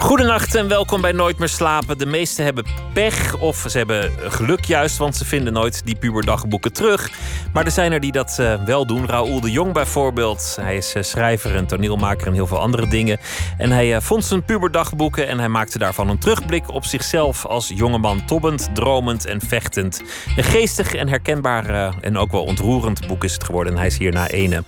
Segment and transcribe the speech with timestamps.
[0.00, 1.98] Goedenacht en welkom bij Nooit meer slapen.
[1.98, 6.72] De meesten hebben pech of ze hebben geluk juist, want ze vinden nooit die puberdagboeken
[6.72, 7.10] terug.
[7.52, 9.06] Maar er zijn er die dat uh, wel doen.
[9.06, 10.56] Raoul de Jong bijvoorbeeld.
[10.60, 13.18] Hij is uh, schrijver en toneelmaker en heel veel andere dingen.
[13.58, 17.68] En hij uh, vond zijn puberdagboeken en hij maakte daarvan een terugblik op zichzelf als
[17.74, 20.02] jongeman tobbend, dromend en vechtend.
[20.36, 23.72] Een geestig en herkenbaar en ook wel ontroerend boek is het geworden.
[23.72, 24.64] En hij is hier na ene.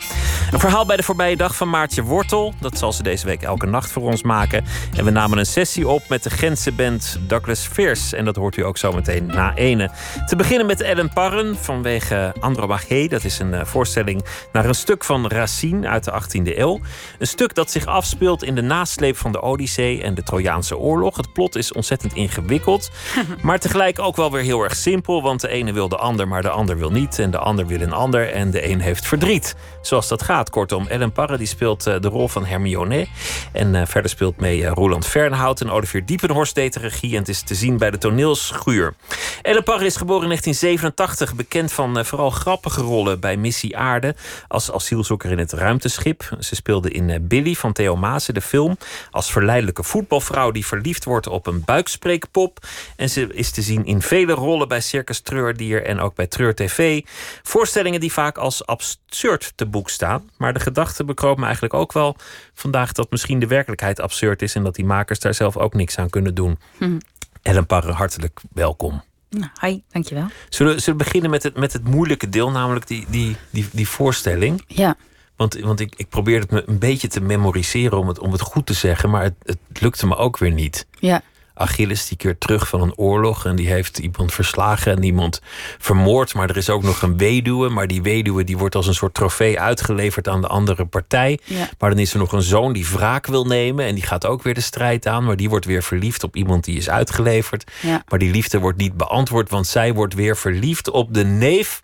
[0.50, 2.54] Een verhaal bij de voorbije dag van Maartje Wortel.
[2.60, 4.64] Dat zal ze deze week elke nacht voor ons maken.
[4.96, 8.16] En we namen een sessie op met de Gentse band Douglas Fierce.
[8.16, 9.90] En dat hoort u ook zo meteen na ene.
[10.26, 13.06] Te beginnen met Ellen Parren vanwege Andromache.
[13.08, 16.80] Dat is een voorstelling naar een stuk van Racine uit de 18e eeuw.
[17.18, 21.16] Een stuk dat zich afspeelt in de nasleep van de Odyssee en de Trojaanse oorlog.
[21.16, 22.90] Het plot is ontzettend ingewikkeld,
[23.42, 25.22] maar tegelijk ook wel weer heel erg simpel.
[25.22, 27.18] Want de ene wil de ander, maar de ander wil niet.
[27.18, 29.54] En de ander wil een ander en de een heeft verdriet.
[29.82, 30.50] Zoals dat gaat.
[30.50, 33.06] Kortom, Ellen Parren die speelt de rol van Hermione.
[33.52, 37.12] En verder speelt mee Roland Fernhout en Olivier Diepenhorst deed de regie.
[37.12, 38.94] En het is te zien bij de toneelschuur.
[39.42, 41.34] Ellen Parr is geboren in 1987.
[41.34, 44.14] Bekend van uh, vooral grappige rollen bij Missie Aarde.
[44.48, 46.36] Als asielzoeker in het ruimteschip.
[46.38, 48.76] Ze speelde in uh, Billy van Theo Maassen, de film.
[49.10, 52.58] Als verleidelijke voetbalvrouw die verliefd wordt op een buikspreekpop.
[52.96, 56.54] En ze is te zien in vele rollen bij Circus Treurdier en ook bij Treur
[56.54, 57.00] TV.
[57.42, 60.30] Voorstellingen die vaak als absurd te boek staan.
[60.36, 62.16] Maar de gedachte bekroop me eigenlijk ook wel
[62.54, 64.54] vandaag dat misschien de werkelijkheid absurd is.
[64.54, 66.58] En dat die makers daar zelf ook niks aan kunnen doen.
[66.78, 66.98] Hm.
[67.42, 69.02] Ellen Parre, hartelijk welkom.
[69.30, 70.26] Nou, hi, dankjewel.
[70.48, 73.88] Zullen, zullen we beginnen met het, met het moeilijke deel, namelijk die, die, die, die
[73.88, 74.64] voorstelling?
[74.66, 74.96] Ja.
[75.36, 78.40] Want, want ik, ik probeerde het me een beetje te memoriseren om het, om het
[78.40, 80.86] goed te zeggen, maar het, het lukte me ook weer niet.
[80.98, 81.22] Ja.
[81.54, 85.40] Achilles die keert terug van een oorlog en die heeft iemand verslagen en iemand
[85.78, 86.34] vermoord.
[86.34, 89.14] Maar er is ook nog een weduwe, maar die weduwe die wordt als een soort
[89.14, 91.38] trofee uitgeleverd aan de andere partij.
[91.44, 91.68] Ja.
[91.78, 94.42] Maar dan is er nog een zoon die wraak wil nemen en die gaat ook
[94.42, 95.24] weer de strijd aan.
[95.24, 97.70] Maar die wordt weer verliefd op iemand die is uitgeleverd.
[97.80, 98.02] Ja.
[98.08, 101.82] Maar die liefde wordt niet beantwoord, want zij wordt weer verliefd op de neef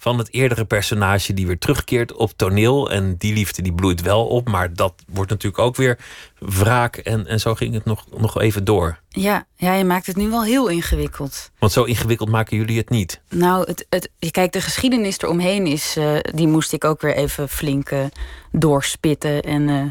[0.00, 2.90] van het eerdere personage die weer terugkeert op toneel.
[2.90, 5.98] En die liefde die bloeit wel op, maar dat wordt natuurlijk ook weer
[6.38, 6.96] wraak.
[6.96, 9.00] En, en zo ging het nog, nog even door.
[9.08, 11.50] Ja, ja, je maakt het nu wel heel ingewikkeld.
[11.58, 13.20] Want zo ingewikkeld maken jullie het niet.
[13.28, 17.48] Nou, het, het, kijk, de geschiedenis eromheen is, uh, die moest ik ook weer even
[17.48, 18.04] flink uh,
[18.52, 19.84] doorspitten en uh,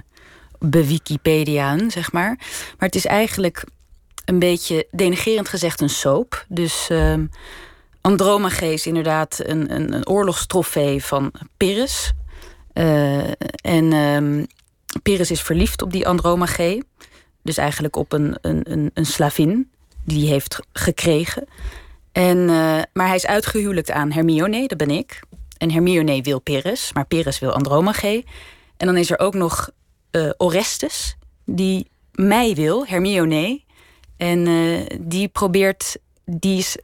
[0.60, 2.36] bewikipediaan, zeg maar.
[2.78, 3.64] Maar het is eigenlijk
[4.26, 6.46] een beetje denigerend gezegd een soap.
[6.48, 7.14] Dus uh,
[8.02, 12.14] Andromache is inderdaad een, een, een oorlogstrofee van Pyrrhus.
[12.74, 13.32] Uh,
[13.62, 14.48] en um,
[15.04, 16.84] Pyrrhus is verliefd op die Andromache.
[17.42, 19.72] Dus eigenlijk op een, een, een, slavin
[20.04, 21.48] die hij heeft gekregen.
[22.12, 25.20] En, uh, maar hij is uitgehuwelijkt aan Hermione, dat ben ik.
[25.58, 28.24] En Hermione wil Pyrrhus, maar Pyrrhus wil Andromache.
[28.78, 29.70] En dan is er ook nog
[30.12, 31.16] uh, Orestes,
[31.46, 33.62] die mij wil, Hermione.
[34.18, 34.48] En
[35.00, 36.78] die probeert, die is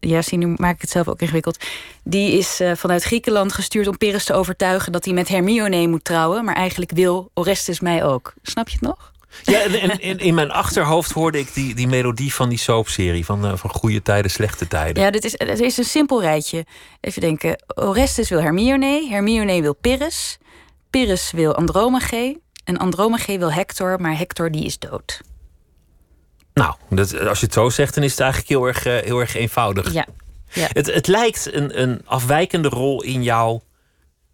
[0.00, 1.64] ja, zie, nu maak ik het zelf ook ingewikkeld.
[2.04, 6.04] Die is uh, vanuit Griekenland gestuurd om Pyrrhus te overtuigen dat hij met Hermione moet
[6.04, 6.44] trouwen.
[6.44, 8.34] Maar eigenlijk wil Orestes mij ook.
[8.42, 9.12] Snap je het nog?
[9.42, 13.24] Ja, en, en in mijn achterhoofd hoorde ik die, die melodie van die soapserie.
[13.24, 15.02] Van, uh, van goede tijden, slechte tijden.
[15.02, 16.66] Ja, dit is, het is een simpel rijtje.
[17.00, 17.62] Even denken.
[17.74, 19.06] Orestes wil Hermione.
[19.10, 20.38] Hermione wil Pyrrhus.
[20.90, 22.40] Pyrrhus wil Andromache.
[22.64, 24.00] En Andromache wil Hector.
[24.00, 25.20] Maar Hector die is dood.
[26.58, 29.20] Nou, dat, als je het zo zegt, dan is het eigenlijk heel erg, uh, heel
[29.20, 29.92] erg eenvoudig.
[29.92, 30.06] Ja.
[30.52, 30.68] ja.
[30.72, 33.62] Het, het lijkt een, een afwijkende rol in jouw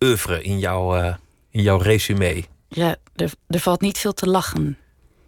[0.01, 1.15] oeuvre, in jouw, uh,
[1.51, 2.45] in jouw resume.
[2.69, 4.79] Ja, er, er valt niet veel te lachen.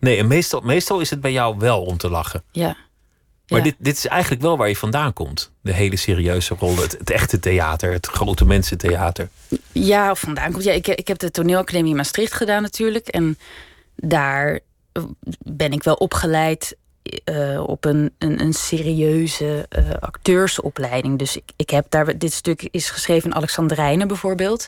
[0.00, 2.42] Nee, en meestal, meestal is het bij jou wel om te lachen.
[2.52, 2.76] Ja.
[3.48, 3.64] Maar ja.
[3.64, 5.52] dit, dit is eigenlijk wel waar je vandaan komt.
[5.60, 9.28] De hele serieuze rol, het, het echte theater, het grote mensentheater.
[9.72, 10.64] Ja, vandaan komt.
[10.64, 13.08] Ja, ik, ik heb de toneelacademie in Maastricht gedaan natuurlijk.
[13.08, 13.38] En
[13.94, 14.60] daar
[15.38, 16.76] ben ik wel opgeleid
[17.24, 21.18] uh, op een, een, een serieuze uh, acteursopleiding.
[21.18, 24.66] Dus ik, ik heb daar, dit stuk is geschreven in Alexandrijnen bijvoorbeeld.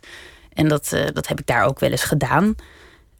[0.52, 2.54] En dat, uh, dat heb ik daar ook wel eens gedaan.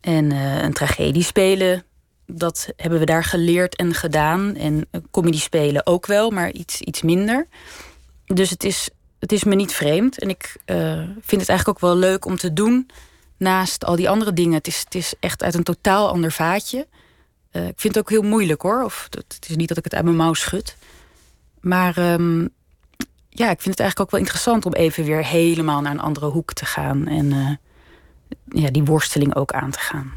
[0.00, 0.31] En
[0.65, 1.85] een tragedie spelen,
[2.26, 4.55] dat hebben we daar geleerd en gedaan.
[4.56, 7.47] En comedy spelen ook wel, maar iets, iets minder.
[8.26, 8.88] Dus het is,
[9.19, 10.19] het is me niet vreemd.
[10.19, 10.56] En ik
[11.21, 12.91] vind het eigenlijk ook wel leuk om te doen
[13.37, 14.55] naast al die andere dingen.
[14.55, 16.87] Het is, het is echt uit een totaal ander vaatje.
[17.53, 18.85] Uh, ik vind het ook heel moeilijk hoor.
[18.85, 20.77] Of het is niet dat ik het uit mijn mouw schud.
[21.61, 22.49] Maar um,
[23.29, 26.27] ja, ik vind het eigenlijk ook wel interessant om even weer helemaal naar een andere
[26.27, 27.06] hoek te gaan.
[27.06, 27.50] En uh,
[28.62, 30.12] ja, die worsteling ook aan te gaan.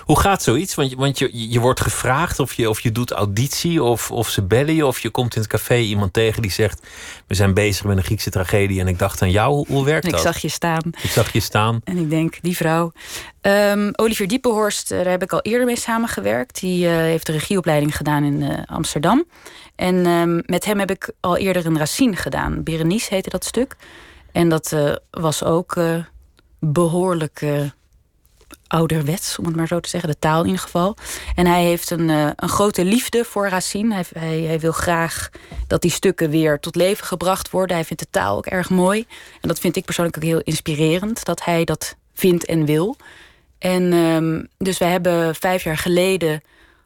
[0.00, 0.74] Hoe gaat zoiets?
[0.74, 4.28] Want, je- want je, je wordt gevraagd of je, of je doet auditie of, of
[4.28, 4.86] ze bellen je.
[4.86, 6.86] Of je komt in het café iemand tegen die zegt...
[7.26, 9.52] we zijn bezig met een Griekse tragedie en ik dacht aan jou.
[9.54, 10.20] Hoe, hoe werkt Ik dat?
[10.20, 11.80] zag je staan Ik zag je staan.
[11.84, 12.92] en ik denk, die vrouw.
[13.40, 16.60] Ehm, Olivier Diepenhorst, eh, daar heb ik al eerder mee samengewerkt.
[16.60, 19.24] Die eh, heeft de regieopleiding gedaan in eh, Amsterdam.
[19.76, 22.62] En ehm, met hem heb ik al eerder een Racine gedaan.
[22.62, 23.76] Berenice heette dat stuk.
[24.32, 24.76] En dat
[25.10, 25.94] was ook eh,
[26.60, 27.60] behoorlijk eh,
[28.66, 30.10] ouderwets, om het maar zo te zeggen.
[30.10, 30.96] De taal in geval.
[31.34, 33.94] En hij heeft een, eh, een grote liefde voor Racine.
[33.94, 35.30] Hij, hij, hij wil graag
[35.66, 37.76] dat die stukken weer tot leven gebracht worden.
[37.76, 39.06] Hij vindt de taal ook erg mooi.
[39.40, 41.24] En dat vind ik persoonlijk ook heel inspirerend.
[41.24, 42.96] Dat hij dat vindt en wil.
[43.58, 46.42] En ehm, dus wij hebben vijf jaar geleden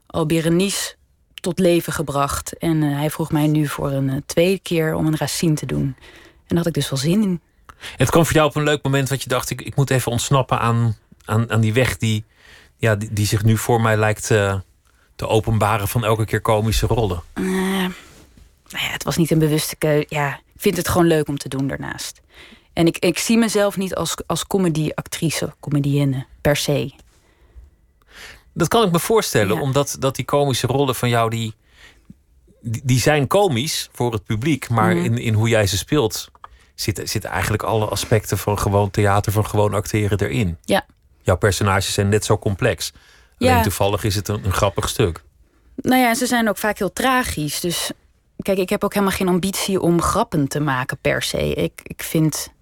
[0.07, 0.95] al Berenice
[1.35, 2.59] tot leven gebracht.
[2.59, 5.67] En eh, hij vroeg mij nu voor een eh, tweede keer om een Racine te
[5.67, 5.97] doen.
[6.17, 7.41] En daar had ik dus wel zin in.
[7.97, 9.51] Het kwam voor jou op een leuk moment dat je dacht...
[9.51, 10.97] ik, ik moet even ontsnappen aan,
[11.31, 12.25] aan, aan die weg die,
[12.77, 14.55] ja, die, die zich nu voor mij lijkt eh,
[15.17, 15.89] te openbaren...
[15.89, 17.23] van elke keer komische rollen.
[17.33, 20.07] Eh, nou ja, het was niet een bewuste keuze.
[20.09, 22.21] Ja, ik vind het gewoon leuk om te doen daarnaast.
[22.73, 26.93] En ik, ik zie mezelf niet als, als comedy-actrice, comedienne, per se.
[28.55, 29.61] Dat kan ik me voorstellen, Ja.
[29.63, 31.31] omdat dat die komische rollen van jou...
[31.31, 31.55] die,
[32.63, 34.69] die, zijn komisch voor het publiek...
[34.69, 35.05] maar Mhm.
[35.05, 36.31] in, in hoe jij ze speelt...
[36.75, 39.33] Zitten, zitten eigenlijk alle aspecten van gewoon theater...
[39.33, 40.57] van gewoon acteren erin.
[40.65, 40.87] Ja.
[41.31, 42.93] Jouw personages zijn net zo complex.
[43.39, 45.23] Alleen toevallig is het een, een grappig stuk.
[45.77, 47.61] Nou ja, en ze zijn ook vaak heel tragisch.
[47.61, 47.91] Dus
[48.37, 51.55] kijk, ik heb ook helemaal geen ambitie om grappen te maken per se.
[51.55, 52.53] Ik, ik, vind,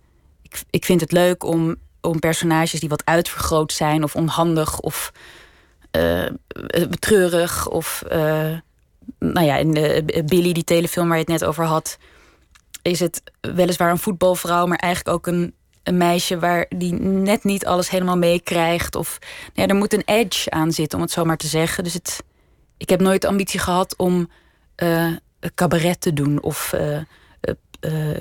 [0.43, 4.03] ik, ik vind het leuk om, om personages die wat uitvergroot zijn...
[4.03, 5.13] of onhandig of
[5.91, 6.33] eh, eh,
[6.99, 8.03] treurig of...
[8.03, 8.57] eh,
[9.19, 11.99] nou ja, in de Billy, die telefilm waar je het net over had...
[12.83, 14.67] is het weliswaar een voetbalvrouw...
[14.67, 15.55] maar eigenlijk ook een,
[15.89, 18.95] een meisje waar die net niet alles helemaal meekrijgt.
[18.95, 21.85] Of nou ja, er moet een edge aan zitten, om het zo maar te zeggen.
[21.85, 22.25] Dus het,
[22.77, 24.29] ik heb nooit de ambitie gehad om
[24.75, 25.13] eh,
[25.55, 26.43] cabaret te doen...
[26.43, 26.97] of eh,
[27.81, 28.19] eh,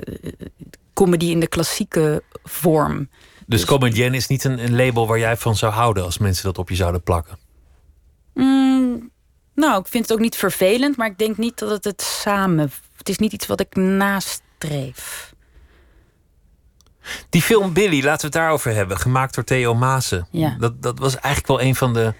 [0.93, 3.09] comedy in de klassieke vorm.
[3.45, 6.03] Dus comedienne is niet een, een label waar jij van zou houden...
[6.03, 7.37] als mensen dat op je zouden plakken.
[8.33, 9.11] Mm,
[9.55, 12.71] nou, ik vind het ook niet vervelend, maar ik denk niet dat het het samen.
[12.97, 15.35] Het is niet iets wat ik nastreef.
[17.29, 18.97] Die film Billy, laten we het daarover hebben.
[18.97, 20.27] Gemaakt door Theo Maassen.
[20.31, 20.55] Ja.
[20.59, 22.13] Dat, dat was eigenlijk wel een van de,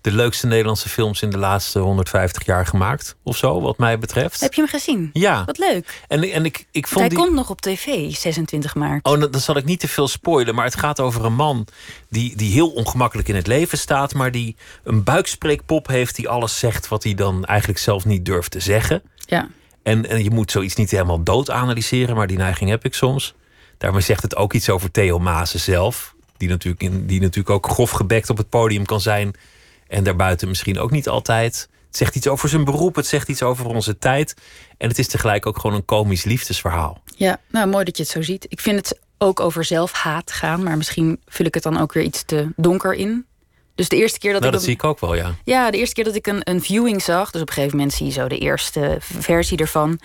[0.00, 1.22] de leukste Nederlandse films...
[1.22, 3.16] in de laatste 150 jaar gemaakt.
[3.22, 4.40] Of zo, wat mij betreft.
[4.40, 5.10] Heb je hem gezien?
[5.12, 5.44] Ja.
[5.44, 6.02] Wat leuk.
[6.08, 7.18] En, en ik, ik vond hij die...
[7.18, 9.04] komt nog op tv, 26 maart.
[9.04, 10.54] Oh, dan, dan zal ik niet te veel spoilen.
[10.54, 11.66] Maar het gaat over een man
[12.08, 14.14] die, die heel ongemakkelijk in het leven staat.
[14.14, 18.50] Maar die een buikspreekpop heeft die alles zegt wat hij dan eigenlijk zelf niet durft
[18.50, 19.02] te zeggen.
[19.18, 19.48] Ja.
[19.82, 23.34] En, en je moet zoiets niet helemaal dood analyseren, maar die neiging heb ik soms.
[23.78, 26.14] Daarmee zegt het ook iets over Theo Maassen zelf.
[26.36, 29.34] Die natuurlijk, in, die natuurlijk ook grof gebekt op het podium kan zijn.
[29.88, 31.68] En daarbuiten misschien ook niet altijd.
[31.86, 34.34] Het zegt iets over zijn beroep, het zegt iets over onze tijd.
[34.78, 37.02] En het is tegelijk ook gewoon een komisch liefdesverhaal.
[37.16, 38.46] ja, nou mooi dat je het zo ziet.
[38.48, 42.02] Ik vind het ook over zelfhaat gaan, maar misschien vul ik het dan ook weer
[42.04, 43.26] iets te donker in.
[43.74, 44.58] Dus de eerste keer dat nou, ik.
[44.58, 45.34] dat hem- zie ik ook wel, ja.
[45.44, 47.94] Ja, de eerste keer dat ik een, een viewing zag, dus op een gegeven moment
[47.94, 50.00] zie je zo de eerste versie ervan.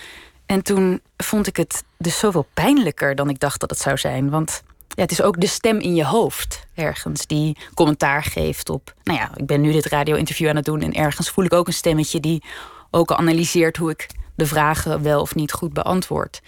[0.52, 4.30] En toen vond ik het dus zoveel pijnlijker dan ik dacht dat het zou zijn.
[4.30, 8.94] Want ja, het is ook de stem in je hoofd ergens die commentaar geeft op.
[9.04, 11.68] Nou ja, ik ben nu dit radio-interview aan het doen en ergens voel ik ook
[11.68, 12.44] een stemmetje die
[12.90, 16.42] ook analyseert hoe ik de vragen wel of niet goed beantwoord.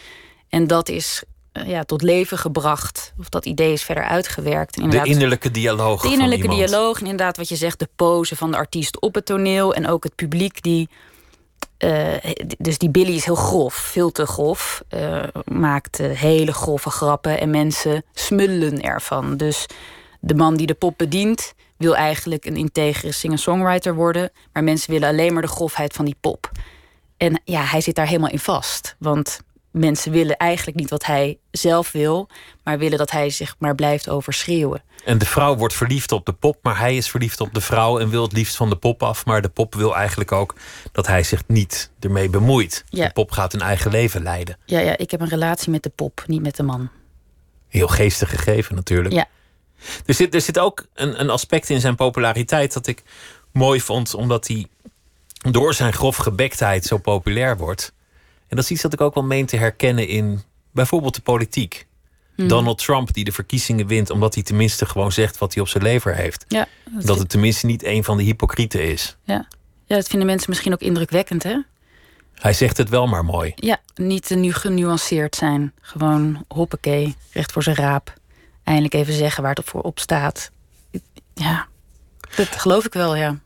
[0.49, 4.79] En dat is eh, ja, tot leven gebracht, of dat idee is verder uitgewerkt.
[4.79, 6.01] En De innerlijke dialoog.
[6.01, 9.25] de innerlijke dialoog en inderdaad wat je zegt, de pose van de artiest op het
[9.25, 10.89] toneel en ook het publiek die.
[11.77, 14.83] Eh, dus die Billy is heel grof, veel te grof.
[14.89, 19.37] eh, maakt eh, hele grove grappen en mensen smullen ervan.
[19.37, 19.65] Dus
[20.19, 24.31] de man die de pop bedient, wil eigenlijk een integere singer-songwriter worden.
[24.53, 26.51] Maar mensen willen alleen maar de grofheid van die pop.
[27.17, 28.95] En ja, hij zit daar helemaal in vast.
[28.99, 29.39] Want
[29.73, 32.29] mensen willen eigenlijk niet wat hij zelf wil,
[32.63, 34.83] maar willen dat hij zich maar blijft overschreeuwen.
[35.05, 37.99] En de vrouw wordt verliefd op de pop, maar hij is verliefd op de vrouw
[37.99, 39.25] en wil het liefst van de pop af.
[39.25, 40.55] Maar de pop wil eigenlijk ook
[40.91, 42.83] dat hij zich niet ermee bemoeit.
[42.89, 43.05] Ja.
[43.05, 44.57] De pop gaat een eigen leven leiden.
[44.65, 46.89] Ja, ja, ik heb een relatie met de pop, niet met de man.
[47.67, 49.13] Heel geestig gegeven natuurlijk.
[49.13, 49.27] Ja.
[50.05, 53.03] Er, zit, er zit ook een, een aspect in zijn populariteit dat ik
[53.51, 54.67] mooi vond, omdat hij
[55.51, 57.93] door zijn grof gebektheid zo populair wordt.
[58.47, 61.87] En dat is iets dat ik ook wel meen te herkennen in bijvoorbeeld de politiek.
[62.35, 62.47] Hmm.
[62.47, 65.83] Donald Trump die de verkiezingen wint omdat hij tenminste gewoon zegt wat hij op zijn
[65.83, 66.45] lever heeft.
[66.47, 66.67] Ja,
[66.99, 69.17] Dat het tenminste niet een van de hypocrieten is.
[69.23, 69.47] ja.
[69.85, 71.57] ja, dat vinden mensen misschien ook indrukwekkend, hè?
[72.33, 73.51] Hij zegt het wel maar mooi.
[73.55, 75.73] Ja, niet te nu genuanceerd zijn.
[75.81, 78.13] Gewoon hoppakee, recht voor zijn raap.
[78.63, 80.51] Eindelijk even zeggen waar het voor op staat.
[81.33, 81.67] Ja,
[82.35, 83.39] Dat geloof ik wel, ja.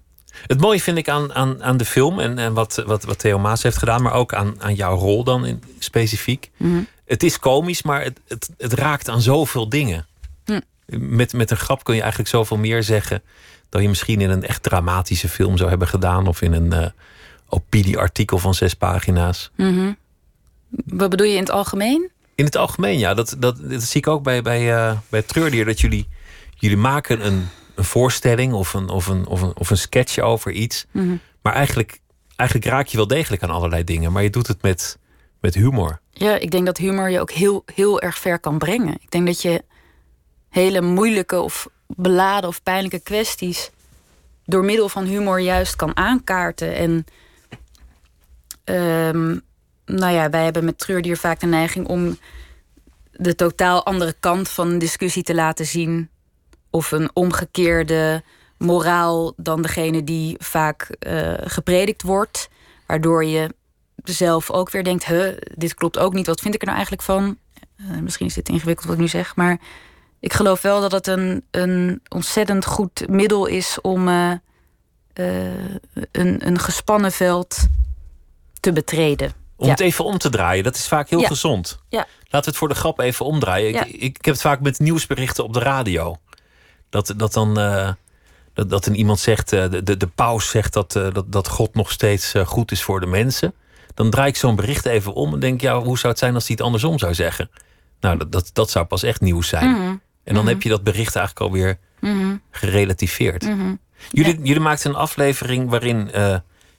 [0.46, 3.40] Het mooie vind ik aan, aan, aan de film en, en wat, wat, wat Theo
[3.40, 6.52] Maas heeft gedaan, maar ook aan, aan jouw rol dan in, specifiek.
[6.58, 6.82] Mhm.
[7.06, 10.06] Het is komisch, maar het, het, het raakt aan zoveel dingen.
[10.90, 13.22] Met, met een grap kun je eigenlijk zoveel meer zeggen
[13.70, 16.88] dan je misschien in een echt dramatische film zou hebben gedaan of in een uh,
[17.50, 19.52] opinieartikel van zes pagina's.
[19.56, 19.94] Mhm.
[20.86, 22.12] Wat bedoel je in het algemeen?
[22.36, 23.14] In het algemeen, ja.
[23.14, 25.66] Dat, dat, dat zie ik ook bij, bij, uh, bij Treurdier.
[25.66, 26.08] Dat jullie,
[26.56, 30.52] jullie maken een, een voorstelling of een, of, een, of, een, of een sketch over
[30.52, 30.86] iets.
[30.92, 31.16] Mhm.
[31.42, 32.00] Maar eigenlijk,
[32.36, 34.12] eigenlijk raak je wel degelijk aan allerlei dingen.
[34.12, 34.98] Maar je doet het met,
[35.40, 36.00] met humor.
[36.12, 38.94] Ja, ik denk dat humor je ook heel, heel erg ver kan brengen.
[39.02, 39.64] Ik denk dat je
[40.50, 43.72] hele moeilijke of beladen of pijnlijke kwesties
[44.46, 46.76] door middel van humor juist kan aankaarten.
[46.76, 47.06] En
[48.76, 49.42] um,
[49.86, 52.18] nou ja, wij hebben met Treurdier vaak de neiging om
[53.12, 56.10] de totaal andere kant van een discussie te laten zien.
[56.70, 58.24] Of een omgekeerde
[58.58, 62.50] moraal dan degene die vaak uh, gepredikt wordt.
[62.86, 63.54] Waardoor je
[64.04, 66.28] zelf ook weer denkt: huh, dit klopt ook niet.
[66.28, 67.38] Wat vind ik er nou eigenlijk van?
[67.82, 69.60] Uh, misschien is dit ingewikkeld wat ik nu zeg, maar
[70.20, 74.32] ik geloof wel dat het een, een ontzettend goed middel is om uh,
[75.14, 77.68] een, een gespannen veld
[78.60, 79.34] te betreden.
[79.56, 79.72] Om Ja.
[79.72, 81.28] het even om te draaien, dat is vaak heel Ja.
[81.28, 81.80] gezond.
[81.90, 81.98] Ja.
[82.20, 83.76] Laten we het voor de grap even omdraaien.
[83.76, 86.18] Ik, ik heb het vaak met nieuwsberichten op de radio.
[87.06, 87.92] Dat, dat dan eh,
[88.54, 91.48] dat, dat een iemand zegt, eh, de, de, de paus zegt dat, eh, dat, dat
[91.48, 93.54] God nog steeds goed is voor de mensen.
[93.94, 96.48] Dan draai ik zo'n bericht even om en denk, ja, hoe zou het zijn als
[96.48, 97.50] hij het andersom zou zeggen?
[98.00, 99.72] Nou, dat, dat, dat zou pas echt nieuws zijn.
[99.72, 99.96] Mhm.
[100.24, 102.36] En dan heb je dat bericht eigenlijk alweer Mhm.
[102.52, 103.44] gerelativeerd.
[103.44, 103.76] Mhm.
[104.12, 106.12] Jullie, jullie maakten een aflevering waarin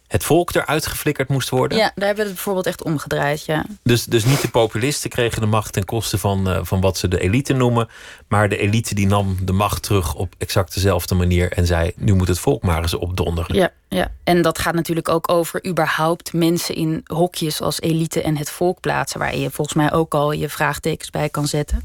[0.09, 1.79] het volk eruit geflikkerd moest worden.
[1.79, 3.45] Ja, daar hebben we het bijvoorbeeld echt omgedraaid.
[3.45, 3.65] Ja.
[3.83, 7.09] Dus, dus niet de populisten kregen de macht ten koste van, eh, van wat ze
[7.09, 7.89] de elite noemen.
[8.29, 11.53] Maar de elite die nam de macht terug op exact dezelfde manier.
[11.53, 13.57] En zei, nu moet het volk maar eens opdonderen.
[13.57, 18.37] Ja, ja, en dat gaat natuurlijk ook over überhaupt mensen in hokjes als elite en
[18.37, 19.19] het volk plaatsen.
[19.19, 21.85] Waar je volgens mij ook al je vraagtekens bij kan zetten.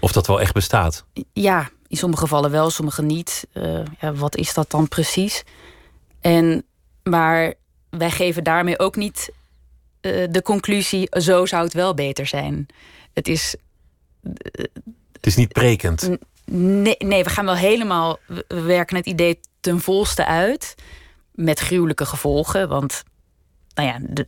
[0.00, 1.04] Of dat wel echt bestaat.
[1.32, 3.46] Ja, in sommige gevallen wel, sommige niet.
[3.52, 5.44] Eh, ja, wat is dat dan precies?
[6.20, 6.64] En,
[7.04, 7.54] maar
[7.90, 9.32] wij geven daarmee ook niet
[10.00, 12.66] eh, de conclusie: zo zou het wel beter zijn.
[13.12, 13.56] Het is.
[15.12, 16.10] Het is niet prekend.
[16.44, 18.18] Nee, nee, we gaan wel helemaal.
[18.26, 20.74] We we werken het idee ten volste uit.
[21.32, 22.68] Met gruwelijke gevolgen.
[22.68, 23.02] Want
[23.74, 24.24] nou ja, de,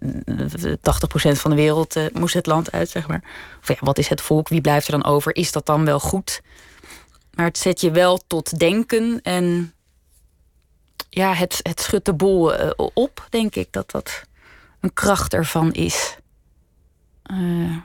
[0.60, 3.22] de 80% van de wereld eh, moest het land uit, zeg maar.
[3.60, 4.48] Of ja, wat is het volk?
[4.48, 5.36] Wie blijft er dan over?
[5.36, 6.40] Is dat dan wel goed?
[7.34, 9.20] Maar het zet je wel tot denken.
[9.22, 9.74] En
[11.16, 13.68] ja, het, het schudt de boel eh, op, denk ik.
[13.70, 14.22] Dat dat
[14.80, 16.16] een kracht ervan is.
[17.22, 17.76] Eh,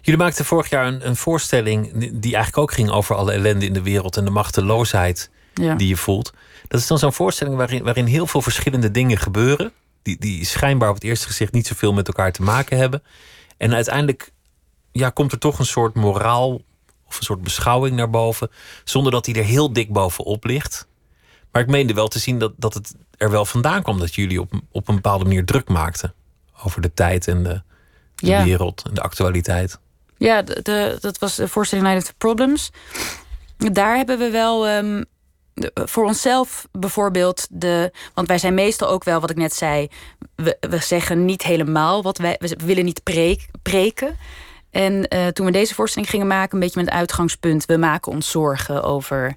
[0.00, 3.72] Jullie maakten vorig jaar een, een voorstelling die eigenlijk ook ging over alle ellende in
[3.72, 5.74] de wereld en de machteloosheid ja.
[5.74, 6.32] die je voelt.
[6.68, 9.72] Dat is dan zo'n voorstelling waarin, waarin heel veel verschillende dingen gebeuren.
[10.02, 13.02] Die, die schijnbaar op het eerste gezicht niet zoveel met elkaar te maken hebben.
[13.56, 14.32] En uiteindelijk
[14.92, 16.60] ja, komt er toch een soort moraal
[17.06, 18.50] of een soort beschouwing naar boven.
[18.84, 20.88] Zonder dat die er heel dik bovenop ligt.
[21.52, 24.40] Maar ik meende wel te zien dat, dat het er wel vandaan kwam dat jullie
[24.40, 26.14] op, op een bepaalde manier druk maakten.
[26.64, 27.62] Over de tijd en de,
[28.14, 28.44] de Ja.
[28.44, 29.78] wereld en de actualiteit.
[30.16, 32.70] Ja, de, de- dat was de voorstelling Night of the Problems.
[33.56, 35.02] Daar hebben we wel ehm,
[35.74, 37.92] voor onszelf bijvoorbeeld de.
[38.14, 39.88] Want wij zijn meestal ook wel, wat ik net zei.
[40.34, 42.36] We, we zeggen niet helemaal wat wij.
[42.38, 44.16] We willen niet preek, preken.
[44.70, 47.64] En eh, toen we deze voorstelling gingen maken, een beetje met het uitgangspunt.
[47.66, 49.36] We maken ons zorgen over.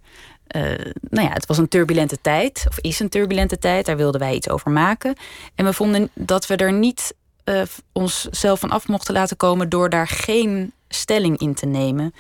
[0.54, 3.86] Eh, nou ja, het was een turbulente tijd, of is een turbulente tijd.
[3.86, 5.16] Daar wilden wij iets over maken.
[5.56, 9.90] En we vonden dat we er niet eh, onszelf van af mochten laten komen door
[9.90, 12.14] daar geen stelling in te nemen.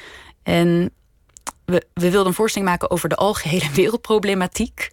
[0.44, 0.92] En
[1.66, 4.90] we, we wilden een voorstelling maken over de algehele wereldproblematiek.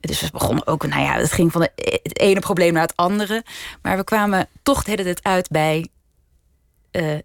[0.00, 3.44] Dus we begonnen ook, nou ja, het ging van het ene probleem naar het andere.
[3.82, 5.88] Maar we kwamen toch de tijd uit bij
[6.90, 7.18] eh,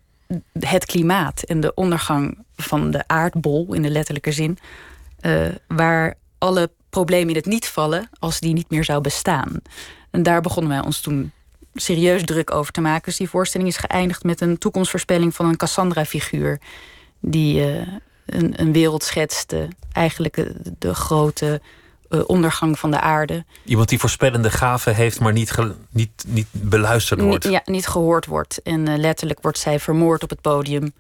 [0.60, 4.58] het klimaat en de ondergang van de aardbol in de letterlijke zin.
[5.24, 9.62] Eh, waar alle problemen in het niet vallen als die niet meer zou bestaan.
[10.12, 11.32] En daar begonnen wij ons toen
[11.74, 13.04] serieus druk over te maken.
[13.04, 16.60] Dus die voorstelling is geëindigd met een toekomstvoorspelling van een Cassandra-figuur.
[17.20, 17.88] Die eh,
[18.26, 21.62] een, een wereld schetste, eigenlijk de, de grote
[22.10, 23.46] eh, ondergang van de aarde.
[23.64, 27.44] Iemand die voorspellende gaven heeft, maar niet, ge- niet, niet beluisterd wordt.
[27.44, 28.62] Niet, ja, niet gehoord wordt.
[28.62, 30.94] En letterlijk wordt zij vermoord op het podium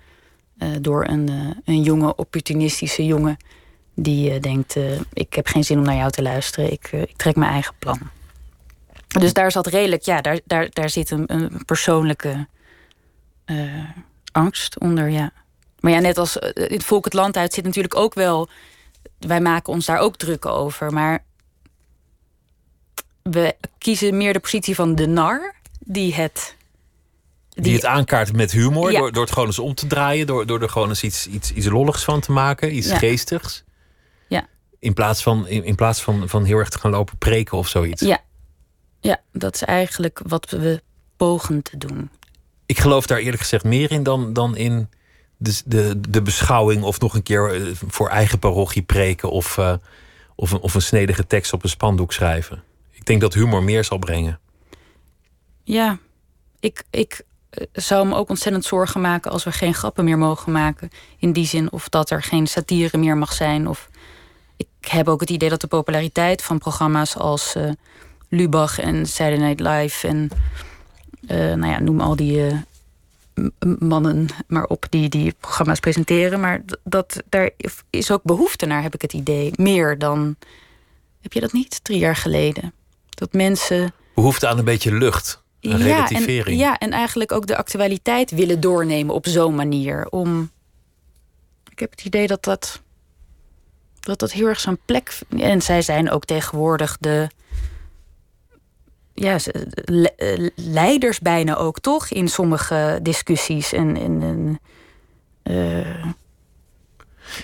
[0.81, 3.37] door een, een jonge, opportunistische jongen.
[3.95, 7.01] Die eh, denkt: eh, Ik heb geen zin om naar jou te luisteren, ik, eh,
[7.01, 7.99] ik trek mijn eigen plan.
[9.07, 12.47] Dus daar zat redelijk, ja, daar, daar, daar zit een, een persoonlijke
[14.31, 15.31] angst onder, ja.
[15.79, 18.49] Maar ja, net als in het volk het land uit zit natuurlijk ook wel
[19.19, 20.93] wij maken ons daar ook druk over.
[20.93, 21.23] Maar
[23.23, 26.55] we kiezen meer de positie van de nar die het.
[27.49, 28.99] Die, het aankaart met humor, Ja.
[28.99, 31.51] door, door het gewoon eens om te draaien, door, door er gewoon eens iets, iets,
[31.51, 32.97] iets lolligs van te maken, iets Ja.
[32.97, 33.63] geestigs.
[34.83, 37.67] In plaats, van, in, in plaats van, van heel erg te gaan lopen preken of
[37.67, 38.01] zoiets.
[38.01, 38.19] Ja.
[38.99, 40.81] ja, dat is eigenlijk wat we
[41.17, 42.09] pogen te doen.
[42.65, 44.89] Ik geloof daar eerlijk gezegd meer in dan, dan in
[45.37, 49.73] de, de, de beschouwing of nog een keer eh, voor eigen parochie preken of, eh,
[50.35, 52.63] of, een, of een snedige tekst op een spandoek schrijven.
[52.91, 54.39] Ik denk dat humor meer zal brengen.
[55.63, 55.97] Ja,
[56.59, 60.51] ik, ik eh, zou me ook ontzettend zorgen maken als we geen grappen meer mogen
[60.51, 60.89] maken.
[61.17, 63.67] In die zin, of dat er geen satire meer mag zijn.
[63.67, 63.89] Of
[64.57, 67.69] ik heb ook het idee dat de populariteit van programma's als eh,
[68.29, 70.29] Lubach en Saturday Night Live en
[71.27, 72.57] eh, nou ja, noem al die eh,
[73.79, 76.39] mannen maar op die die programma's presenteren.
[76.39, 77.49] Maar dat daar
[77.89, 79.51] is ook behoefte naar, heb ik het idee.
[79.55, 80.35] Meer dan.
[81.21, 81.83] Heb je dat niet?
[81.83, 82.73] Drie jaar geleden.
[83.09, 86.45] Dat mensen Behoefte aan een beetje lucht, een relativering.
[86.47, 90.07] En, ja, en eigenlijk ook de actualiteit willen doornemen op zo'n manier.
[90.09, 90.51] Om.
[91.71, 92.81] Ik heb het idee dat dat.
[94.03, 95.19] Dat dat heel erg zijn plek.
[95.37, 97.27] En zij zijn ook tegenwoordig de.
[99.13, 99.37] Ja,
[100.15, 102.09] eh, leiders bijna ook, toch?
[102.09, 103.73] In sommige discussies.
[103.73, 104.59] En, en,
[105.43, 106.05] eh,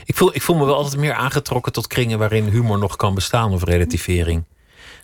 [0.05, 3.15] Ik, voel, ik voel me wel altijd meer aangetrokken tot kringen waarin humor nog kan
[3.15, 4.43] bestaan of relativering.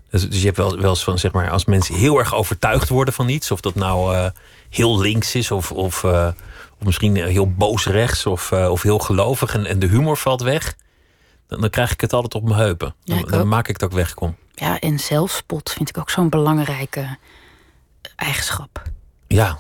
[0.10, 2.90] Dus, dus je hebt wel, wel eens van, zeg maar, als mensen heel erg overtuigd
[2.90, 4.30] worden van iets, of dat nou eh,
[4.70, 6.34] heel links is, of, of, of
[6.86, 10.76] misschien heel boos rechts, of, of heel gelovig, en, en de humor valt weg,
[11.48, 12.96] dan, dan krijg ik het altijd op mijn heupen.
[13.04, 14.36] Dan, ik dan maak ik het ook wegkom.
[14.54, 17.18] ja, en zelfspot vind ik ook zo'n belangrijke
[18.16, 18.82] eigenschap.
[19.28, 19.60] Ja,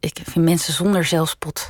[0.00, 1.68] Ik vind mensen zonder zelfspot.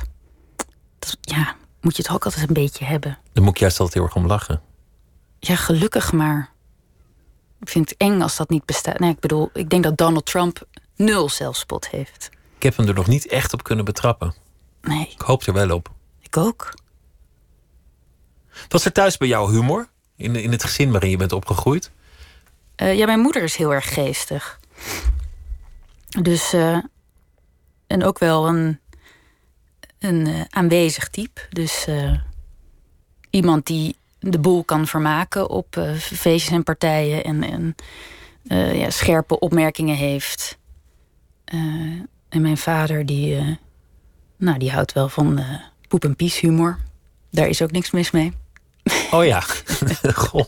[0.99, 3.17] Dat, ja, moet je het ook altijd een beetje hebben.
[3.33, 4.61] daar moet ik juist altijd heel erg om lachen.
[5.39, 6.49] Ja, gelukkig maar.
[7.59, 8.99] Ik vind het eng als dat niet bestaat.
[8.99, 12.29] Nee, ik bedoel, ik denk dat Donald Trump nul zelfspot heeft.
[12.55, 14.33] Ik heb hem er nog niet echt op kunnen betrappen.
[14.81, 15.91] Nee, Ik hoop er wel op.
[16.21, 16.73] ik ook.
[18.67, 19.87] Was er thuis bij jou humor?
[20.15, 21.91] In, in het gezin waarin je bent opgegroeid?
[22.79, 24.59] Eh, ja, mijn moeder is heel erg geestig.
[26.21, 26.77] Dus, eh,
[27.87, 28.79] en ook wel een,
[29.99, 31.41] een eh, aanwezig type.
[31.49, 31.87] Dus
[33.29, 37.23] iemand die de boel kan vermaken op feestjes en partijen.
[37.23, 37.75] En, en
[38.77, 40.57] ja, scherpe opmerkingen heeft.
[42.29, 43.57] En mijn vader, die,
[44.37, 45.43] nou, die houdt wel van
[45.87, 46.77] poep- en pies humor.
[47.29, 48.33] Daar is ook niks mis mee.
[49.11, 49.43] Oh ja.
[50.15, 50.45] Goh.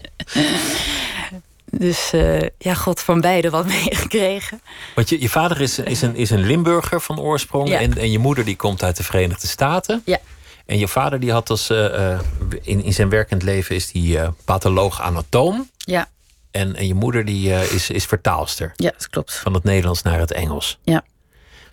[1.73, 4.61] Dus eh, ja, god, van beide wat meegekregen.
[4.95, 7.69] Want je, je vader is, is, een, is een Limburger van oorsprong.
[7.69, 7.79] Ja.
[7.79, 10.01] En, en je moeder die komt uit de Verenigde Staten.
[10.05, 10.19] Ja.
[10.65, 12.19] En je vader die had als, eh, eh,
[12.61, 15.69] in, in zijn werkend leven is die eh, patholoog-anatoom.
[15.77, 16.09] Ja,
[16.51, 18.73] En, en je moeder die, eh, is, is vertaalster.
[18.75, 19.33] ja dat klopt.
[19.35, 20.79] Van het Nederlands naar het Engels.
[20.83, 21.03] Ja.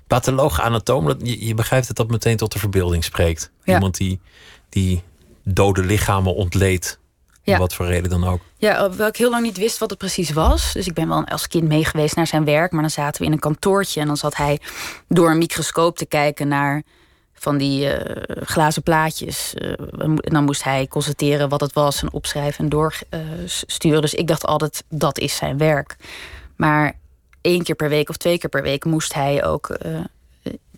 [0.06, 3.50] Patholoog-anatoom, dat- je, je begrijpt dat dat meteen tot de verbeelding spreekt.
[3.64, 3.74] Ja.
[3.74, 4.20] Iemand die,
[4.68, 5.02] die
[5.54, 6.98] dode lichamen ontleedt.
[7.44, 7.58] Om Ja.
[7.58, 8.40] wat voor reden dan ook.
[8.56, 10.72] Ja, hoewel ik heel lang niet wist wat het precies was.
[10.72, 12.72] Dus ik ben wel als kind mee geweest naar zijn werk.
[12.72, 14.00] Maar dan zaten we in een kantoortje.
[14.00, 14.58] En dan zat hij
[15.08, 16.82] door een microscoop te kijken naar
[17.34, 19.54] van die eh, glazen plaatjes.
[19.54, 24.00] Eh, en dan moest hij constateren wat het was en opschrijven en doorsturen.
[24.00, 25.96] dus ik dacht altijd, dat is zijn werk.
[26.56, 26.96] Maar
[27.40, 30.00] één keer per week of twee keer per week moest hij ook eh,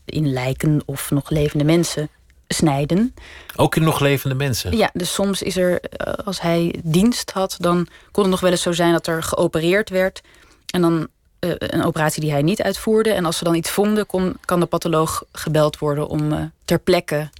[0.05, 2.09] in lijken of nog levende mensen
[2.55, 3.15] snijden.
[3.57, 4.77] Ook in nog levende mensen.
[4.77, 8.51] Ja, dus soms is er, eh, als hij dienst had, dan kon het nog wel
[8.51, 10.21] eens zo zijn dat er geopereerd werd.
[10.67, 11.09] En dan
[11.39, 13.11] eh, een operatie die hij niet uitvoerde.
[13.13, 16.79] En als ze dan iets vonden, kon, kan de patholoog gebeld worden om eh, ter
[16.79, 17.31] plekke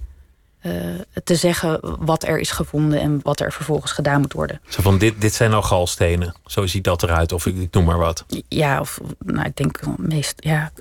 [1.23, 4.61] te zeggen wat er is gevonden en wat er vervolgens gedaan moet worden.
[4.69, 6.35] Zo van, dit, dit zijn al galstenen.
[6.45, 7.31] Zo ziet dat eruit.
[7.31, 8.25] Of ik, ik noem maar wat.
[8.47, 10.71] Ja, of nou, ik denk meest ja,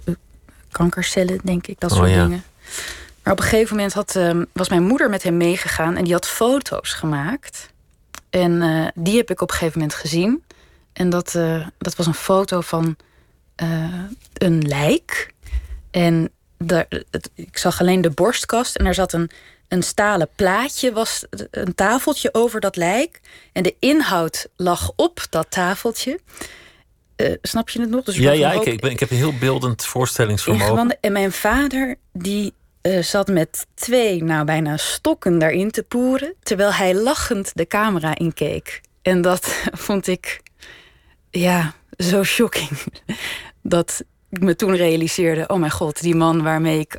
[0.71, 2.23] kankercellen, denk ik, dat Oh, soort ja.
[2.25, 2.45] dingen.
[3.31, 6.13] Maar op een gegeven moment had, ehm, was mijn moeder met hem meegegaan en die
[6.13, 7.71] had foto's gemaakt.
[8.31, 10.45] En eh, die heb ik op een gegeven moment gezien.
[10.93, 12.97] En dat, eh, dat was een foto van
[13.55, 15.35] eh, een lijk.
[15.91, 19.31] En daar, het, ik zag alleen de borstkast en er zat een,
[19.69, 23.21] een stalen plaatje, was een tafeltje over dat lijk.
[23.53, 26.21] En de inhoud lag op dat tafeltje.
[27.43, 28.05] Snap je het nog?
[28.05, 30.99] Dus Ja, ja ik, ik, ben, ik heb een heel beeldend voorstellingsvermogen.
[31.01, 36.35] En mijn vader, die eh, zat met twee, nou bijna stokken daarin te poeren.
[36.43, 38.81] Terwijl hij lachend de camera inkeek.
[39.03, 39.47] En dat
[39.87, 40.41] vond ik,
[41.31, 42.69] ja, zo shocking.
[43.63, 46.99] Dat ik me toen realiseerde: oh mijn god, die man waarmee ik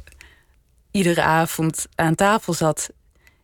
[0.91, 2.89] iedere avond aan tafel zat.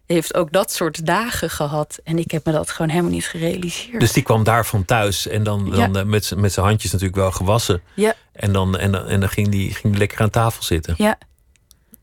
[0.06, 2.00] heeft ook dat soort dagen gehad.
[2.04, 4.00] En ik heb me dat gewoon helemaal niet gerealiseerd.
[4.00, 6.00] Dus die kwam daar van thuis en dan, dan Ja.
[6.00, 7.82] eh, met, met zijn handjes natuurlijk wel gewassen.
[7.94, 10.94] Ja, En dan, en dan, en dan ging die ging die lekker aan tafel zitten.
[10.98, 11.18] ja,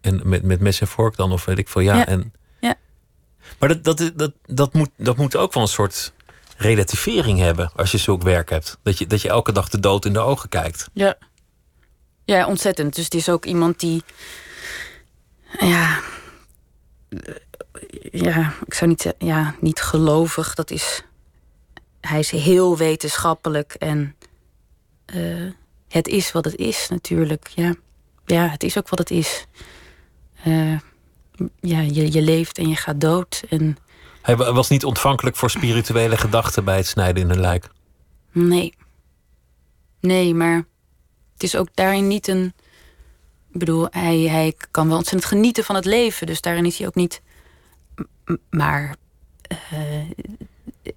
[0.05, 1.81] En met, met mes en vork dan, of weet ik veel.
[1.83, 2.07] Ja, Ja.
[2.07, 2.75] En, Ja.
[3.59, 6.13] Maar dat, dat, dat, dat, moet, dat moet ook wel een soort
[6.57, 8.79] relativering hebben als je zulk werk hebt.
[8.83, 10.89] Dat je, dat je elke dag de dood in de ogen kijkt.
[10.93, 11.15] ja.
[12.27, 12.95] Ja, ontzettend.
[12.95, 14.03] Dus het is ook iemand die.
[15.61, 16.01] Ja.
[18.11, 19.27] Ja, ik zou niet zeggen.
[19.27, 20.55] Ja, niet gelovig.
[20.55, 21.03] Dat is.
[22.01, 24.15] Hij is heel wetenschappelijk en.
[25.07, 25.51] eh,
[25.89, 27.49] het is wat het is, natuurlijk.
[27.55, 27.75] Ja,
[28.27, 29.47] ja het is ook wat het is.
[30.45, 30.79] Eh,
[31.61, 33.43] ja, je, je leeft en je gaat dood.
[33.49, 33.77] En
[34.23, 37.69] Hij wa- was niet ontvankelijk voor spirituele gedachten bij het snijden in een lijk.
[38.33, 38.75] Nee.
[40.01, 40.57] Nee, maar
[41.33, 42.53] het is ook daarin niet een.
[43.53, 46.27] Ik bedoel, hij, hij kan wel ontzettend genieten van het leven.
[46.27, 47.23] Dus daarin is hij ook niet.
[48.51, 48.97] Maar
[49.43, 50.11] eh,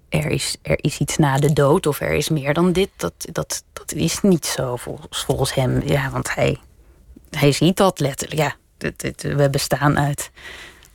[0.08, 2.90] er, is, er is iets na de dood of er is meer dan dit.
[2.96, 5.82] Dat, dat, dat is niet zo volgens, volgens hem.
[5.86, 6.58] Ja, want hij,
[7.30, 8.40] hij ziet dat letterlijk.
[8.40, 8.56] Ja,
[9.16, 10.30] we bestaan uit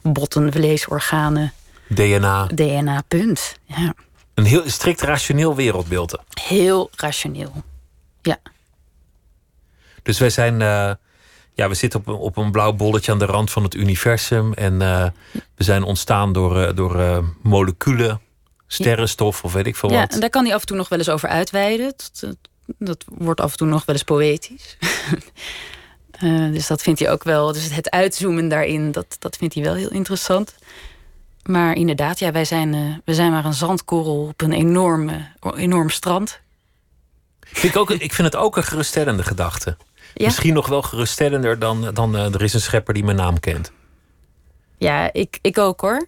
[0.02, 1.54] botten, vleesorganen,
[1.88, 2.46] DNA.
[2.46, 3.58] DNA, punt.
[3.65, 3.93] Ja,
[4.34, 6.17] Een heel strikt rationeel wereldbeeld.
[6.41, 7.63] heel rationeel.
[8.22, 8.38] Ja.
[10.04, 10.62] Dus wij zijn.
[10.62, 10.91] eh,
[11.56, 14.54] ja, we zitten op een, op een blauw bolletje aan de rand van het universum.
[14.54, 15.06] En eh,
[15.56, 18.22] we zijn ontstaan door, eh, door moleculen,
[18.67, 20.13] sterrenstof of weet ik veel Ja, wat.
[20.13, 21.86] en daar kan hij af en toe nog wel eens over uitweiden.
[21.98, 22.36] Dat, dat,
[22.78, 24.78] dat wordt af en toe nog wel eens poëtisch.
[26.24, 27.54] Eh, dus dat vindt hij ook wel.
[27.54, 30.56] Dus het uitzoomen daarin, dat, dat vindt hij wel heel interessant.
[31.44, 35.90] Maar inderdaad, ja, wij zijn, eh, we zijn maar een zandkorrel op een enorme, enorm
[35.90, 36.40] strand.
[37.40, 39.78] Vind ik, ook, ik vind het ook een geruststellende gedachte.
[40.14, 40.26] Ja.
[40.26, 43.72] Misschien nog wel geruststellender dan, dan eh, er is een schepper die mijn naam kent.
[44.78, 46.08] Ja, ik, ik ook hoor.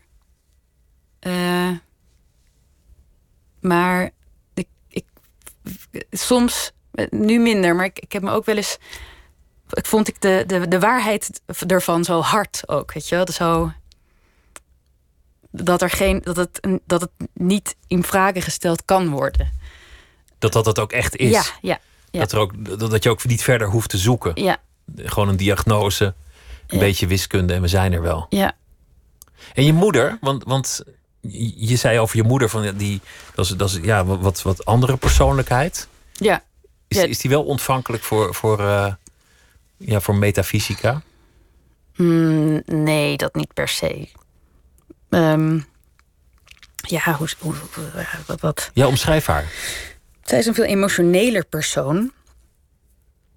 [3.60, 4.10] Maar
[4.54, 5.06] ik, ik,
[6.12, 6.71] soms,
[7.10, 8.78] nu minder, maar ik, ik heb me ook wel eens.
[9.75, 13.25] Ik vond ik de, de, de waarheid ervan zo hard ook, weet je wel?
[13.31, 13.71] Zo,
[15.51, 19.51] dat, er geen, dat, het, dat het niet in vragen gesteld kan worden.
[20.39, 21.31] Dat dat het ook echt is.
[21.31, 21.79] Ja, ja,
[22.11, 22.19] ja.
[22.19, 24.31] Dat, er ook, dat dat je ook niet verder hoeft te zoeken.
[24.43, 24.57] ja,
[24.95, 26.13] Gewoon een diagnose,
[26.67, 28.25] een beetje wiskunde en we zijn er wel.
[28.29, 28.55] ja.
[29.53, 30.83] En je moeder, want, want
[31.55, 33.01] je zei over je moeder van die,
[33.35, 35.88] dat is, dat is ja, wat, wat andere persoonlijkheid.
[36.11, 36.43] ja.
[36.88, 38.93] Is, is die wel ontvankelijk voor, voor, eh,
[39.77, 41.01] ja, voor metafysica?
[41.95, 44.07] Mm, nee, dat niet per se.
[45.09, 45.59] Ehm,
[46.75, 47.53] ja, hoe,
[48.25, 49.51] wat, wat, Ja, omschrijf haar.
[50.23, 52.11] Zij is een veel emotioneler persoon.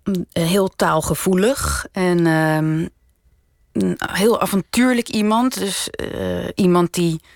[0.04, 5.58] Mm, Heel taalgevoelig en een heel avontuurlijk iemand.
[5.58, 7.28] Dus eh, iemand die eh,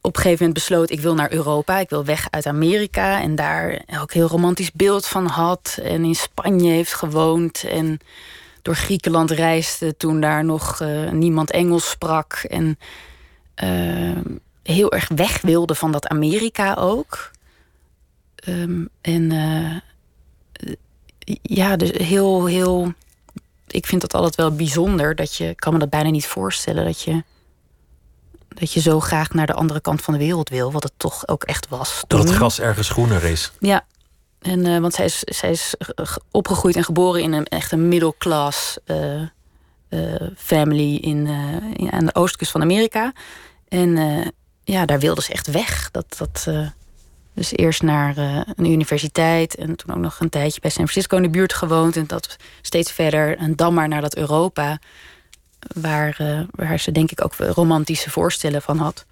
[0.00, 3.20] op een gegeven moment besloot: ik wil naar Europa, ik wil weg uit Amerika.
[3.20, 5.78] En daar ook heel romantisch beeld van had.
[5.82, 7.64] En in Spanje heeft gewoond.
[7.64, 8.00] En
[8.62, 12.32] door Griekenland reisde toen daar nog eh, niemand Engels sprak.
[12.32, 12.78] En
[13.54, 14.16] eh,
[14.62, 17.30] heel erg weg wilde van dat Amerika ook.
[18.34, 20.76] Ehm, en eh,
[21.42, 22.92] ja, dus heel, heel.
[23.66, 25.48] Ik vind dat altijd wel bijzonder dat je.
[25.48, 27.22] Ik kan me dat bijna niet voorstellen dat je.
[28.58, 31.28] Dat je zo graag naar de andere kant van de wereld wil, wat het toch
[31.28, 32.04] ook echt was.
[32.06, 32.36] Dat het toen.
[32.36, 33.52] gras ergens groener is.
[33.58, 33.84] Ja,
[34.40, 37.88] en, eh, want zij is, zij is ge- opgegroeid en geboren in een echt een
[37.88, 39.28] middelklas eh, eh,
[40.36, 41.26] family in,
[41.76, 43.12] in- aan de oostkust van Amerika.
[43.68, 43.96] En
[44.64, 45.90] ja, daar wilde ze echt weg.
[45.90, 46.46] Dat, dat,
[47.34, 48.16] dus eerst naar
[48.56, 51.96] een universiteit en toen ook nog een tijdje bij San Francisco in de buurt gewoond.
[51.96, 54.78] En dat steeds verder en dan maar naar dat Europa.
[55.58, 59.06] Waar, eh, waar ze denk ik ook romantische voorstellen van had.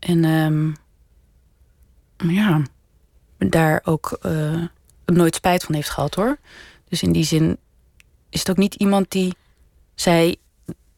[0.00, 0.70] En ehm,
[2.34, 2.62] ja,
[3.38, 4.62] daar ook eh,
[5.06, 6.38] nooit spijt van heeft gehad hoor.
[6.88, 7.58] Dus in die zin
[8.30, 9.34] is het ook niet iemand die
[9.94, 10.36] zij.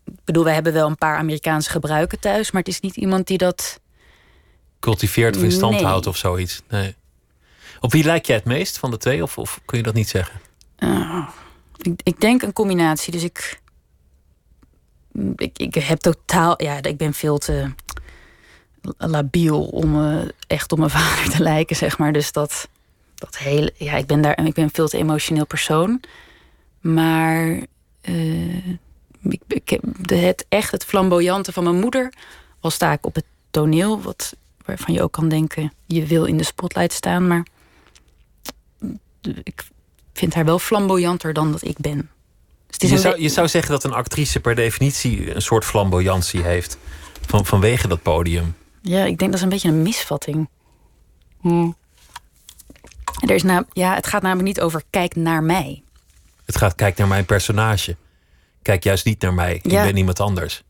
[0.04, 3.26] Ik bedoel, wij hebben wel een paar Amerikaanse gebruiken thuis, maar het is niet iemand
[3.26, 3.80] die dat.
[4.80, 5.84] Cultiveert of in stand Nee.
[5.84, 6.62] houdt of zoiets.
[6.68, 6.94] Nee.
[7.80, 9.22] Op wie lijk jij het meest van de twee?
[9.22, 10.40] Of, of kun je dat niet zeggen?
[10.76, 11.28] eh,
[11.76, 13.12] ik, ik denk een combinatie.
[13.12, 13.60] Dus ik,
[15.36, 15.58] ik.
[15.58, 16.62] Ik heb totaal.
[16.62, 17.70] Ja, ik ben veel te
[18.98, 22.12] labiel om eh, echt op mijn vader te lijken, zeg maar.
[22.12, 22.68] Dus dat.
[23.14, 23.72] Dat hele.
[23.76, 24.46] Ja, ik ben daar.
[24.46, 26.00] Ik ben veel te emotioneel persoon.
[26.80, 27.60] Maar.
[28.00, 28.66] eh,
[29.22, 32.12] ik, ik, heb de, het echt het flamboyante van mijn moeder.
[32.60, 36.36] Al sta ik op het toneel, wat, waarvan je ook kan denken, je wil in
[36.36, 37.46] de spotlight staan, maar
[39.42, 39.64] ik
[40.12, 42.10] vind haar wel flamboyanter dan dat ik ben.
[42.78, 46.42] Dus Je zou, be- je zou zeggen dat een actrice per definitie een soort flamboyantie
[46.42, 46.78] heeft.
[47.26, 48.54] Van, vanwege dat podium.
[48.82, 50.48] Ja, ik denk dat is een beetje een misvatting.
[51.40, 51.76] Hmm.
[53.20, 55.82] Er is na, ja, het gaat namelijk niet over kijk naar mij.
[56.44, 57.96] Het gaat kijk naar mijn personage.
[58.62, 59.58] Kijk juist niet naar mij.
[59.62, 59.80] Ja.
[59.80, 60.62] Ik ben iemand anders.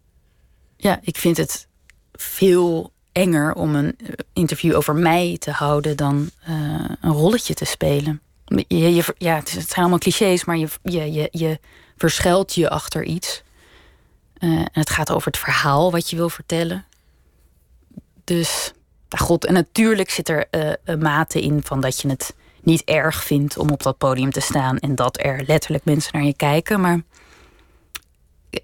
[0.77, 1.67] Ja, ik vind het
[2.13, 6.55] veel enger om een eh, interview over mij te houden dan eh,
[7.01, 8.21] een rolletje te spelen.
[8.45, 11.59] Je, je, ja, het zijn allemaal clichés, maar je, je, je, je
[12.03, 13.43] verschuilt je achter iets.
[14.39, 16.85] Eh, en het gaat over het verhaal wat je wil vertellen.
[18.25, 18.73] Dus,
[19.09, 22.85] nou god, en natuurlijk zit er eh, een mate in van dat je het niet
[22.85, 26.37] erg vindt om op dat podium te staan en dat er letterlijk mensen naar je
[26.37, 26.81] kijken.
[26.81, 27.01] Maar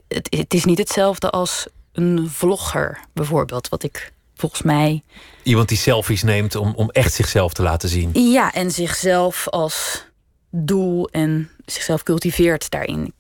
[0.09, 5.03] het, het is niet hetzelfde als een vlogger, bijvoorbeeld, wat ik volgens mij.
[5.43, 8.11] Iemand die selfies neemt om, om echt zichzelf te laten zien.
[8.13, 10.07] Ja, en zichzelf als
[10.51, 13.13] doel en zichzelf cultiveert daarin.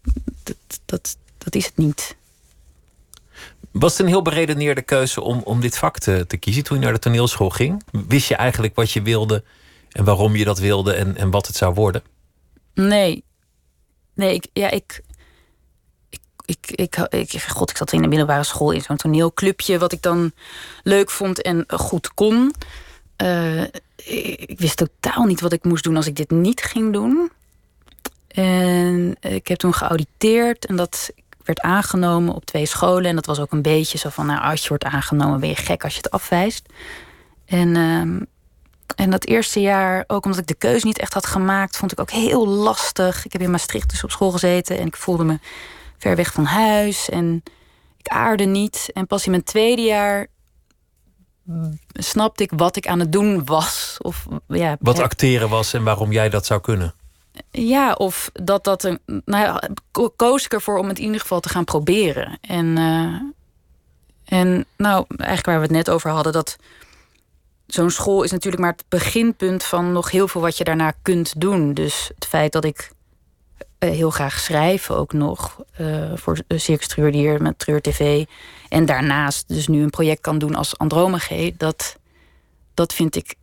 [0.42, 2.16] Dat, dat, dat is het niet.
[3.70, 6.84] Was het een heel beredeneerde keuze om, om dit vak te, te kiezen toen je
[6.84, 7.82] naar de toneelschool ging?
[8.08, 9.44] Wist je eigenlijk wat je wilde
[9.92, 12.02] en waarom je dat wilde en, en wat het zou worden?
[12.74, 13.24] Nee.
[14.14, 15.02] Nee, ik, ja, ik,
[16.44, 20.02] ik, ik, ik, god, ik zat in de middelbare school in zo'n toneelclubje, wat ik
[20.02, 20.32] dan
[20.82, 22.54] leuk vond en goed kon.
[23.16, 26.92] Eh, ik, ik wist totaal niet wat ik moest doen als ik dit niet ging
[26.92, 27.30] doen.
[28.28, 31.10] En ik heb toen geauditeerd en dat
[31.44, 33.04] werd aangenomen op twee scholen.
[33.04, 35.56] En dat was ook een beetje zo van, nou, als je wordt aangenomen, ben je
[35.56, 36.66] gek als je het afwijst.
[37.46, 38.18] En ehm,
[38.98, 42.00] en dat eerste jaar, ook omdat ik de keuze niet echt had gemaakt, vond ik
[42.00, 43.24] ook heel lastig.
[43.24, 45.38] Ik heb in Maastricht dus op school gezeten en ik voelde me
[45.98, 47.42] ver weg van huis en
[47.96, 48.90] ik aarde niet.
[48.92, 50.26] En pas in mijn tweede jaar
[51.92, 53.96] snapte ik wat ik aan het doen was.
[53.98, 56.94] Of, ja, Wat acteren was en waarom jij dat zou kunnen?
[57.50, 58.98] Ja, of dat dat een.
[59.06, 62.38] Nou ja, ko- koos ik ervoor om het in ieder geval te gaan proberen.
[62.40, 66.56] En, eh, en nou, eigenlijk waar we het net over hadden, dat
[67.66, 71.40] zo'n school is natuurlijk maar het beginpunt van nog heel veel wat je daarna kunt
[71.40, 71.74] doen.
[71.74, 72.90] Dus het feit dat ik
[73.78, 78.24] eh, heel graag schrijf ook nog eh, voor Circus Treurdier met Treur TV.
[78.68, 81.50] En daarnaast dus nu een project kan doen als Andromeda.
[81.56, 81.96] Dat,
[82.74, 83.34] dat vind ik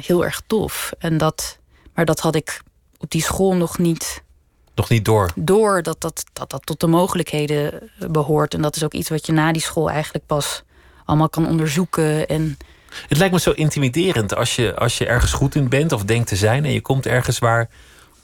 [0.00, 0.92] heel erg tof.
[0.98, 1.58] En dat,
[1.94, 2.60] maar dat had ik
[2.98, 4.22] op die school nog niet
[4.74, 5.30] Nog niet door.
[5.34, 8.54] door dat dat, dat dat tot de mogelijkheden eh, behoort.
[8.54, 10.62] En dat is ook iets wat je na die school eigenlijk pas
[11.04, 12.28] allemaal kan onderzoeken.
[12.28, 12.58] En
[13.08, 16.28] Het lijkt me zo intimiderend als je, als je ergens goed in bent of denkt
[16.28, 17.68] te zijn en je komt ergens waar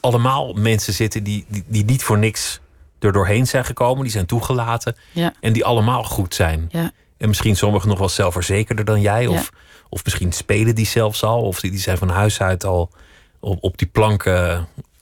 [0.00, 2.60] allemaal mensen zitten die, die, die niet voor niks
[2.98, 6.68] er doorheen zijn gekomen, die zijn toegelaten ja, en die allemaal goed zijn.
[6.68, 9.50] ja, En misschien sommigen nog wel zelfverzekerder dan jij, of,
[9.88, 12.90] of misschien spelen die zelfs al, of die, die zijn van huis uit al
[13.42, 14.24] op, op die plank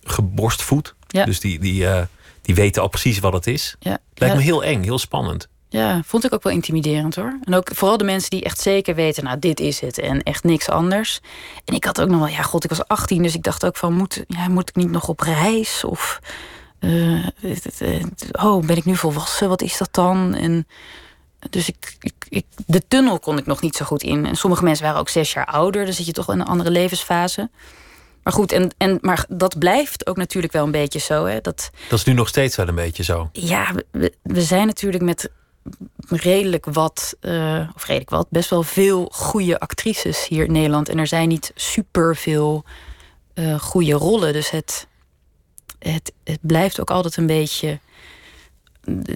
[0.03, 0.95] geborstvoed.
[1.09, 1.25] Ja.
[1.25, 2.03] Dus die, die, eh,
[2.43, 3.77] die weten al precies wat het is.
[3.79, 3.99] ja.
[4.15, 5.49] Lijkt me heel eng, heel spannend.
[5.69, 7.39] ja, vond ik ook wel intimiderend hoor.
[7.45, 10.45] En ook vooral de mensen die echt zeker weten, nou dit is het en echt
[10.45, 11.21] niks anders.
[11.65, 13.77] En ik had ook nog wel, ja god, ik was 18, dus ik dacht ook
[13.77, 15.85] van, moet, ja, moet ik niet nog op reis?
[15.85, 16.21] Of,
[16.79, 17.27] eh,
[18.33, 19.49] oh, ben ik nu volwassen?
[19.49, 20.35] Wat is dat dan?
[20.35, 20.67] En
[21.51, 24.27] dus ik, ik, ik, de tunnel kon ik nog niet zo goed in.
[24.27, 25.85] En sommige mensen waren ook zes jaar ouder.
[25.85, 27.51] Dan zit je toch in een andere levensfase.
[28.23, 31.25] Maar goed, en, en, maar dat blijft ook natuurlijk wel een beetje zo.
[31.25, 31.41] Hè?
[31.41, 33.29] Dat, Dat is nu nog steeds wel een beetje zo.
[33.33, 35.31] ja, we, we zijn natuurlijk met
[36.09, 40.89] redelijk wat, eh, of redelijk wat, best wel veel goede actrices hier in Nederland.
[40.89, 42.65] En er zijn niet super veel
[43.35, 44.33] eh goede rollen.
[44.33, 44.87] Dus het,
[45.79, 47.79] het, het blijft ook altijd een beetje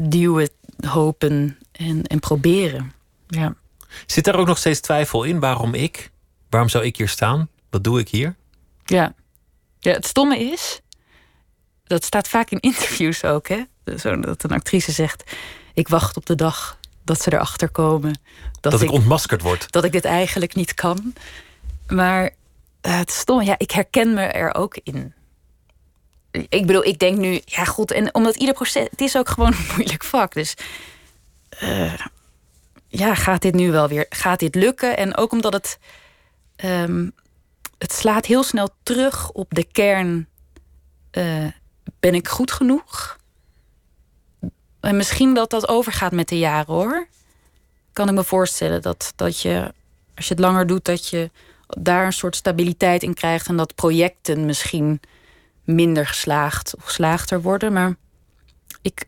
[0.03, 0.49] duwen,
[0.87, 2.93] hopen en, en proberen.
[3.27, 3.55] Ja.
[4.07, 5.41] Zit daar ook nog steeds twijfel in?
[5.41, 6.11] Waarom ik?
[6.51, 7.49] Waarom zou ik hier staan?
[7.71, 8.37] Wat doe ik hier?
[8.85, 9.15] Ja.
[9.79, 10.81] ja, het stomme is,
[11.85, 13.63] dat staat vaak in interviews ook, hè?
[13.99, 15.33] Zo dat een actrice zegt:
[15.75, 18.21] Ik wacht op de dag dat ze erachter komen
[18.61, 19.73] dat, Dat ik ik, ontmaskerd word.
[19.73, 21.15] dat ik dit eigenlijk niet kan.
[21.89, 22.31] Maar
[22.81, 25.15] eh, het stomme, ja, ik herken me er ook in.
[26.31, 29.53] Ik bedoel, ik denk nu, ja goed, en omdat ieder proces, het is ook gewoon
[29.53, 30.33] een moeilijk vak.
[30.33, 30.55] Dus
[31.49, 31.95] eh,
[32.89, 34.97] ja, gaat dit nu wel weer, gaat dit lukken?
[34.97, 35.79] En ook omdat het,
[36.57, 37.09] ehm,
[37.85, 40.29] het slaat heel snel terug op de kern,
[41.11, 41.47] eh,
[42.01, 43.19] ben ik goed genoeg?
[44.81, 47.07] En misschien dat dat overgaat met de jaren hoor.
[47.93, 49.73] Kan ik me voorstellen dat, dat je,
[50.15, 51.31] als je het langer doet, dat je
[51.67, 53.49] daar een soort stabiliteit in krijgt.
[53.49, 55.01] En dat projecten misschien
[55.65, 57.73] minder geslaagd of geslaagder worden.
[57.73, 57.95] Maar
[58.83, 59.05] ik,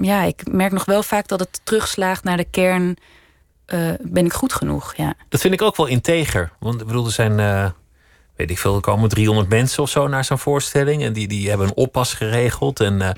[0.00, 2.96] ja, ik merk nog wel vaak dat het terugslaagt naar de kern.
[3.66, 4.96] eh, ben ik goed genoeg?
[4.96, 5.14] Ja.
[5.28, 6.52] Dat vind ik ook wel integer.
[6.58, 7.70] Want ik bedoel, er zijn, eh,
[8.36, 11.02] weet ik veel, er komen 300 mensen of zo naar zo'n voorstelling.
[11.02, 13.10] En die, die hebben een oppas geregeld en eh,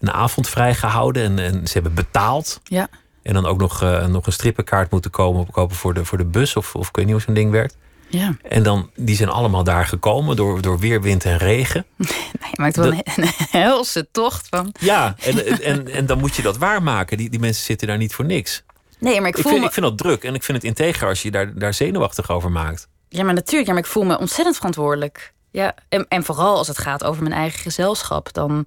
[0.00, 1.22] een avond vrijgehouden.
[1.22, 2.60] En, en ze hebben betaald.
[2.64, 2.88] Ja.
[3.22, 6.24] En dan ook nog, uh, nog een strippenkaart moeten komen kopen voor de, voor de
[6.24, 6.56] bus.
[6.56, 7.76] Of, of ik weet niet hoe zo'n ding werkt.
[8.08, 8.36] Ja.
[8.42, 11.84] En dan, die zijn allemaal daar gekomen door, door weer, wind en regen.
[12.40, 14.74] Nee, maar het wel een, een helse tocht van.
[14.80, 17.16] Ja, en, en, en dan moet je dat waarmaken.
[17.16, 18.62] Die, die mensen zitten daar niet voor niks.
[18.98, 19.68] Nee, maar ik, ik voel vind, me...
[19.68, 22.50] ik vind dat druk en ik vind het integer als je daar, daar zenuwachtig over
[22.50, 22.88] maakt.
[23.12, 23.66] Ja, maar natuurlijk.
[23.66, 25.32] Ja, maar ik voel me ontzettend verantwoordelijk.
[25.50, 28.66] Ja, en, en vooral als het gaat over mijn eigen gezelschap, dan,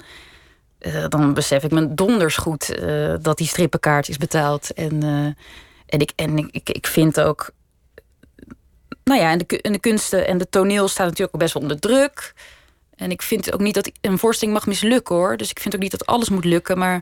[0.79, 4.73] uh, dan besef ik me donders goed uh, dat die strippenkaart is betaald.
[4.73, 5.25] En, uh,
[5.85, 7.51] en, ik, en ik, ik vind ook.
[9.03, 11.63] Nou ja, en de, en de kunsten en de toneel staan natuurlijk ook best wel
[11.63, 12.33] onder druk.
[12.95, 15.37] En ik vind ook niet dat een voorstelling mag mislukken hoor.
[15.37, 16.77] Dus ik vind ook niet dat alles moet lukken.
[16.77, 17.01] Maar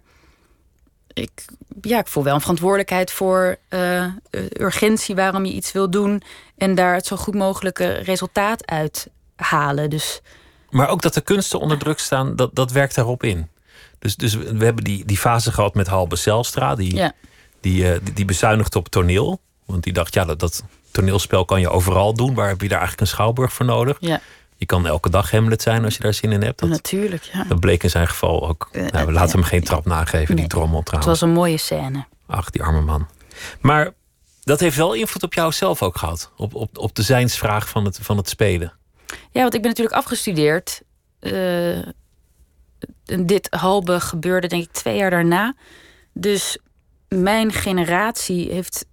[1.21, 1.45] ik,
[1.81, 4.05] ja, ik voel wel een verantwoordelijkheid voor uh,
[4.53, 6.21] urgentie waarom je iets wil doen.
[6.57, 9.89] En daar het zo goed mogelijke resultaat uit halen.
[9.89, 10.21] Dus...
[10.69, 13.49] Maar ook dat de kunsten onder druk staan, dat, dat werkt daarop in.
[13.99, 16.75] Dus, dus we hebben die, die fase gehad met Halbe Zelstra.
[16.75, 17.13] Die, ja.
[17.59, 19.41] die, uh, die, die bezuinigde op toneel.
[19.65, 22.33] Want die dacht, ja, dat, dat toneelspel kan je overal doen.
[22.33, 23.97] Waar heb je daar eigenlijk een schouwburg voor nodig?
[23.99, 24.21] Ja.
[24.61, 26.59] Je kan elke dag Hamlet zijn als je daar zin in hebt.
[26.59, 27.43] Dat, Natuurlijk, ja.
[27.43, 28.69] Dat bleek in zijn geval ook.
[28.71, 31.11] Uh, nou, we laten hem geen trap nageven, nee, die drommel trouwens.
[31.11, 32.05] Het was een mooie scène.
[32.27, 33.07] Ach, die arme man.
[33.61, 33.91] Maar
[34.43, 36.31] dat heeft wel invloed op jou zelf ook gehad.
[36.37, 38.73] Op, op, op de zijnsvraag van het, van het spelen.
[39.31, 40.81] Ja, want ik ben natuurlijk afgestudeerd.
[41.19, 41.79] Uh,
[43.05, 45.55] dit halve gebeurde denk ik twee jaar daarna.
[46.13, 46.57] Dus
[47.07, 48.85] mijn generatie heeft...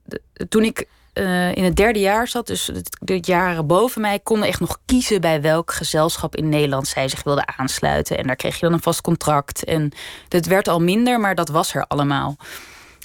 [0.49, 4.61] Toen ik uh, in het derde jaar zat, dus de jaren boven mij, konden echt
[4.61, 8.19] nog kiezen bij welk gezelschap in Nederland zij zich wilden aansluiten.
[8.19, 9.65] En daar kreeg je dan een vast contract.
[9.65, 9.93] En
[10.29, 12.37] het werd al minder, maar dat was er allemaal.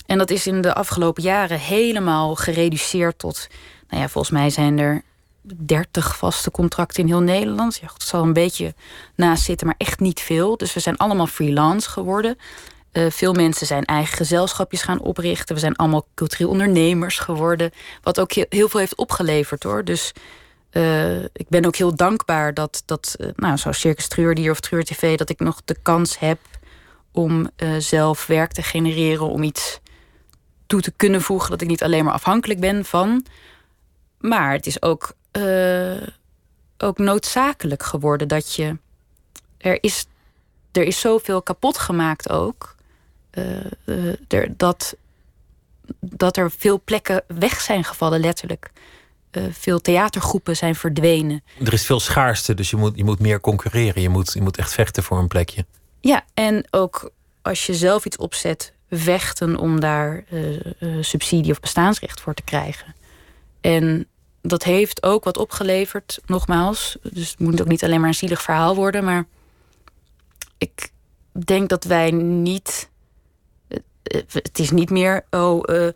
[0.06, 3.48] En dat is in de afgelopen jaren helemaal gereduceerd tot.
[3.90, 5.04] Nou ja, volgens mij zijn er
[5.42, 7.78] 30 vaste contracten in heel Nederland.
[7.82, 8.74] Ja, het zal een beetje
[9.16, 10.58] naast zitten, maar echt niet veel.
[10.58, 12.38] Dus we zijn allemaal freelance geworden.
[12.94, 15.56] Uh, veel mensen zijn eigen gezelschapjes gaan oprichten.
[15.56, 17.72] We zijn allemaal cultureel ondernemers geworden.
[18.02, 19.84] Wat ook heel, veel heeft opgeleverd hoor.
[19.84, 20.12] Dus
[20.72, 24.84] uh, ik ben ook heel dankbaar dat, dat uh, nou, zoals Circus Treurdier of Treur
[24.84, 25.18] TV...
[25.18, 26.40] dat ik nog de kans heb
[27.12, 29.28] om zelf werk te genereren...
[29.28, 29.80] om iets
[30.68, 31.50] toe te kunnen voegen.
[31.50, 33.26] Dat ik niet alleen maar afhankelijk ben van.
[34.20, 35.14] Maar het is ook,
[36.78, 38.78] ook noodzakelijk geworden dat je...
[39.58, 40.06] Er is,
[40.72, 42.73] er is zoveel kapot gemaakt ook...
[43.34, 43.46] Uh,
[43.86, 44.96] uh, er, dat,
[46.00, 48.72] dat er veel plekken weg zijn gevallen, letterlijk.
[49.32, 51.44] Uh, veel theatergroepen zijn verdwenen.
[51.64, 54.02] Er is veel schaarste, dus je moet, je moet meer concurreren.
[54.02, 55.66] Je moet, je moet echt vechten voor een plekje.
[56.02, 60.24] Ja, en ook als je zelf iets opzet, vechten om daar
[61.02, 62.96] subsidie of bestaansrecht voor te krijgen.
[63.62, 64.08] En
[64.42, 66.98] dat heeft ook wat opgeleverd, nogmaals.
[67.02, 69.26] Dus het moet ook niet alleen maar een zielig verhaal worden, maar
[70.58, 70.90] ik
[71.46, 72.90] denk dat wij niet
[74.32, 75.88] het is niet meer, oh, uh,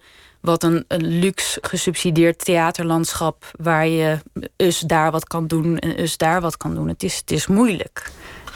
[0.41, 4.17] wat een, een luxe gesubsidieerd theaterlandschap waar je
[4.57, 6.87] us daar wat kan doen en us daar wat kan doen.
[6.87, 8.11] Het is, het is moeilijk.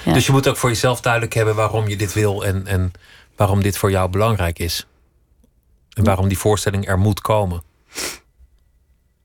[0.05, 0.13] Ja.
[0.13, 2.91] Dus je moet ook voor jezelf duidelijk hebben waarom je dit wil en, en
[3.35, 4.87] waarom dit voor jou belangrijk is.
[5.93, 7.63] En waarom die voorstelling er moet komen.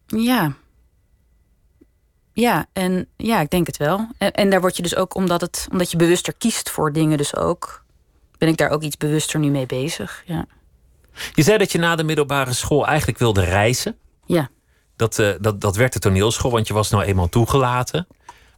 [0.07, 0.53] Ja.
[2.33, 4.09] Ja, en ja, ik denk het wel.
[4.19, 7.19] En, en daar word je dus ook, omdat, het, omdat je bewuster kiest voor dingen,
[7.19, 7.85] dus ook
[8.39, 10.23] ben ik daar ook iets bewuster nu mee bezig.
[10.27, 10.47] Ja.
[11.35, 13.97] Je zei dat je na de middelbare school eigenlijk wilde reizen.
[14.27, 14.49] Ja.
[14.97, 18.07] Dat, uh, dat, dat werd de toneelschool, want je was nou eenmaal toegelaten.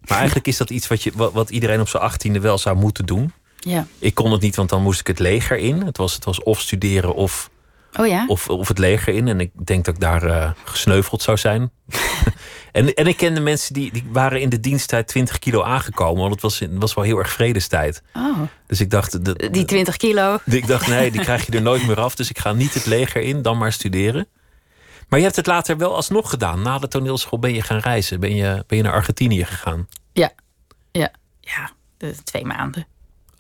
[0.01, 2.77] Maar eigenlijk is dat iets wat, je, wat, wat iedereen op zijn achttiende wel zou
[2.77, 3.33] moeten doen.
[3.59, 3.87] Ja.
[3.99, 5.83] Ik kon het niet, want dan moest ik het leger in.
[5.83, 7.51] Het was, het was of studeren of,
[7.97, 8.25] oh ja?
[8.27, 9.29] of, of het leger in.
[9.29, 11.71] En ik denk dat ik daar uh, gesneuveld zou zijn.
[12.73, 16.21] en, en ik kende mensen die, die waren in de diensttijd 20 kilo aangekomen.
[16.21, 18.03] Want het was, het was wel heel erg vredestijd.
[18.13, 18.41] Oh.
[18.67, 19.25] Dus ik dacht...
[19.25, 20.39] De, die 20 kilo?
[20.45, 22.15] Ik dacht, nee, die krijg je er nooit meer af.
[22.15, 24.29] Dus ik ga niet het leger in, dan maar studeren.
[25.09, 26.63] Maar je hebt het later wel alsnog gedaan.
[26.63, 28.21] Na de toneelschool ben je gaan reizen.
[28.21, 29.89] Ben je, ben je naar Argentinië gegaan?
[30.13, 30.31] Ja,
[30.93, 31.71] ja, ja.
[31.97, 32.87] De, twee maanden.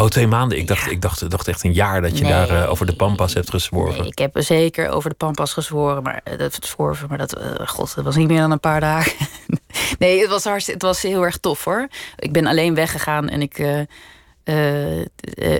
[0.00, 0.58] Oh, twee maanden.
[0.58, 0.90] Ik dacht, ja.
[0.90, 3.50] ik dacht, dacht echt een jaar dat je nee, daar uh, over de Pampas hebt
[3.50, 4.00] gezworven.
[4.00, 7.66] Nee, ik heb zeker over de Pampas gezworen, maar uh, dat zworven, maar dat, uh,
[7.66, 9.12] god, dat was niet meer dan een paar dagen.
[9.98, 11.88] nee, het was, hartstikke, het was heel erg tof hoor.
[12.16, 13.86] Ik ben alleen weggegaan en ik.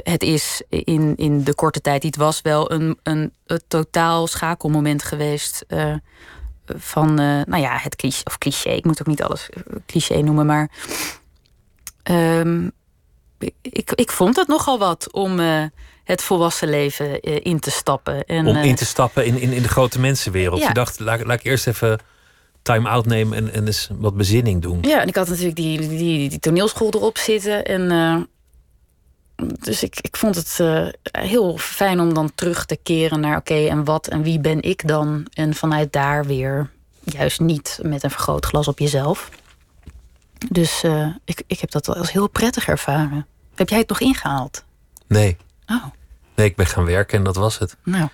[0.03, 5.03] het is in, in de korte tijd, het was wel een, een, een totaal schakelmoment
[5.03, 5.65] geweest.
[6.67, 9.49] van, nou ja, het cliché, of cliché, ik moet ook niet alles
[9.87, 10.71] cliché noemen, maar.
[12.11, 12.73] Um,
[13.63, 15.65] ik, ik vond het nogal wat om uh,
[16.05, 18.25] het volwassen leven uh, in te stappen.
[18.25, 20.61] En, om in te stappen in, in, in de grote mensenwereld.
[20.61, 20.69] Ja.
[20.69, 21.99] Je dacht, laat, laat ik eerst even
[22.63, 24.79] time-out nemen en, en eens wat bezinning doen.
[24.83, 27.65] Ja, en ik had natuurlijk die, die, die toneelschool erop zitten.
[27.65, 28.17] En uh,
[29.61, 33.67] dus ik, ik vond het uh, heel fijn om dan terug te keren naar oké,
[33.67, 35.27] en wat en wie ben ik dan?
[35.33, 36.71] En vanuit daar weer
[37.05, 39.29] juist niet met een vergrootglas op jezelf.
[40.49, 43.27] Dus uh, ik, ik heb dat wel als heel prettig ervaren.
[43.55, 44.65] Heb jij het nog ingehaald?
[45.07, 45.37] Nee.
[45.67, 45.85] Oh.
[46.35, 47.77] Nee, ik ben gaan werken en dat was het.
[47.85, 48.09] Nou,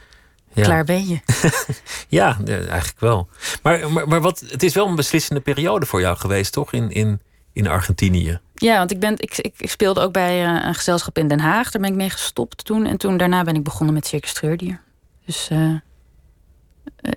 [0.52, 0.62] ja.
[0.62, 1.20] klaar ben je.
[2.18, 3.28] ja, eigenlijk wel.
[3.62, 6.72] Maar, maar, maar wat, het is wel een beslissende periode voor jou geweest, toch?
[6.72, 7.20] In, in,
[7.52, 8.40] in Argentinië.
[8.54, 11.70] Ja, want ik, ben, ik, ik, speelde ook bij uh, een gezelschap in Den Haag.
[11.70, 12.86] Daar ben ik mee gestopt toen.
[12.86, 14.80] En toen daarna ben ik begonnen met Circus Treurdier.
[15.26, 15.74] Dus uh,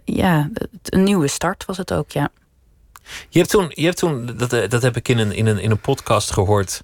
[0.03, 0.49] ja,
[0.83, 2.29] een nieuwe start was het ook, ja.
[3.29, 5.71] Je hebt toen, je hebt toen dat, dat heb ik in een, in een, in
[5.71, 6.83] een podcast gehoord.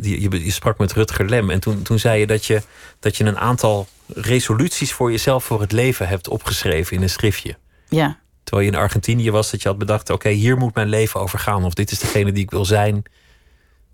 [0.00, 1.50] Je, je, je sprak met Rutger Lem.
[1.50, 2.62] En toen, toen zei je dat, je
[3.00, 7.56] dat je een aantal resoluties voor jezelf voor het leven hebt opgeschreven in een schriftje.
[7.88, 8.18] Ja.
[8.44, 11.38] Terwijl je in Argentinië was, dat je had bedacht: oké, hier moet mijn leven over
[11.38, 11.64] gaan.
[11.64, 13.02] Of dit is degene die ik wil zijn.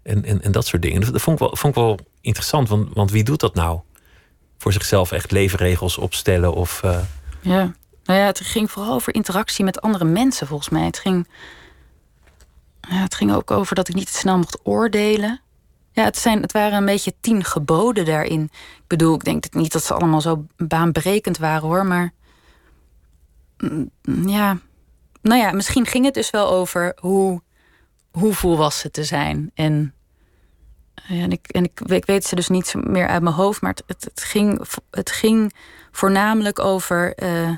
[0.03, 1.01] En, en, en dat soort dingen.
[1.13, 3.81] Dat vond ik wel, vond ik wel interessant, want, want wie doet dat nou?
[4.59, 6.83] Voor zichzelf echt levenregels opstellen of.
[6.85, 6.99] Uh...
[7.41, 7.75] Ja.
[8.05, 10.85] Nou ja, het ging vooral over interactie met andere mensen, volgens mij.
[10.85, 11.29] Het ging,
[12.81, 15.41] ja, het ging ook over dat ik niet te snel mocht oordelen.
[15.93, 18.43] Ja, het, zijn, het waren een beetje tien geboden daarin.
[18.77, 22.13] Ik bedoel, ik denk niet dat ze allemaal zo baanbrekend waren hoor, maar.
[23.59, 23.91] Mm,
[24.27, 24.59] ja.
[25.23, 27.43] Nou ja, misschien ging het dus wel over hoe,
[28.11, 29.51] hoe volwassen te zijn.
[29.55, 29.95] En,
[31.09, 34.23] en, ik, en ik, weet ze dus niet meer uit mijn hoofd, maar het, het,
[34.23, 35.53] ging, het ging
[35.91, 37.23] voornamelijk over.
[37.23, 37.57] Uh,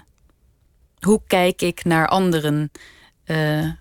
[1.05, 2.71] hoe kijk ik naar anderen?
[3.27, 3.73] Uh, uh,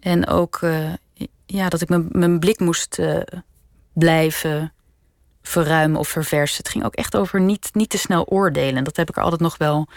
[0.00, 0.60] en ook
[1.46, 2.98] ja, dat ik mijn, mijn blik moest
[3.92, 4.72] blijven
[5.42, 6.56] verruimen of verversen.
[6.56, 8.84] Het ging ook echt over niet, niet te snel oordelen.
[8.84, 9.88] Dat heb ik er altijd nog wel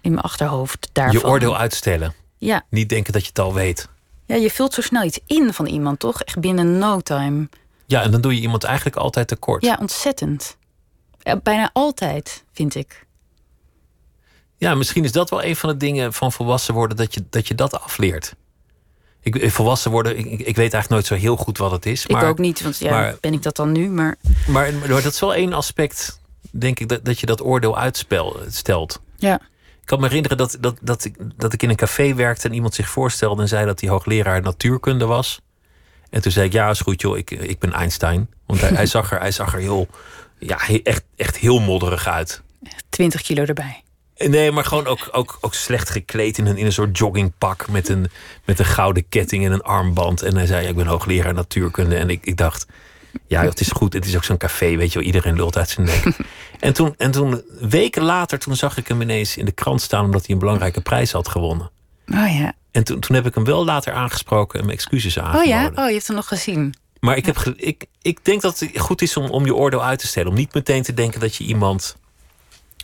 [0.00, 0.88] in mijn achterhoofd.
[0.92, 1.20] Daarvan.
[1.20, 2.14] Je oordeel uitstellen.
[2.36, 2.62] Ja.
[2.68, 3.88] Niet denken dat je het al weet.
[4.26, 6.22] Ja, je vult zo snel iets in van iemand, toch?
[6.22, 7.48] Echt binnen no time.
[7.86, 9.64] Ja, en dan doe je iemand eigenlijk altijd tekort.
[9.64, 10.56] Ja, ontzettend.
[11.42, 13.06] bijna altijd, vind ik.
[14.60, 17.48] Ja, misschien is dat wel een van de dingen van volwassen worden, dat je dat,
[17.48, 18.34] je dat afleert.
[19.20, 22.06] Ik, volwassen worden, ik, ik weet eigenlijk nooit zo heel goed wat het is.
[22.06, 23.88] Maar, ik ook niet, want ja, maar, ben ik dat dan nu?
[23.88, 24.16] Maar...
[24.46, 29.00] Maar, maar dat is wel één aspect, denk ik, dat, dat je dat oordeel uitstelt.
[29.16, 29.34] Ja.
[29.80, 32.54] Ik kan me herinneren dat, dat, dat, ik, dat ik in een café werkte en
[32.54, 35.40] iemand zich voorstelde en zei dat hij hoogleraar natuurkunde was.
[36.10, 38.30] En toen zei ik, ja, is goed joh, ik, ik ben Einstein.
[38.46, 39.88] Want hij, hij, zag er, hij zag er heel,
[40.38, 42.42] ja, echt, echt heel modderig uit.
[42.88, 43.82] 20 kilo erbij.
[44.28, 47.88] Nee, maar gewoon ook, ook, ook slecht gekleed in een, in een soort joggingpak met
[47.88, 48.10] een,
[48.44, 50.22] met een gouden ketting en een armband.
[50.22, 51.96] En hij zei: Ik ben hoogleraar natuurkunde.
[51.96, 52.66] En ik, ik dacht:
[53.26, 53.92] Ja, het is goed.
[53.92, 55.06] Het is ook zo'n café, weet je wel.
[55.06, 56.04] Iedereen lult uit zijn nek.
[56.60, 60.04] en, toen, en toen, weken later, toen zag ik hem ineens in de krant staan
[60.04, 61.70] omdat hij een belangrijke prijs had gewonnen.
[62.12, 62.52] Oh ja.
[62.70, 65.46] En toen, toen heb ik hem wel later aangesproken en mijn excuses aangeboden.
[65.46, 65.82] Oh ja?
[65.82, 66.74] Oh, je hebt hem nog gezien.
[67.00, 69.98] Maar ik, heb ik, ik denk dat het goed is om, om je oordeel uit
[69.98, 70.28] te stellen.
[70.28, 71.96] Om niet meteen te denken dat je iemand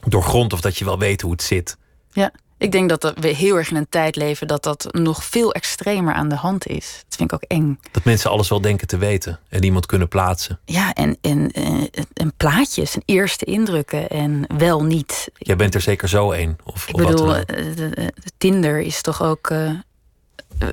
[0.05, 1.77] doorgrond of dat je wel weet hoe het zit.
[2.13, 5.53] Ja, ik denk dat we heel erg in een tijd leven dat dat nog veel
[5.53, 7.05] extremer aan de hand is.
[7.09, 7.81] Dat vind ik ook eng.
[7.91, 10.59] Dat mensen alles wel denken te weten en iemand kunnen plaatsen.
[10.65, 15.29] Ja, en, en, en, en plaatjes en eerste indrukken en wel niet.
[15.37, 16.57] Jij bent er zeker zo een.
[16.65, 18.07] Of, ik of bedoel, wat uh,
[18.39, 19.71] Tinder is toch ook uh,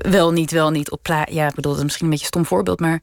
[0.00, 1.32] wel niet, wel niet op plaat.
[1.32, 3.00] Ja, ik bedoel, dat is misschien een beetje een stom voorbeeld, maar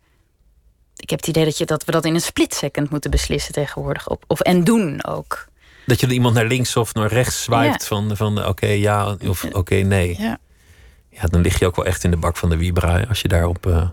[0.96, 3.54] ik heb het idee dat, je, dat we dat in een split second moeten beslissen
[3.54, 4.10] tegenwoordig.
[4.10, 5.50] Op, of, en doen ook.
[5.86, 9.76] Dat je iemand naar links of naar rechts zwaait van, van oké ja of oké
[9.76, 10.16] nee.
[10.20, 10.38] Ja.
[11.10, 13.28] ja, dan lig je ook wel echt in de bak van de Wiebra als je
[13.28, 13.90] daarop uh,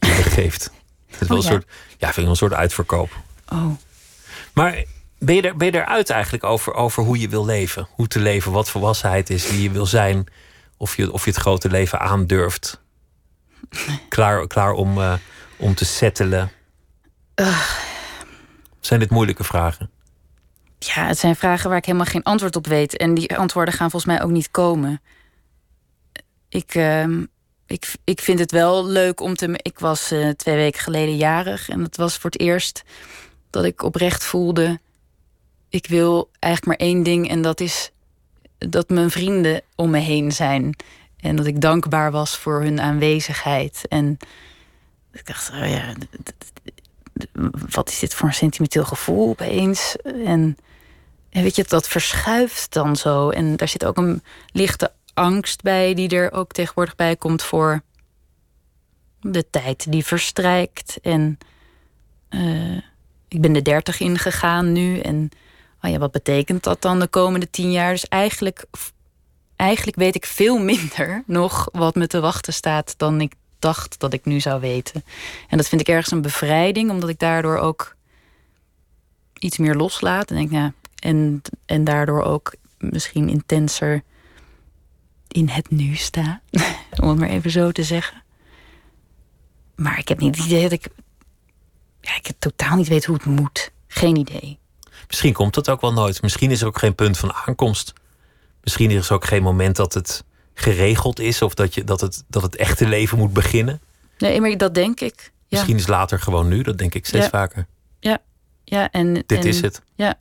[0.00, 0.70] geeft.
[1.10, 3.10] Het is wel oh, een soort, ja, vind ik wel een soort uitverkoop.
[3.48, 3.70] Oh.
[4.52, 4.84] Maar
[5.18, 7.88] ben je, er, ben je eruit eigenlijk over, over hoe je wil leven?
[7.90, 10.26] Hoe te leven, wat volwassenheid is, wie je wil zijn.
[10.76, 12.80] Of je, of je het grote leven aandurft.
[14.08, 15.14] Klaar, klaar om, uh,
[15.56, 16.50] om te settelen.
[17.34, 17.60] Uh.
[18.80, 19.90] Zijn dit moeilijke vragen?
[20.78, 22.96] Ja, het zijn vragen waar ik helemaal geen antwoord op weet.
[22.96, 25.00] En die antwoorden gaan volgens mij ook niet komen.
[26.48, 27.22] Ik, uh,
[27.66, 29.58] ik, ik vind het wel leuk om te.
[29.62, 31.68] Ik was uh, twee weken geleden jarig.
[31.68, 32.82] En het was voor het eerst
[33.50, 34.80] dat ik oprecht voelde.
[35.68, 37.28] Ik wil eigenlijk maar één ding.
[37.28, 37.90] En dat is
[38.58, 40.76] dat mijn vrienden om me heen zijn.
[41.20, 43.84] En dat ik dankbaar was voor hun aanwezigheid.
[43.88, 44.18] En
[45.12, 45.94] ik dacht, oh ja,
[47.70, 49.96] wat is dit voor een sentimenteel gevoel opeens?
[50.24, 50.56] En
[51.30, 53.30] en weet je, dat verschuift dan zo.
[53.30, 54.22] En daar zit ook een
[54.52, 57.82] lichte angst bij, die er ook tegenwoordig bij komt voor
[59.20, 60.98] de tijd die verstrijkt.
[61.02, 61.38] En
[62.30, 62.76] uh,
[63.28, 64.98] ik ben de dertig ingegaan nu.
[64.98, 65.30] En
[65.82, 67.90] oh ja, wat betekent dat dan de komende tien jaar?
[67.90, 68.64] Dus eigenlijk,
[69.56, 74.12] eigenlijk weet ik veel minder nog wat me te wachten staat dan ik dacht dat
[74.12, 75.04] ik nu zou weten.
[75.48, 77.96] En dat vind ik ergens een bevrijding, omdat ik daardoor ook
[79.38, 80.30] iets meer loslaat.
[80.30, 84.02] En, denk, ja, en, en daardoor ook misschien intenser
[85.28, 86.40] in het nu sta.
[87.02, 88.22] Om het maar even zo te zeggen.
[89.74, 90.88] Maar ik heb niet het idee dat ik.
[92.00, 93.70] Ja, ik heb totaal niet weet hoe het moet.
[93.86, 94.58] Geen idee.
[95.06, 96.22] Misschien komt het ook wel nooit.
[96.22, 97.92] Misschien is er ook geen punt van aankomst.
[98.62, 100.24] Misschien is er ook geen moment dat het
[100.54, 103.80] geregeld is of dat, je, dat, het, dat het echte leven moet beginnen.
[104.18, 105.20] Nee, maar dat denk ik.
[105.22, 105.30] Ja.
[105.48, 107.66] Misschien is later gewoon nu, dat denk ik steeds vaker.
[108.00, 108.18] Ja,
[108.64, 109.24] ja en.
[109.26, 109.82] Dit is het.
[109.94, 110.16] Ja,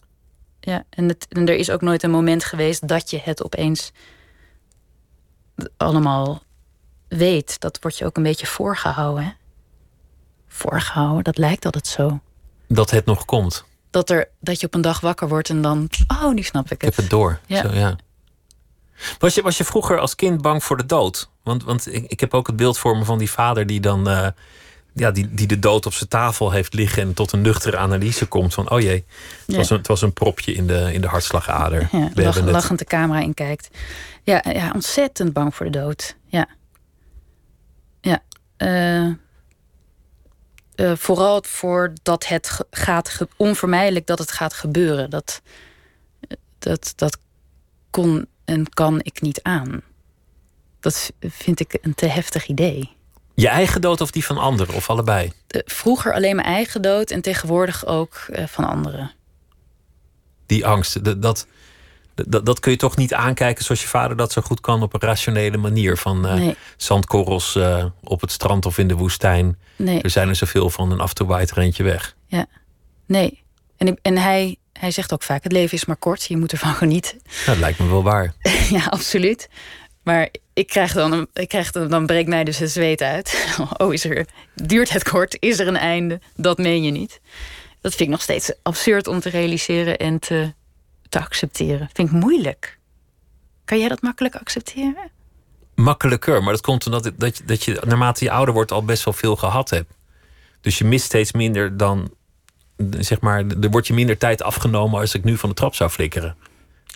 [0.68, 0.84] ja.
[0.90, 3.92] En, het, en er is ook nooit een moment geweest dat je het opeens
[5.78, 6.42] allemaal
[7.08, 7.60] weet.
[7.60, 9.24] Dat wordt je ook een beetje voorgehouden.
[9.24, 9.32] Hè?
[10.48, 12.20] Voorgehouden, dat lijkt altijd zo.
[12.68, 13.66] Dat het nog komt.
[13.90, 15.90] Dat, er, dat je op een dag wakker wordt en dan.
[16.08, 16.82] Oh, nu snap ik het.
[16.82, 17.40] Ik heb het door.
[17.46, 17.62] Ja.
[17.62, 17.96] Zo, ja.
[19.20, 21.30] Was, je, was je vroeger als kind bang voor de dood?
[21.44, 24.10] Want, want ik, ik heb ook het beeld voor me van die vader die dan.
[24.10, 24.28] eh,
[24.98, 28.26] ja, die, die de dood op zijn tafel heeft liggen en tot een nuchtere analyse
[28.26, 29.06] komt van: oh jee, het,
[29.46, 29.58] Ja.
[29.58, 31.90] was, een, het was een propje in de, in de hartslagader.
[31.92, 32.46] Ja, We lach, het.
[32.46, 33.70] lachend de camera in kijkt.
[34.24, 36.16] Ja, ja, ontzettend bang voor de dood.
[36.26, 36.48] Ja.
[38.02, 38.24] Ja.
[38.58, 39.16] eh, eh,
[40.96, 45.10] vooral voor dat het gaat, onvermijdelijk dat het gaat gebeuren.
[45.10, 45.42] Dat,
[46.60, 47.18] dat, dat
[47.90, 49.82] kon en kan ik niet aan.
[50.80, 52.97] Dat vind ik een te heftig idee.
[53.40, 55.32] Je eigen dood of die van anderen, of allebei?
[55.48, 59.12] Eh, vroeger alleen mijn eigen dood en tegenwoordig ook eh, van anderen.
[60.46, 61.48] Die angst, dat, dat,
[62.16, 64.94] dat, dat kun je toch niet aankijken zoals je vader dat zo goed kan op
[64.94, 65.98] een rationele manier.
[65.98, 66.56] Van eh, Nee.
[66.78, 67.58] zandkorrels
[68.04, 69.58] op het strand of in de woestijn.
[69.76, 70.02] Nee.
[70.02, 72.16] Er zijn er zoveel van en af en toe waait er eentje weg.
[72.26, 72.46] Ja,
[73.06, 73.44] nee.
[73.78, 76.52] En, ik, en hij, hij zegt ook vaak: het leven is maar kort, je moet
[76.52, 77.18] ervan genieten.
[77.24, 78.34] Nou, dat lijkt me wel waar.
[78.70, 79.50] ja, absoluut.
[80.08, 83.56] Maar ik krijg dan, ik krijg dan, dan breekt mij dus het zweet uit.
[83.78, 85.38] Oh, is er, duurt het kort?
[85.40, 86.20] Is er een einde?
[86.36, 87.22] Dat meen je niet.
[87.82, 90.54] Dat vind ik nog steeds absurd om te realiseren en te,
[91.10, 91.90] te accepteren.
[91.94, 92.78] Vind ik moeilijk.
[93.66, 95.12] Kan jij dat makkelijk accepteren?
[95.76, 99.04] Makkelijker, maar dat komt omdat dat je, dat je naarmate je ouder wordt al best
[99.04, 99.94] wel veel gehad hebt.
[100.62, 102.14] Dus je mist steeds minder dan,
[103.00, 105.90] zeg maar, er wordt je minder tijd afgenomen als ik nu van de trap zou
[105.90, 106.36] flikkeren.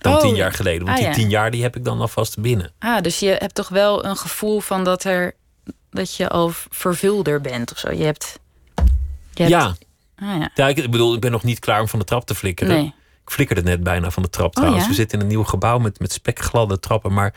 [0.02, 0.86] Dan Oh, tien jaar geleden.
[0.86, 2.72] Want ah, die tien jaar die heb ik dan alvast binnen.
[2.80, 5.36] Ah, dus je hebt toch wel een gevoel van dat er
[5.90, 7.92] dat je al vervulder bent of zo.
[7.92, 8.40] Je hebt.
[9.34, 9.76] Je hebt Ja.
[10.16, 10.68] Ah, ja.
[10.68, 12.76] ik bedoel, ik ben nog niet klaar om van de trap te flikkeren.
[12.76, 12.94] Nee.
[13.26, 14.84] Ik flikkerde net bijna van de trap trouwens.
[14.84, 14.90] ja?
[14.90, 17.14] We zitten in een nieuw gebouw met, met spekgladde trappen.
[17.14, 17.34] Maar,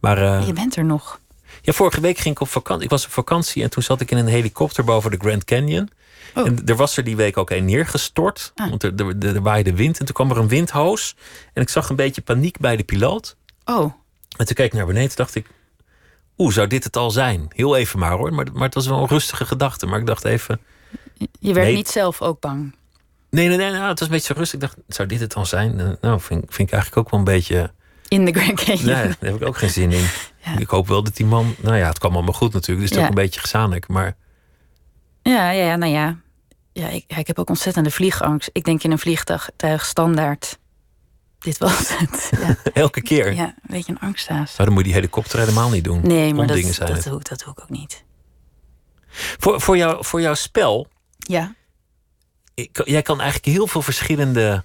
[0.00, 1.20] maar eh, Je bent er nog.
[1.62, 2.84] ja, vorige week ging ik op vakantie.
[2.84, 5.90] Ik was op vakantie en toen zat ik in een helikopter boven de Grand Canyon.
[6.38, 6.46] Oh.
[6.46, 8.52] En er was er die week ook een neergestort.
[8.54, 8.68] Ah.
[8.68, 9.98] Want er, er, er, er waaide wind.
[9.98, 11.16] En toen kwam er een windhoos.
[11.52, 13.36] En ik zag een beetje paniek bij de piloot.
[13.64, 13.92] Oh,
[14.36, 15.16] En toen keek ik naar beneden.
[15.16, 15.46] Dacht ik,
[16.38, 17.46] oeh, zou dit het al zijn?
[17.48, 18.32] Heel even maar hoor.
[18.32, 19.86] Maar, maar het was wel een rustige gedachte.
[19.86, 20.60] Maar ik dacht even,
[21.40, 21.74] je werd Nee.
[21.76, 22.74] niet zelf ook bang.
[23.30, 23.70] nee, nee, nee.
[23.70, 24.60] Nou, het was een beetje zo rustig.
[24.60, 25.80] Ik dacht, zou dit het al zijn?
[25.80, 27.70] Eh, Nou, vind, vind ik eigenlijk ook wel een beetje...
[28.08, 28.84] In de Grand Canyon.
[28.86, 30.06] Nee, daar heb ik ook geen zin in.
[30.58, 31.54] Ik hoop wel dat die man...
[31.60, 32.80] Nou ja, het kwam allemaal goed natuurlijk.
[32.80, 33.02] Dus het is Ja.
[33.02, 33.88] ook een beetje gezamenlijk.
[33.88, 34.16] Maar
[35.22, 36.16] Ja, ja, ja, nou ja.
[36.78, 38.50] Ja, ik, ik heb ook ontzettende vliegangst.
[38.52, 40.58] Ik denk in een vliegtuig standaard.
[41.38, 42.30] Dit was het.
[42.40, 43.32] Ja, elke keer.
[43.34, 44.50] ja een beetje een angsthaas.
[44.56, 46.00] Nou, dan moet je die helikopter helemaal niet doen.
[46.02, 48.04] Nee, maar dat, zijn dat, doe, ik- dat doe ik ook niet.
[49.10, 50.88] Voor, voor, jou, voor jouw spel...
[51.18, 51.54] Ja.
[52.54, 54.64] ik- jij kan eigenlijk heel veel verschillende,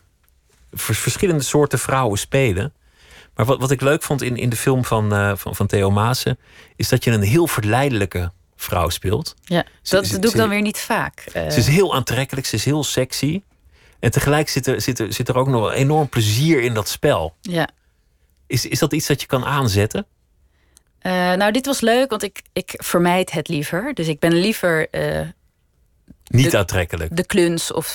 [0.71, 2.73] vers- verschillende soorten vrouwen spelen.
[3.35, 5.91] Maar wat, wat ik leuk vond in, in de film van, eh, van, van Theo
[5.91, 6.39] Maassen...
[6.75, 8.31] is dat je een heel verleidelijke
[8.63, 9.35] vrouw speelt.
[9.43, 9.65] ja.
[9.83, 11.19] Dat ze- doe ik dan weer niet vaak.
[11.33, 13.41] Eh, Ze is heel aantrekkelijk, ze is heel sexy.
[13.99, 16.87] En tegelijk zit er, zit er, zit er ook nog wel enorm plezier in dat
[16.89, 17.35] spel.
[17.41, 17.67] ja.
[18.47, 20.05] Is, is dat iets dat je kan aanzetten?
[20.99, 23.93] Eh, nou, dit was leuk, want ik, ik vermijd het liever.
[23.93, 25.21] Dus ik ben liever eh,
[26.23, 27.15] Niet De- aantrekkelijk.
[27.15, 27.93] de kluns of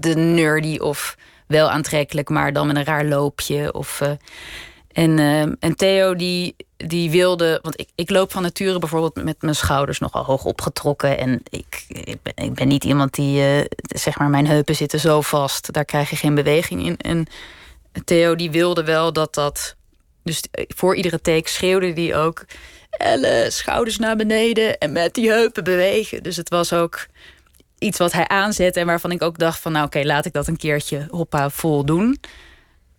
[0.00, 3.72] de nerdy of wel aantrekkelijk, maar dan met een raar loopje.
[3.72, 4.00] Of,
[4.92, 9.42] en, eh, en Theo die, die wilde, want ik, ik loop van nature bijvoorbeeld met
[9.42, 11.18] mijn schouders nogal hoog opgetrokken.
[11.18, 15.00] En ik, ik, ben, ik ben niet iemand die, eh, zeg maar, mijn heupen zitten
[15.00, 16.96] zo vast, daar krijg je geen beweging in.
[16.96, 17.26] En
[18.04, 19.76] Theo die wilde wel dat dat.
[20.22, 22.44] Dus voor iedere take schreeuwde die ook.
[22.90, 26.22] Elle, schouders naar beneden en met die heupen bewegen.
[26.22, 27.06] Dus het was ook
[27.78, 29.72] iets wat hij aanzette en waarvan ik ook dacht van...
[29.72, 32.18] nou oké, laat ik dat een keertje hoppa vol doen.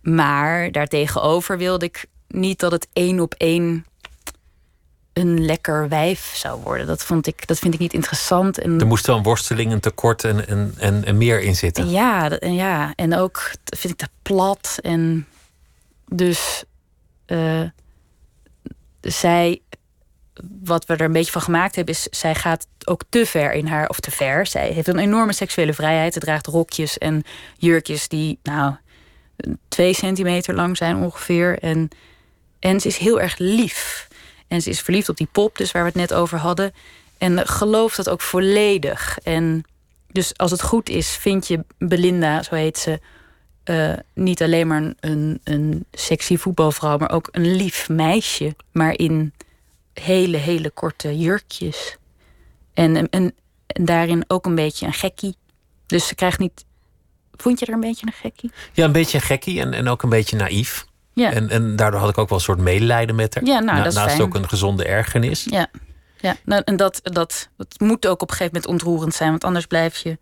[0.04, 3.86] Maar daartegenover wilde ik niet dat het één op één
[5.12, 6.86] een lekker wijf zou worden.
[6.86, 8.58] Dat, vond ik, dat vind ik niet interessant.
[8.58, 11.90] En, Er moest wel een worsteling, een tekort en, en, en, en meer in zitten.
[11.90, 14.78] ja, dat- en ja, en ook dat vind ik te plat.
[14.82, 15.26] En
[16.08, 16.64] dus
[17.26, 17.62] eh,
[19.00, 19.60] zij
[20.64, 23.66] wat we er een beetje van gemaakt hebben, is zij gaat ook te ver in
[23.66, 24.46] haar, of te ver.
[24.46, 26.12] Zij heeft een enorme seksuele vrijheid.
[26.12, 27.22] Ze draagt rokjes en
[27.56, 28.74] jurkjes die, nou,
[29.68, 31.58] twee centimeter lang zijn ongeveer.
[31.58, 31.88] En,
[32.58, 34.08] en ze is heel erg lief.
[34.48, 36.72] En ze is verliefd op die pop, dus waar we het net over hadden.
[37.18, 39.18] En gelooft dat ook volledig.
[39.22, 39.64] En
[40.12, 43.00] dus als het goed is, vind je Belinda, zo heet ze,
[43.64, 48.56] uh, niet alleen maar een, een sexy voetbalvrouw, maar ook een lief meisje.
[48.72, 49.32] Maar in
[49.94, 51.96] hele, hele korte jurkjes.
[52.74, 53.34] En, en, en
[53.66, 55.36] daarin ook een beetje een gekkie.
[55.86, 56.64] Dus ze krijgt niet.
[57.36, 58.52] Vond je er een beetje een gekkie?
[58.72, 60.86] Ja, een beetje een gekkie en, en ook een beetje naïef.
[61.12, 61.32] Ja.
[61.32, 63.44] En, en daardoor had ik ook wel een soort medelijden met haar.
[63.44, 64.22] Ja, nou, dat is naast fijn.
[64.22, 65.46] ook een gezonde ergernis.
[65.50, 65.66] Ja,
[66.20, 66.36] ja.
[66.44, 69.66] Nou, en dat, dat, dat moet ook op een gegeven moment ontroerend zijn, want anders
[69.66, 70.18] blijf je.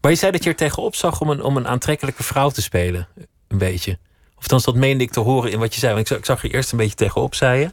[0.00, 2.62] Maar je zei dat je er tegenop zag om een, om een aantrekkelijke vrouw te
[2.62, 3.08] spelen.
[3.48, 3.98] Een beetje.
[4.36, 5.94] Of dan dat meende ik te horen in wat je zei.
[5.94, 7.72] Want ik zag, ik zag je eerst een beetje tegenop, zei je.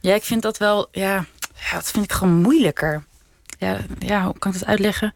[0.00, 0.88] Ja, ik vind dat wel.
[0.92, 1.24] Ja,
[1.54, 3.04] ja, dat vind ik gewoon moeilijker.
[3.58, 5.12] Ja, ja, hoe kan ik dat uitleggen?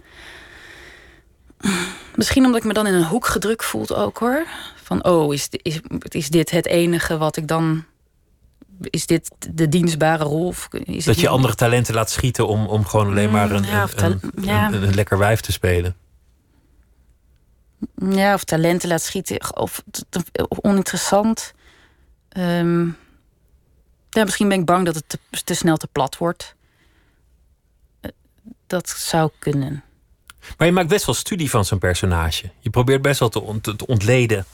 [2.15, 4.47] Misschien omdat ik me dan in een hoek gedrukt voelt ook hoor.
[4.75, 7.85] Van oh, is, is, is dit het enige wat ik dan.
[8.81, 10.47] Is dit de dienstbare rol?
[10.47, 13.89] Of is dat je andere talenten laat schieten om, om gewoon alleen maar een, ja,
[13.97, 14.67] een, een, ja.
[14.67, 15.97] een, een lekker wijf te spelen.
[17.95, 19.57] Ja, of talenten laat schieten.
[19.57, 19.83] Of
[20.49, 21.55] oninteressant.
[22.39, 22.97] Um,
[24.11, 26.55] ja, misschien ben ik bang dat het te, te snel te plat wordt.
[28.67, 29.85] Dat zou kunnen.
[30.57, 32.51] Maar je maakt best wel studie van zo'n personage.
[32.61, 34.47] Je probeert best wel te, ont, te ontleden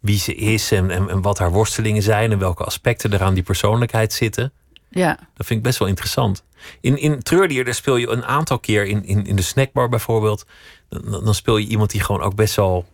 [0.00, 3.34] wie ze is en, en, en, wat haar worstelingen zijn en welke aspecten er aan
[3.34, 4.52] die persoonlijkheid zitten.
[4.90, 5.18] Ja.
[5.34, 6.42] Dat vind ik best wel interessant.
[6.80, 10.44] In, in Treurdier, daar speel je een aantal keer in, in, in de snackbar bijvoorbeeld.
[10.88, 12.86] Dan, dan speel je iemand die gewoon ook best wel,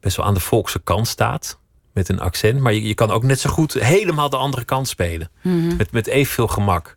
[0.00, 1.58] best wel aan de volkse kant staat.
[1.92, 2.60] Met een accent.
[2.60, 5.30] Maar je, je kan ook net zo goed helemaal de andere kant spelen.
[5.42, 5.76] Mm -hmm.
[5.76, 6.96] Met, met evenveel gemak.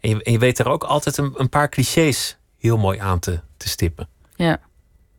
[0.00, 3.18] En je, en je weet er ook altijd een, een paar clichés heel mooi aan
[3.18, 4.08] te, te stippen.
[4.36, 4.60] Ja,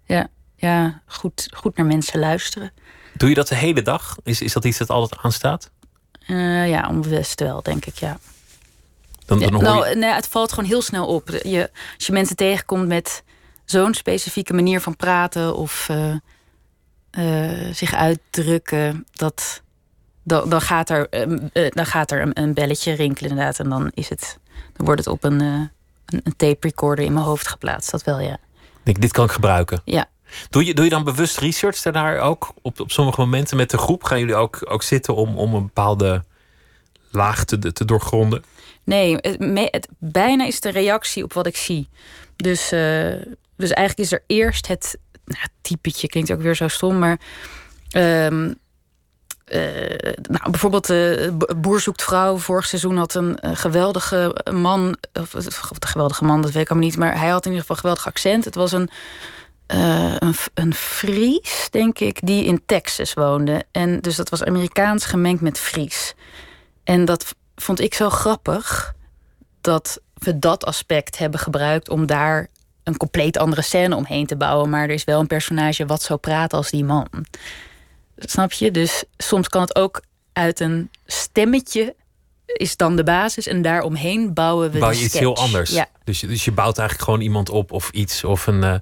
[0.06, 1.02] ja, ja.
[1.06, 2.72] Goed, goed naar mensen luisteren.
[3.14, 4.16] Doe je dat de hele dag?
[4.24, 5.70] Is, is dat iets dat altijd aanstaat?
[6.28, 8.20] Uh, ja, onbewust wel, denk ik, ja.
[9.26, 11.30] Dan, dan ja, nou, nee, het valt gewoon heel snel op.
[11.30, 13.24] Je, als je mensen tegenkomt met
[13.66, 16.16] zo'n specifieke manier van praten of uh,
[17.12, 19.62] uh, zich uitdrukken, dat,
[20.24, 21.10] dan, dan gaat er,
[21.70, 23.60] dan gaat er een, een, belletje rinkelen inderdaad.
[23.60, 24.40] En dan, is het,
[24.74, 25.70] dan wordt het op een, een,
[26.24, 27.92] een tape recorder in mijn hoofd geplaatst.
[27.92, 28.38] Dat wel, ja.
[28.88, 29.82] Denk, dit kan ik gebruiken.
[29.86, 30.06] Ja.
[30.50, 32.54] Doe je, doe je dan bewust research daarnaar ook?
[32.62, 35.66] Op, op sommige momenten met de groep gaan jullie ook, ook zitten om, om een
[35.66, 36.24] bepaalde
[37.12, 38.44] laag te, te doorgronden?
[38.84, 39.38] Nee, het,
[39.72, 41.90] het, bijna is de reactie op wat ik zie.
[42.36, 43.14] Dus, uh,
[43.56, 47.20] dus eigenlijk is er eerst het nou, typetje, klinkt ook weer zo stom, maar.
[47.92, 48.58] Um,
[49.48, 52.38] uh, nou, bijvoorbeeld uh, Boer zoekt vrouw.
[52.38, 54.98] Vorig seizoen had een geweldige man.
[55.14, 56.98] Of, een geweldige man, dat weet ik allemaal niet.
[56.98, 58.46] Maar hij had in ieder geval een geweldig accent.
[58.46, 58.90] Het was een,
[59.68, 63.64] een, een Fries, denk ik, die in Texas woonde.
[63.72, 66.14] En dus dat was Amerikaans gemengd met Fries.
[66.84, 68.94] En dat vond ik zo grappig
[69.62, 72.48] dat we dat aspect hebben gebruikt om daar
[72.84, 74.70] een compleet andere scène omheen te bouwen.
[74.70, 77.08] Maar er is wel een personage wat zo praat als die man.
[78.18, 78.72] Snap je?
[78.72, 80.02] Dus soms kan het ook
[80.34, 81.96] uit een stemmetje
[82.46, 85.72] is dan de basis en daaromheen bouwen we Bouw je iets heel anders.
[85.72, 85.88] Ja.
[86.04, 88.64] Dus, je- dus je bouwt eigenlijk gewoon iemand op of iets of een.
[88.64, 88.76] eh,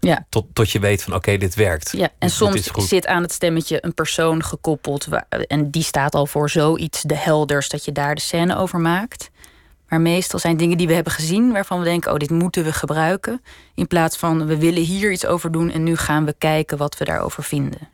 [0.00, 0.26] Ja.
[0.28, 1.92] tot, tot je weet van oké, dit werkt.
[1.96, 5.04] Ja, en soms zit aan het stemmetje een persoon gekoppeld.
[5.06, 8.78] waar- en die staat al voor zoiets de helders dat je daar de scène over
[8.80, 9.30] maakt.
[9.88, 12.72] Maar meestal zijn dingen die we hebben gezien waarvan we denken: oh, dit moeten we
[12.72, 13.42] gebruiken.
[13.74, 16.98] In plaats van we willen hier iets over doen en nu gaan we kijken wat
[16.98, 17.88] we daarover vinden.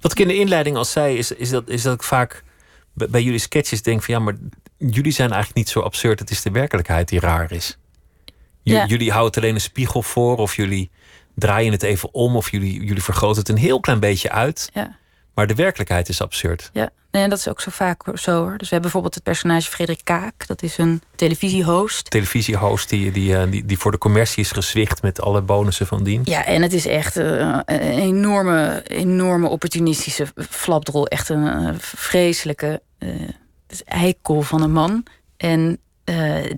[0.00, 2.44] Wat ik in de inleiding al zei, is, is, dat, is dat ik vaak
[2.92, 4.34] bij, bij jullie sketches denk van ja, maar
[4.76, 6.18] jullie zijn eigenlijk niet zo absurd.
[6.18, 7.78] Het is de werkelijkheid die raar is.
[8.62, 8.86] J- Ja.
[8.86, 10.90] Jullie houden alleen een spiegel voor, of jullie
[11.34, 14.70] draaien het even om, of jullie, jullie vergroten het een heel klein beetje uit.
[14.74, 14.97] Ja.
[15.38, 16.70] Maar de werkelijkheid is absurd.
[16.72, 18.50] Ja, nee, en dat is ook zo vaak zo hoor.
[18.50, 20.46] Dus we hebben bijvoorbeeld het personage Frederik Kaak.
[20.46, 22.10] Dat is een televisiehost.
[22.10, 26.02] Televisiehost die, die, eh, die, die voor de commercie is gezwicht met alle bonussen van
[26.02, 26.22] dien.
[26.24, 31.06] Ja, en het is echt eh, een enorme, enorme opportunistische flapdrol.
[31.06, 32.82] Echt een eh, vreselijke
[33.84, 35.06] eikel van een man.
[35.36, 35.78] En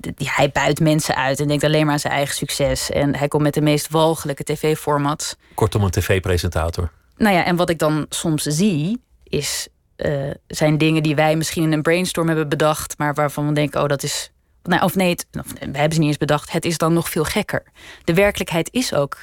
[0.01, 2.91] die, hij buit mensen uit en denkt alleen maar aan zijn eigen succes.
[2.91, 5.37] En hij komt met de meest walgelijke tv-formats.
[5.55, 6.91] Kortom, een tv-presentator.
[7.21, 11.62] Nou ja, en wat ik dan soms zie, is, eh, zijn dingen die wij misschien
[11.62, 14.31] in een brainstorm hebben bedacht, maar waarvan we denken, oh, dat is.
[14.62, 16.53] Nou, of nee, het, of, we hebben ze niet eens bedacht.
[16.53, 17.62] Het is dan nog veel gekker.
[18.05, 19.18] De werkelijkheid is ook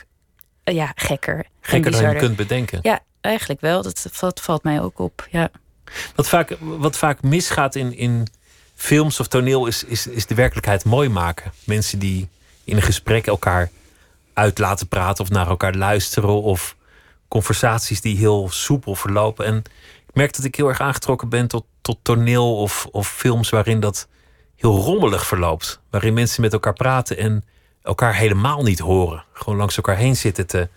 [0.63, 1.45] eh, ja, gekker.
[1.61, 2.79] Gekker dan je kunt bedenken.
[2.81, 3.81] Ja, eigenlijk wel.
[3.81, 5.27] Dat, dat valt mij ook op.
[5.31, 5.49] Ja.
[6.15, 8.27] Wat vaak, wat vaak misgaat in, in
[8.75, 11.51] films of toneel is, is, is de werkelijkheid mooi maken.
[11.63, 12.27] Mensen die
[12.63, 13.69] in een gesprek elkaar
[14.33, 16.41] uit laten praten of naar elkaar luisteren.
[16.41, 16.75] Of
[17.27, 19.45] conversaties die heel soepel verlopen.
[19.45, 19.57] En
[20.07, 23.79] ik merk dat ik heel erg aangetrokken ben tot, tot toneel of, of films waarin
[23.79, 24.07] dat
[24.55, 25.79] heel rommelig verloopt.
[25.89, 27.43] Waarin mensen met elkaar praten en
[27.81, 29.23] elkaar helemaal niet horen.
[29.33, 30.69] Gewoon langs elkaar heen zitten te,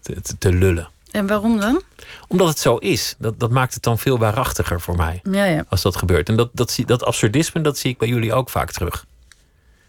[0.00, 0.88] te, te, lullen.
[1.10, 1.82] En waarom dan?
[2.28, 3.14] Omdat het zo is.
[3.18, 5.20] Dat, dat maakt het dan veel waarachtiger voor mij.
[5.30, 5.64] Ja, ja.
[5.68, 6.28] Als dat gebeurt.
[6.28, 9.06] En dat, dat, dat absurdisme, dat zie ik bij jullie ook vaak terug.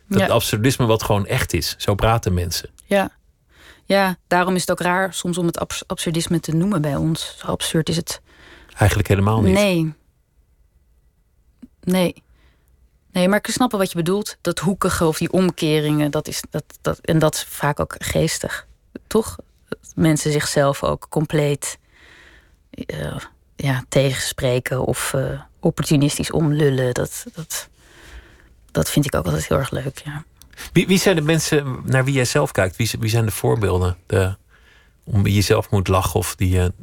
[0.07, 0.27] Dat Ja.
[0.27, 1.75] absurdisme wat gewoon echt is.
[1.77, 2.69] Zo praten mensen.
[2.85, 3.11] Ja.
[3.91, 7.35] Ja, daarom is het ook raar soms om het abs- absurdisme te noemen bij ons.
[7.37, 8.21] Zo absurd is het.
[8.77, 9.53] Eigenlijk helemaal niet.
[9.53, 9.93] Nee.
[11.81, 12.23] Nee.
[13.11, 14.37] Nee, maar ik snap wel wat je bedoelt.
[14.41, 18.67] Dat hoekige of die omkeringen, dat is, dat, dat, en dat is vaak ook geestig.
[19.07, 19.35] Toch?
[19.69, 21.77] Dat Mensen zichzelf ook compleet
[22.69, 23.15] eh,
[23.55, 26.93] ja, tegenspreken of eh, opportunistisch omlullen.
[26.93, 27.69] Dat, dat,
[28.71, 30.23] dat vind ik ook altijd heel erg leuk, ja.
[30.73, 32.75] Wie, zijn de mensen naar wie jij zelf kijkt?
[32.75, 33.97] Wie, wie zijn de voorbeelden?
[34.07, 34.35] De,
[35.03, 36.73] om wie je zelf moet lachen of die je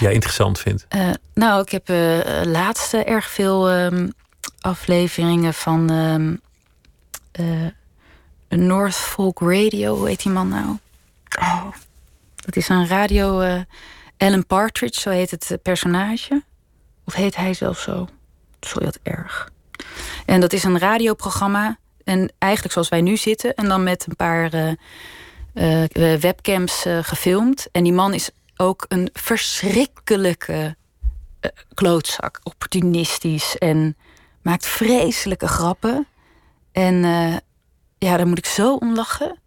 [0.00, 0.86] jij interessant vindt?
[0.88, 4.08] Eh, nou, ik heb eh laatst eh, erg veel ehm,
[4.60, 5.90] afleveringen van
[7.32, 7.66] eh,
[8.48, 10.78] North Folk Radio, hoe heet die man nou?
[11.40, 11.66] Oh,
[12.36, 13.58] dat is een radio.
[14.16, 16.42] Alan Partridge, zo heet het personage.
[17.04, 18.08] Of heet hij zelf zo?
[18.60, 19.50] Sorry, wat erg.
[20.26, 21.78] En dat is een radioprogramma.
[22.04, 23.54] En eigenlijk zoals wij nu zitten.
[23.54, 24.76] En dan met een paar
[25.54, 27.68] eh, eh, webcams eh, gefilmd.
[27.72, 30.76] En die man is ook een verschrikkelijke
[31.74, 32.40] klootzak.
[32.42, 33.96] Opportunistisch en
[34.42, 36.06] maakt vreselijke grappen.
[36.72, 36.94] En
[37.98, 39.38] ja, daar moet ik zo om lachen.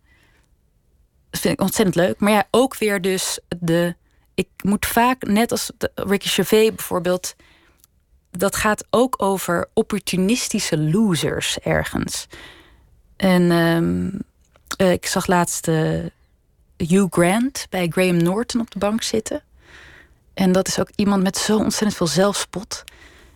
[1.30, 2.20] Dat vind ik ontzettend leuk.
[2.20, 3.96] Maar ja, ook weer dus de...
[4.34, 7.36] Ik moet vaak, net als Ricky Gervais bijvoorbeeld...
[8.38, 12.28] dat gaat ook over opportunistische losers ergens.
[13.16, 14.10] En ehm,
[14.78, 16.06] eh, ik zag laatst eh,
[16.78, 19.42] Hugh Grant bij Graham Norton op de bank zitten.
[20.34, 22.84] En dat is ook iemand met zo ontzettend veel zelfspot.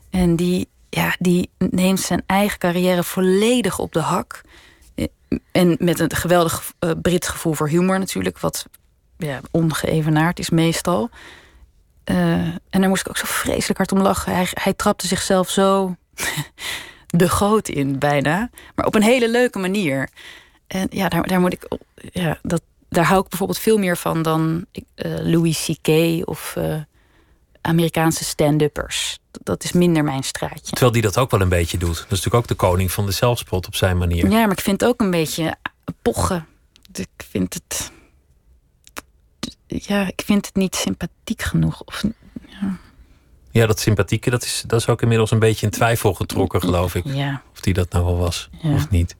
[0.09, 4.41] En die, ja, die neemt zijn eigen carrière volledig op de hak.
[4.95, 5.05] Eh,
[5.51, 8.65] En met een geweldig eh, Brits gevoel voor humor natuurlijk, wat
[9.17, 11.09] ja, ongeëvenaard is meestal.
[12.03, 14.33] Eh, en daar moest ik ook zo vreselijk hard om lachen.
[14.35, 15.95] Hij, hij trapte zichzelf zo
[17.07, 18.49] de goot in, bijna.
[18.75, 20.09] Maar op een hele leuke manier.
[20.67, 21.67] En ja, daar, daar moet ik.
[22.11, 25.87] Ja, dat, daar hou ik bijvoorbeeld veel meer van dan eh, Louis C.K.
[26.27, 26.75] of eh,
[27.61, 29.19] Amerikaanse stand-uppers.
[29.31, 30.69] Dat- Dat is minder mijn straatje.
[30.71, 31.87] Terwijl die dat ook wel een beetje doet.
[31.95, 34.29] Dat is natuurlijk ook de koning van de zelfspot op zijn manier.
[34.29, 35.55] Ja, maar ik vind het ook een beetje
[36.01, 36.47] pochen.
[36.93, 37.91] Ik vind het.
[39.79, 41.81] Ja, ik vind het niet sympathiek genoeg.
[41.85, 42.03] Of,
[43.51, 46.95] Ja, dat sympathieke, dat is, dat is ook inmiddels een beetje in twijfel getrokken, geloof
[46.95, 47.03] ik.
[47.05, 48.73] ja, Of die dat nou wel was Ja.
[48.73, 49.15] of niet.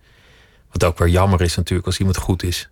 [0.72, 2.70] Wat ook weer jammer is natuurlijk als iemand goed is.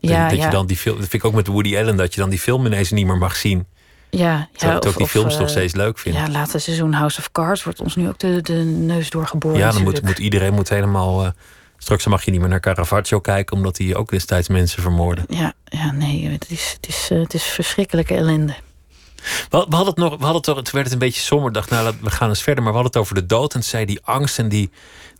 [0.00, 1.96] Dat- ja, dat, ja, je dan die film, dat vind ik ook met Woody Allen,
[1.96, 3.66] dat je dan die film ineens niet meer mag zien.
[4.10, 6.14] ja, ja, ik ook die films nog eh, steeds leuk vind.
[6.16, 9.58] Ja, Ja, laatste seizoen House of Cards wordt ons nu ook de, de neus doorgeboord.
[9.58, 10.06] dan moet, natuurlijk.
[10.06, 11.24] moet iedereen moet helemaal.
[11.24, 11.30] eh,
[11.82, 15.24] straks mag je niet meer naar Caravaggio kijken, omdat hij ook destijds mensen vermoordde.
[15.28, 18.54] Ja, ja, nee, het is, het is, eh, het is verschrikkelijke ellende.
[19.50, 21.52] We, we hadden het nog, we hadden het, toch- toen werd het een beetje somber.
[21.52, 22.62] Dacht, nou, we gaan eens verder.
[22.64, 23.54] Maar we hadden het over de dood.
[23.54, 24.70] En zei die angst en die,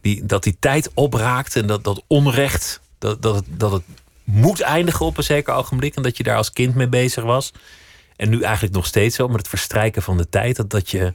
[0.00, 1.60] die, dat die tijd opraakte.
[1.60, 2.80] En dat, dat onrecht.
[2.98, 3.82] Dat, dat, het, dat het
[4.24, 5.94] moet eindigen op een zeker ogenblik.
[5.96, 7.52] En dat je daar als kind mee bezig was.
[8.16, 9.28] En nu eigenlijk nog steeds zo.
[9.28, 10.56] Met het verstrijken van de tijd.
[10.56, 11.14] Dat, dat je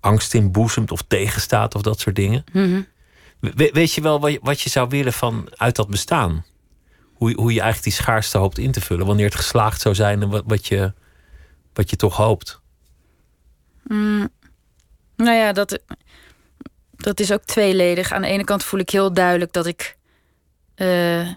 [0.00, 2.44] angst inboezemt of tegenstaat of dat soort dingen.
[3.50, 6.44] We- weet je wel wat je, zou willen van uit dat bestaan?
[7.12, 9.06] Hoe, hoe je eigenlijk die schaarste hoopt in te vullen.
[9.06, 10.92] Wanneer het geslaagd zou zijn en wat, wat, je,
[11.72, 12.60] wat je toch hoopt.
[15.16, 15.78] Nou ja, dat,
[16.90, 18.12] dat is ook tweeledig.
[18.12, 19.96] Aan de ene kant voel ik heel duidelijk dat ik.
[20.74, 21.28] eh,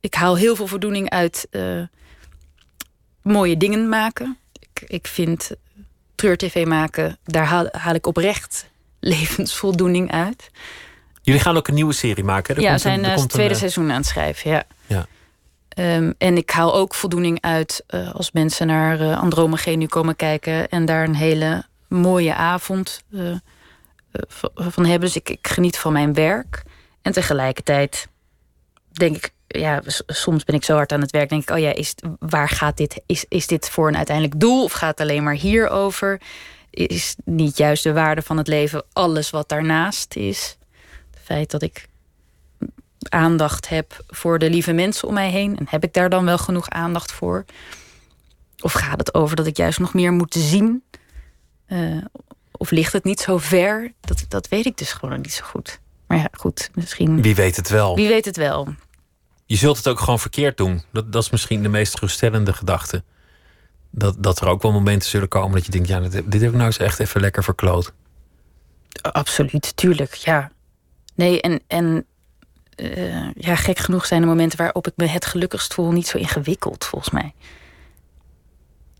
[0.00, 1.82] ik haal heel veel voldoening uit eh,
[3.22, 4.38] mooie dingen maken.
[4.60, 5.50] Ik, ik vind
[6.14, 8.70] treur-tv maken, daar haal, haal ik oprecht
[9.00, 10.50] levensvoldoening uit.
[11.22, 12.54] Jullie gaan ook een nieuwe serie maken.
[12.54, 12.60] hè?
[12.60, 14.50] Er ja, we zijn er eh, het tweede een, eh, seizoen aan het schrijven.
[14.50, 14.64] Ja.
[14.86, 15.06] Ja.
[15.68, 20.16] Ehm, en ik haal ook voldoening uit eh, als mensen naar eh Andromeda nu komen
[20.16, 23.04] kijken en daar een hele mooie avond
[24.54, 25.00] van hebben.
[25.00, 26.62] Dus ik, ik geniet van mijn werk.
[27.02, 28.08] En tegelijkertijd
[28.92, 31.74] denk ik, ja, soms ben ik zo hard aan het werk, denk ik, oh ja,
[31.74, 33.00] is, waar gaat dit?
[33.06, 36.20] Is, is dit voor een uiteindelijk doel of gaat het alleen maar hierover?
[36.76, 40.56] Is niet juist de waarde van het leven alles wat daarnaast is?
[41.10, 41.88] Het feit dat ik
[43.08, 45.58] aandacht heb voor de lieve mensen om mij heen.
[45.58, 47.44] En heb ik daar dan wel genoeg aandacht voor?
[48.60, 50.82] Of gaat het over dat ik juist nog meer moet zien?
[51.66, 51.96] Eh,
[52.52, 53.92] Of ligt het niet zo ver?
[54.00, 55.80] Dat, dat weet ik dus gewoon niet zo goed.
[56.06, 57.22] Maar ja, goed, misschien.
[57.22, 57.96] Wie weet het wel.
[57.96, 58.74] Wie weet het wel.
[59.46, 60.82] Je zult het ook gewoon verkeerd doen.
[60.92, 63.04] Dat, dat is misschien de meest geruststellende gedachte.
[63.98, 66.50] Dat, dat er ook wel momenten zullen komen dat je denkt: ja, dit, dit heb
[66.50, 67.92] ik nou eens echt even lekker verkloot.
[69.02, 70.50] Absoluut, tuurlijk, ja.
[71.14, 72.06] Nee, en, en
[72.76, 76.18] uh, ja, gek genoeg zijn er momenten waarop ik me het gelukkigst voel niet zo
[76.18, 77.34] ingewikkeld, volgens mij.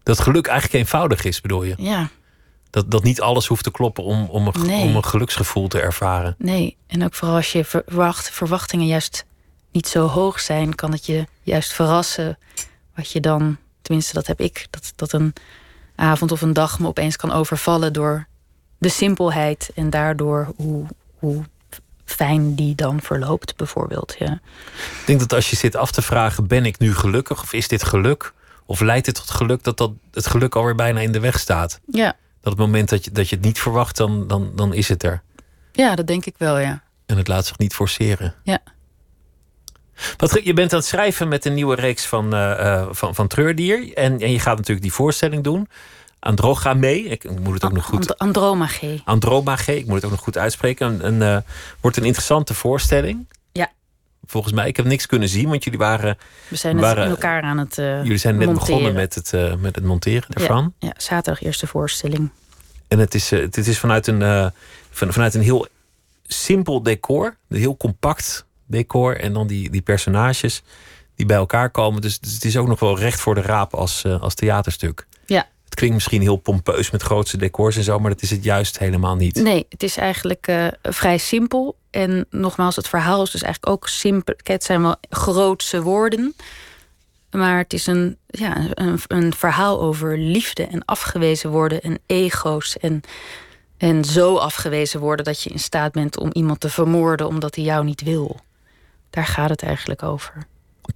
[0.03, 1.74] Dat geluk eigenlijk eenvoudig is, bedoel je?
[1.78, 2.09] Ja.
[2.70, 6.34] Dat, dat niet alles hoeft te kloppen om, om, een, om een geluksgevoel te ervaren.
[6.38, 9.24] Nee, en ook vooral als je verwacht, verwachtingen juist
[9.72, 12.38] niet zo hoog zijn, kan het je juist verrassen
[12.94, 15.32] wat je dan, tenminste dat heb ik, dat, dat een
[15.95, 18.26] avond of een dag me opeens kan overvallen door
[18.78, 20.87] de simpelheid en daardoor hoe,
[21.18, 21.45] hoe
[22.05, 24.14] fijn die dan verloopt, bijvoorbeeld.
[24.18, 24.41] Ja.
[25.01, 27.68] Ik denk dat als je zit af te vragen: ben ik nu gelukkig of is
[27.68, 28.32] dit geluk?
[28.66, 31.80] Of leidt het tot geluk dat, dat het geluk alweer bijna in de weg staat?
[31.87, 32.16] Ja.
[32.41, 34.89] Dat op het moment dat je, dat je het niet verwacht, dan, dan, dan is
[34.89, 35.22] het er.
[35.72, 36.82] Ja, dat denk ik wel, ja.
[37.07, 38.34] En het laat zich niet forceren.
[38.43, 38.59] Ja.
[40.16, 43.94] Wat, je bent aan het schrijven met een nieuwe reeks van, uh, van, van Treurdier.
[43.94, 45.68] En, en je gaat natuurlijk die voorstelling doen.
[46.18, 47.03] Androgame.
[47.05, 48.18] Ik, ik moet het ook nog goed.
[48.18, 49.01] Andromage.
[49.05, 49.78] Andromage.
[49.78, 51.07] Ik moet het ook nog goed uitspreken.
[51.07, 51.36] Een, uh,
[51.80, 53.26] wordt een interessante voorstelling.
[53.53, 53.72] Ja.
[54.26, 54.68] Volgens mij.
[54.68, 56.18] Ik heb niks kunnen zien, want jullie waren.
[56.49, 57.78] We zijn waren, in elkaar aan het.
[57.78, 58.68] Uh, jullie zijn net monteren.
[58.68, 60.74] begonnen met het, uh, met het monteren ervan.
[60.78, 62.30] Ja, ja, zaterdag eerste voorstelling.
[62.88, 64.53] En het is, het is vanuit, een,
[64.90, 65.66] van, vanuit een heel
[66.26, 67.36] simpel decor.
[67.49, 69.21] Heel compact decor.
[69.21, 70.62] En dan die, die personages
[71.14, 72.01] die bij elkaar komen.
[72.01, 75.07] Dus, dus het is ook nog wel recht voor de raap als, als theaterstuk.
[75.27, 78.45] Ja, het klinkt misschien heel pompeus met grootste decors en zo, maar dat is het
[78.45, 79.35] juist helemaal niet.
[79.35, 81.77] Nee, het is eigenlijk uh, vrij simpel.
[81.91, 84.35] En nogmaals, het verhaal is dus eigenlijk ook simpel.
[84.43, 86.35] Het zijn wel grootse woorden.
[87.31, 92.79] Maar het is een, ja, een, een verhaal over liefde en afgewezen worden en ego's.
[92.79, 93.01] En,
[93.77, 97.64] en zo afgewezen worden dat je in staat bent om iemand te vermoorden omdat hij
[97.64, 98.41] jou niet wil.
[99.11, 100.33] Daar gaat het eigenlijk over.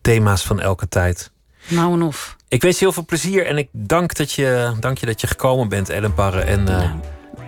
[0.01, 1.31] Thema's van elke tijd.
[1.69, 2.37] Nou en of.
[2.49, 5.27] Ik wens je heel veel plezier en ik dank, dat je, dank je dat je
[5.27, 6.41] gekomen bent, Ellen Parre.
[6.41, 6.91] En nou,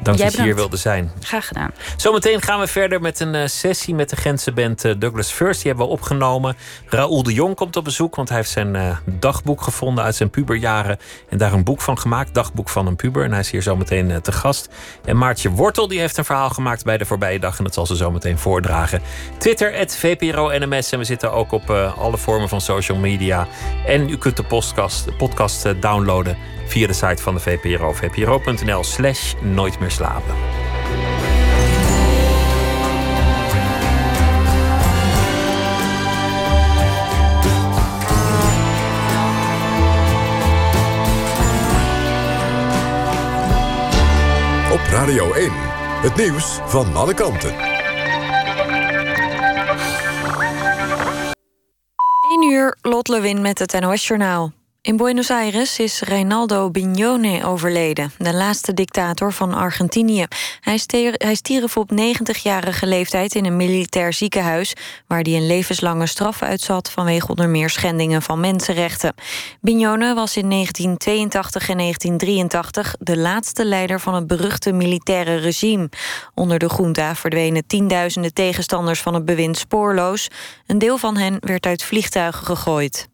[0.02, 1.12] dank dat je hier wilde zijn.
[1.20, 1.70] Graag gedaan.
[1.96, 5.60] Zometeen gaan we verder met een uh, sessie met de Gentse band uh, Douglas First.
[5.60, 6.56] Die hebben we opgenomen.
[6.86, 10.98] Raoul de Jong komt op bezoek, want hij heeft zijn dagboek gevonden uit zijn puberjaren.
[11.28, 13.24] En daar een boek van gemaakt, Dagboek van een puber.
[13.24, 14.68] En hij is hier zometeen te gast.
[15.04, 17.58] En Maartje Wortel die heeft een verhaal gemaakt bij de voorbije dag.
[17.58, 19.02] En dat zal ze zometeen voordragen.
[19.38, 20.92] Twitter, het VPRO NMS.
[20.92, 23.46] En we zitten ook op alle vormen van social media.
[23.86, 26.36] En u kunt de podcast, podcast downloaden
[26.72, 27.92] via de site van de VPRO.
[27.92, 30.34] vpro.nl slash nooit meer slapen.
[44.72, 45.50] Op Radio 1,
[46.02, 47.54] het nieuws van alle kanten.
[52.30, 54.61] 1 uur, Lot Lewin met het NOS Journaal.
[54.82, 60.26] In Buenos Aires is Reinaldo Bignone overleden, de laatste dictator van Argentinië.
[60.60, 60.80] Hij,
[61.12, 64.72] hij stierf op 90-jarige leeftijd in een militair ziekenhuis...
[65.06, 69.14] waar hij een levenslange straf uitzat vanwege onder meer schendingen van mensenrechten.
[69.60, 75.88] Bignone was in 1982 en 1983 de laatste leider van het beruchte militaire regime.
[76.34, 80.28] Onder de junta verdwenen tienduizenden tegenstanders van het bewind spoorloos.
[80.66, 83.08] Een deel van hen werd uit vliegtuigen gegooid.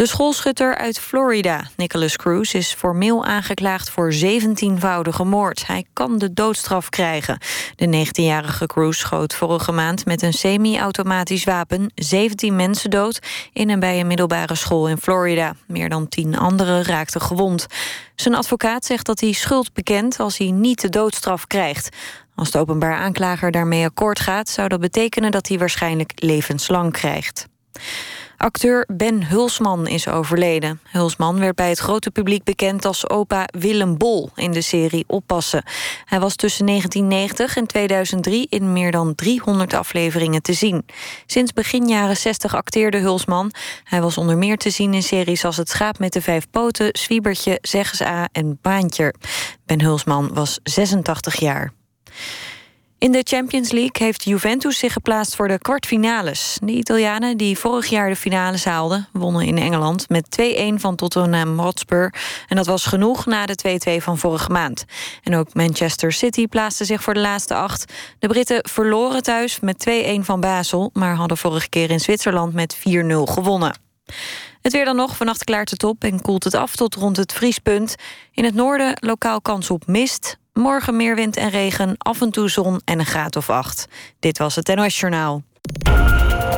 [0.00, 5.66] De schoolschutter uit Florida, Nicholas Cruz, is formeel aangeklaagd voor 17-voudige moord.
[5.66, 7.38] Hij kan de doodstraf krijgen.
[7.76, 13.18] De 19-jarige Cruz schoot vorige maand met een semi-automatisch wapen 17 mensen dood
[13.52, 15.54] in en bij een middelbare school in Florida.
[15.66, 17.66] Meer dan 10 anderen raakten gewond.
[18.14, 21.96] Zijn advocaat zegt dat hij schuld bekent als hij niet de doodstraf krijgt.
[22.34, 27.48] Als de openbaar aanklager daarmee akkoord gaat, zou dat betekenen dat hij waarschijnlijk levenslang krijgt.
[28.40, 30.80] Acteur Ben Hulsman is overleden.
[30.84, 35.64] Hulsman werd bij het grote publiek bekend als opa Willem Bol in de serie Oppassen.
[36.04, 40.86] Hij was tussen 1990 en 2003 in meer dan 300 afleveringen te zien.
[41.26, 43.52] Sinds begin jaren 60 acteerde Hulsman.
[43.84, 46.88] Hij was onder meer te zien in series als Het schaap met de vijf poten,
[46.92, 49.14] Zwiebertje, Zeggens A en Baantje.
[49.66, 51.72] Ben Hulsman was 86 jaar.
[53.00, 56.58] In de Champions League heeft Juventus zich geplaatst voor de kwartfinales.
[56.62, 59.08] De Italianen, die vorig jaar de finales haalden...
[59.12, 62.14] wonnen in Engeland met 2-1 van Tottenham Hotspur.
[62.48, 64.84] En dat was genoeg na de 2-2 van vorige maand.
[65.22, 67.92] En ook Manchester City plaatste zich voor de laatste acht.
[68.18, 70.90] De Britten verloren thuis met 2-1 van Basel...
[70.92, 72.80] maar hadden vorige keer in Zwitserland met 4-0
[73.24, 73.78] gewonnen.
[74.60, 75.16] Het weer dan nog.
[75.16, 77.94] Vannacht klaart het op en koelt het af tot rond het vriespunt.
[78.32, 80.38] In het noorden lokaal kans op mist.
[80.52, 83.86] Morgen meer wind en regen, af en toe zon en een graad of acht.
[84.18, 85.42] Dit was het NOS Journaal.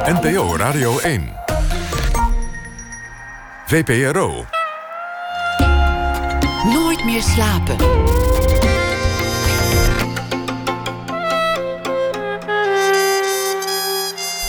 [0.05, 1.33] NPO Radio 1.
[3.67, 4.45] VPRO.
[6.65, 7.77] Nooit meer slapen.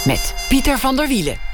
[0.06, 1.53] Met Pieter van der Wielen.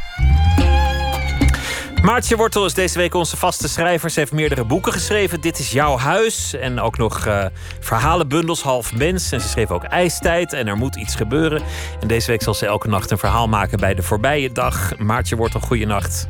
[2.02, 4.10] Maartje Wortel is deze week onze vaste schrijver.
[4.10, 5.42] Ze heeft meerdere boeken geschreven.
[5.42, 6.54] Dit is jouw huis.
[6.54, 7.46] En ook nog uh,
[7.80, 9.32] verhalenbundels, half mens.
[9.32, 11.62] En ze schreef ook IJstijd en er moet iets gebeuren.
[12.00, 14.98] En deze week zal ze elke nacht een verhaal maken bij de voorbije dag.
[14.98, 16.30] Maartje Wortel, goeienacht.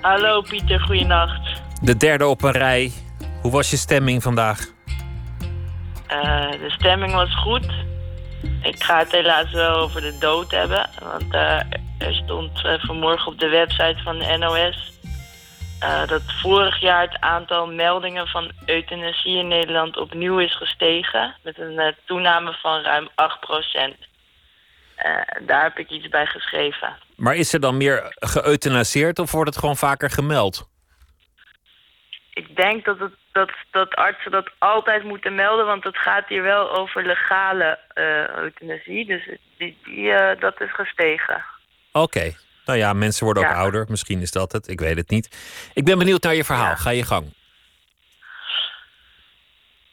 [0.00, 1.62] Hallo Pieter, goeienacht.
[1.82, 2.92] De derde op een rij.
[3.42, 4.58] Hoe was je stemming vandaag?
[4.58, 7.66] Uh, de stemming was goed.
[8.62, 10.88] Ik ga het helaas wel over de dood hebben.
[11.02, 11.60] Want uh,
[12.00, 14.98] er stond uh, vanmorgen op de website van de NOS...
[16.06, 21.34] dat vorig jaar het aantal meldingen van euthanasie in Nederland opnieuw is gestegen.
[21.42, 23.96] Met een toename van ruim 8 procent.
[25.46, 26.96] daar heb ik iets bij geschreven.
[27.16, 30.68] Maar is er dan meer geëuthanaseerd of wordt het gewoon vaker gemeld?
[32.32, 36.42] Ik denk dat, het, dat, dat artsen dat altijd moeten melden, want het gaat hier
[36.42, 37.78] wel over legale
[38.36, 39.06] euthanasie.
[39.06, 39.28] Dus
[39.58, 41.44] die, die, dat is gestegen.
[41.92, 42.18] Oké.
[42.18, 42.36] Okay.
[42.64, 43.86] Nou ja, mensen worden ook ouder.
[43.88, 44.68] Misschien is dat het.
[44.68, 45.28] Ik weet het niet.
[45.74, 46.68] Ik ben benieuwd naar je verhaal.
[46.68, 46.76] Ja.
[46.76, 47.32] Ga je gang.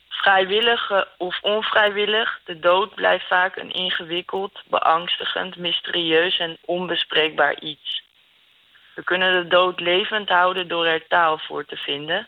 [0.09, 8.03] Vrijwillig of onvrijwillig, de dood blijft vaak een ingewikkeld, beangstigend, mysterieus en onbespreekbaar iets.
[8.95, 12.27] We kunnen de dood levend houden door er taal voor te vinden.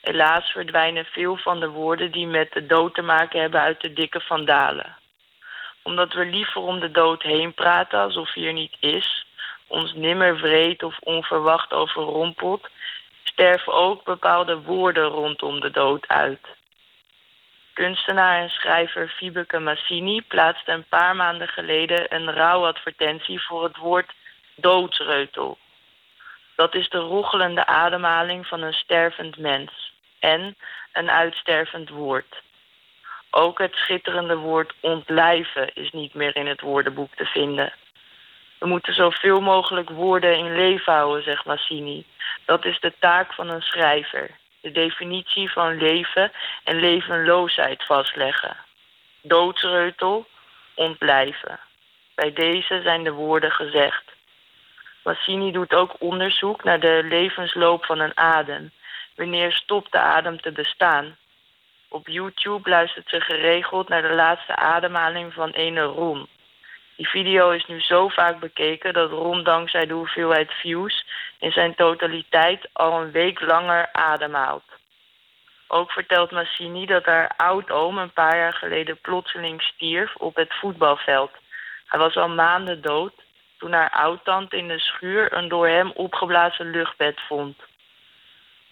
[0.00, 3.92] Helaas verdwijnen veel van de woorden die met de dood te maken hebben uit de
[3.92, 4.97] dikke vandalen.
[5.82, 9.26] Omdat we liever om de dood heen praten alsof hij er niet is,
[9.66, 12.68] ons nimmer vreed of onverwacht overrompelt,
[13.22, 16.46] sterven ook bepaalde woorden rondom de dood uit.
[17.72, 24.12] Kunstenaar en schrijver Fibeke Massini plaatste een paar maanden geleden een rouwadvertentie voor het woord
[24.54, 25.58] doodsreutel.
[26.54, 30.56] Dat is de rochelende ademhaling van een stervend mens en
[30.92, 32.42] een uitstervend woord.
[33.30, 37.72] Ook het schitterende woord ontlijven is niet meer in het woordenboek te vinden.
[38.58, 42.04] We moeten zoveel mogelijk woorden in leven houden, zegt Massini.
[42.44, 44.30] Dat is de taak van een schrijver.
[44.60, 46.32] De definitie van leven
[46.64, 48.56] en levenloosheid vastleggen.
[49.22, 50.26] Doodsreutel,
[50.74, 51.58] ontlijven.
[52.14, 54.04] Bij deze zijn de woorden gezegd.
[55.02, 58.70] Massini doet ook onderzoek naar de levensloop van een adem.
[59.16, 61.16] Wanneer stopt de adem te bestaan?
[61.88, 66.28] Op YouTube luistert ze geregeld naar de laatste ademhaling van ene Ron.
[66.96, 71.06] Die video is nu zo vaak bekeken dat Ron dankzij de hoeveelheid views
[71.38, 74.64] in zijn totaliteit al een week langer ademhaalt.
[75.66, 81.30] Ook vertelt Massini dat haar oud-oom een paar jaar geleden plotseling stierf op het voetbalveld.
[81.86, 83.12] Hij was al maanden dood
[83.58, 87.56] toen haar oudtante in de schuur een door hem opgeblazen luchtbed vond.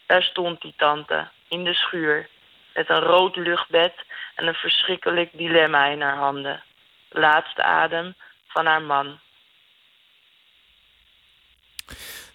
[0.06, 2.28] Daar stond die tante, in de schuur,
[2.76, 3.94] met een rood luchtbed
[4.34, 6.62] en een verschrikkelijk dilemma in haar handen.
[7.08, 8.14] De laatste adem
[8.46, 9.18] van haar man.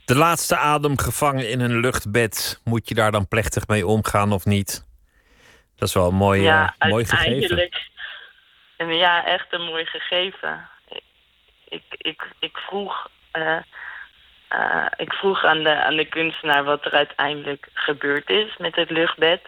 [0.05, 2.61] De laatste adem gevangen in een luchtbed.
[2.63, 4.89] Moet je daar dan plechtig mee omgaan of niet?
[5.75, 7.69] Dat is wel een mooi, ja, uh, mooi gegeven.
[8.77, 10.69] En ja, echt een mooi gegeven.
[11.67, 13.57] Ik, ik, ik vroeg uh,
[14.53, 18.89] uh, ik vroeg aan de, aan de kunstenaar wat er uiteindelijk gebeurd is met het
[18.89, 19.41] luchtbed.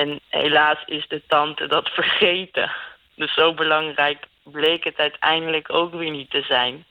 [0.00, 2.72] En helaas is de tante dat vergeten.
[3.14, 6.84] Dus zo belangrijk bleek het uiteindelijk ook weer niet te zijn.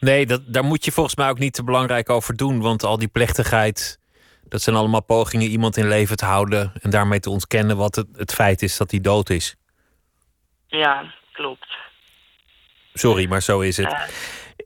[0.00, 2.60] Nee, dat, daar moet je volgens mij ook niet te belangrijk over doen.
[2.60, 4.00] Want al die plechtigheid,
[4.48, 6.72] dat zijn allemaal pogingen iemand in leven te houden.
[6.80, 9.56] En daarmee te ontkennen wat het, het feit is dat hij dood is.
[10.66, 11.76] Ja, klopt.
[12.94, 13.92] Sorry, maar zo is het.
[13.92, 14.02] Uh,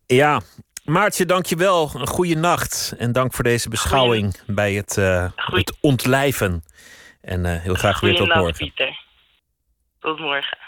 [0.07, 0.41] ja,
[0.85, 1.91] Maartje, dankjewel.
[1.95, 2.95] Een goede nacht.
[2.99, 4.55] En dank voor deze beschouwing Goeie...
[4.55, 6.63] bij het, uh, het ontlijven.
[7.21, 8.53] En uh, heel graag weer tot morgen.
[8.53, 9.05] Pieter.
[10.01, 10.59] Tot morgen.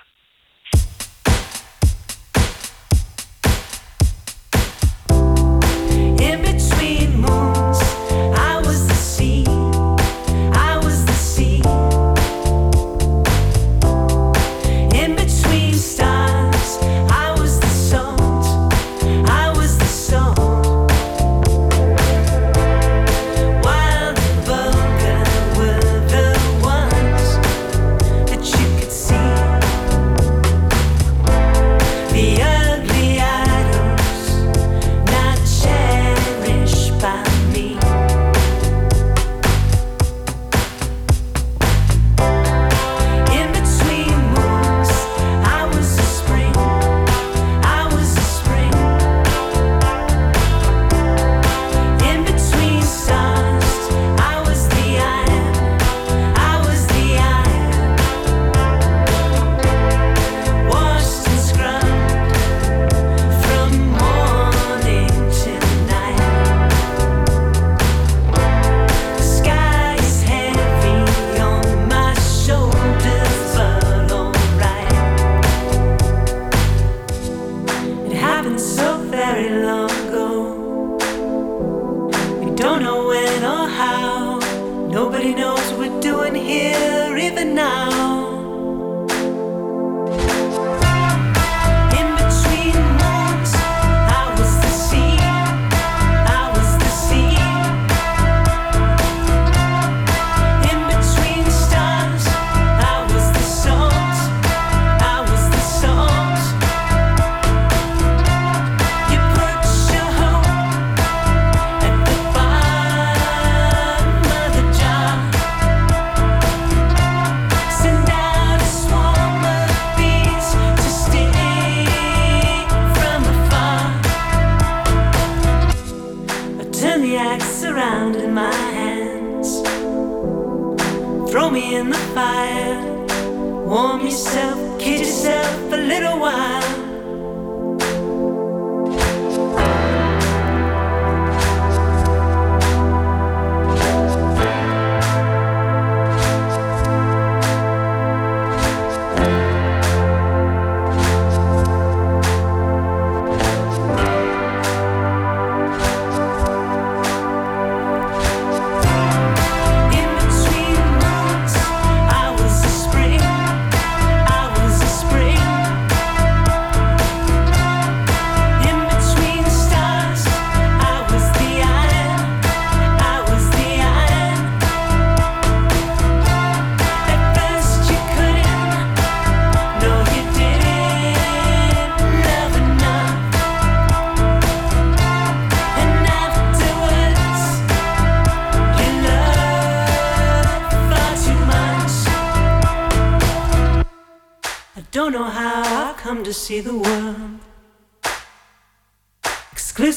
[136.11, 136.60] A while.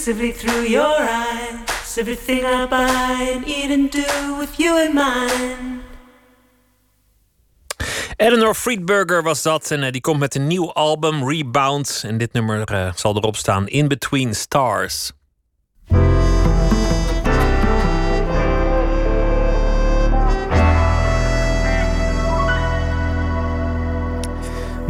[0.03, 1.97] Exclusively through your eyes.
[1.97, 5.81] Everything I buy and eat and do with you in mind.
[8.17, 9.71] Eleanor Friedberger was dat.
[9.71, 12.03] En eh, die komt met een nieuw album, Rebound.
[12.05, 15.11] En dit nummer eh, zal erop staan: In Between Stars.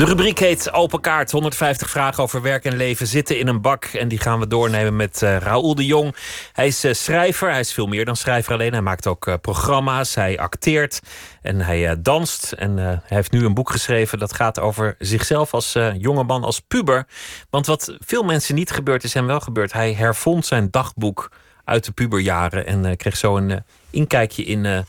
[0.03, 1.31] De rubriek heet Open Kaart.
[1.31, 3.85] 150 vragen over werk en leven zitten in een bak.
[3.85, 6.15] En die gaan we doornemen met eh Raoul de Jong.
[6.53, 7.49] Hij is eh, schrijver.
[7.49, 8.71] Hij is veel meer dan schrijver alleen.
[8.71, 10.15] Hij maakt ook eh, programma's.
[10.15, 10.99] Hij acteert.
[11.41, 12.51] En hij danst.
[12.51, 17.07] En hij heeft nu een boek geschreven dat gaat over zichzelf als jongeman, als puber.
[17.49, 19.73] Want wat veel mensen niet gebeurt, is hem wel gebeurd.
[19.73, 21.31] Hij hervond zijn dagboek
[21.65, 22.65] uit de puberjaren.
[22.65, 24.85] En kreeg zo een inkijkje in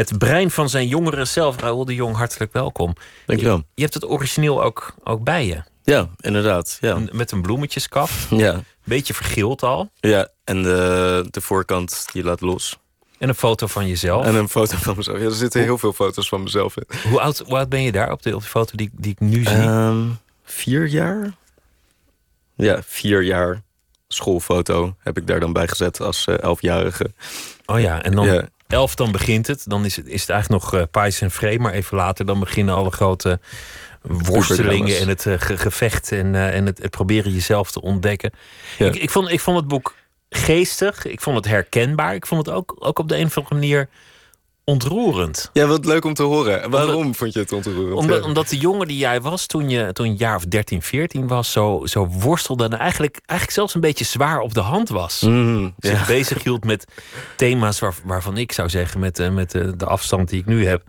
[0.00, 1.60] het brein van zijn jongeren zelf.
[1.60, 2.94] Raoul de Jong, hartelijk welkom.
[3.26, 3.56] Dankjewel.
[3.56, 5.62] Je, je hebt het origineel ook, ook bij je.
[5.82, 6.78] Ja, inderdaad.
[6.80, 8.08] Ja, Met een bloemetjeskap.
[8.30, 8.62] ja.
[8.84, 9.90] Beetje vergild al.
[10.00, 10.28] ja.
[10.44, 12.78] en de, de voorkant die laat los.
[13.18, 14.24] En een foto van jezelf.
[14.24, 15.18] En een foto van mezelf.
[15.18, 16.84] Ja, er zitten heel veel foto's van mezelf in.
[17.10, 19.20] Hoe, oud, hoe oud ben je daar op de, op de foto die, die ik
[19.20, 19.56] nu zie?
[19.56, 20.06] Ehm,
[20.44, 21.32] vier jaar?
[22.54, 23.62] Ja, vier jaar
[24.08, 27.12] schoolfoto heb ik daar dan bij gezet als eh, elfjarige.
[27.66, 28.48] oh ja, en dan ja.
[28.72, 29.62] Elf, dan begint het.
[29.66, 31.60] Dan is het, is het eigenlijk nog eh pais en.
[31.60, 33.40] Maar even later dan beginnen alle grote
[34.02, 38.32] worstelingen en het eh, ge- gevecht en, eh, en het, het proberen jezelf te ontdekken.
[38.78, 38.86] Ja.
[38.86, 39.94] Ik, ik, vond, ik vond het boek
[40.30, 41.04] geestig.
[41.06, 42.14] Ik vond het herkenbaar.
[42.14, 43.88] Ik vond het ook, ook op de een of andere manier
[44.70, 45.50] ontroerend.
[45.52, 46.70] ja, wat leuk om te horen.
[46.70, 47.94] Waarom vond je het ontroerend?
[47.94, 50.82] Omdat, omdat de jongen die jij was toen je, toen je een jaar of 13,
[50.82, 54.88] 14 was, zo, zo worstelde en eigenlijk, eigenlijk zelfs een beetje zwaar op de hand
[54.88, 55.20] was.
[55.20, 56.06] Mhm, Zich ja.
[56.06, 56.84] bezig hield met
[57.36, 60.66] thema's waar, waarvan ik zou zeggen, met, eh, met de, de afstand die ik nu
[60.66, 60.82] heb.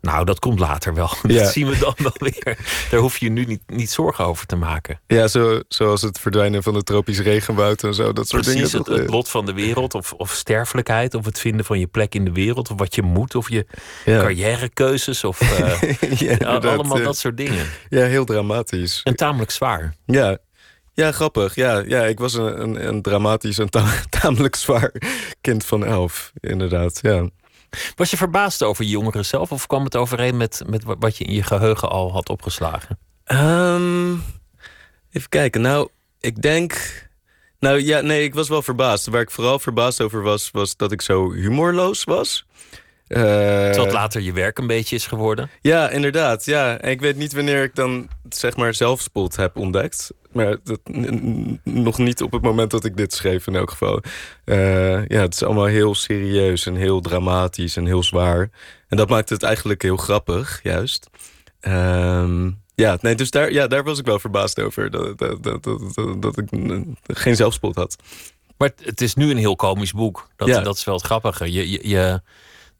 [0.00, 1.10] Nou, dat komt later wel.
[1.22, 1.42] Ja.
[1.42, 2.58] Dat zien we dan wel weer.
[2.90, 5.00] Daar hoef je nu niet, niet zorgen over te maken.
[5.06, 8.12] Ja, zo, zoals het verdwijnen van de tropisch regenwoud en zo.
[8.12, 8.86] Dat soort Precies, dingen.
[8.86, 12.14] het, het lot van de wereld, of, of sterfelijkheid, of het vinden van je plek
[12.14, 13.66] in de wereld, of wat je moet, of je
[14.04, 14.20] ja.
[14.20, 17.66] carrièrekeuzes, of eh, ja, allemaal dat soort dingen.
[17.88, 19.00] Ja, heel dramatisch.
[19.04, 19.94] En tamelijk zwaar.
[20.06, 20.38] Ja,
[20.94, 21.54] ja grappig.
[21.54, 24.92] Ja, ja ik was een, een, een dramatisch en ta- tamelijk zwaar
[25.40, 26.32] kind van elf.
[26.40, 27.28] Inderdaad, ja.
[27.94, 31.16] Was je verbaasd over je jongeren zelf, of kwam het overeen met, met wa- wat
[31.16, 32.98] je in je geheugen al had opgeslagen?
[33.24, 34.10] Ehm,
[35.10, 35.60] even kijken.
[35.60, 35.88] Nou,
[36.20, 36.74] ik denk.
[37.58, 39.06] Nou ja, nee, ik was wel verbaasd.
[39.06, 42.46] Waar ik vooral verbaasd over was, was dat ik zo humorloos was.
[43.10, 45.50] Eh, Terwijl het later je werk een beetje is geworden.
[45.60, 46.44] Ja, inderdaad.
[46.44, 46.78] Ja.
[46.78, 50.10] En ik weet niet wanneer ik dan zeg maar zelfspot heb ontdekt.
[50.32, 50.80] Maar dat,
[51.64, 54.00] nog niet op het moment dat ik dit schreef in elk geval.
[54.44, 58.50] Eh, ja, het is allemaal heel serieus en heel dramatisch en heel zwaar.
[58.88, 61.10] En dat maakt het eigenlijk heel grappig, juist.
[61.60, 64.90] Ehm, Ja, nee, dus daar, ja, daar was ik wel verbaasd over.
[64.90, 66.48] Dat, dat, dat, dat, dat ik
[67.06, 67.96] geen zelfspot had.
[68.58, 70.28] Maar het is nu een heel komisch boek.
[70.36, 70.60] Dat, Ja.
[70.60, 71.52] dat is wel het grappige.
[71.52, 72.20] Je, je, je,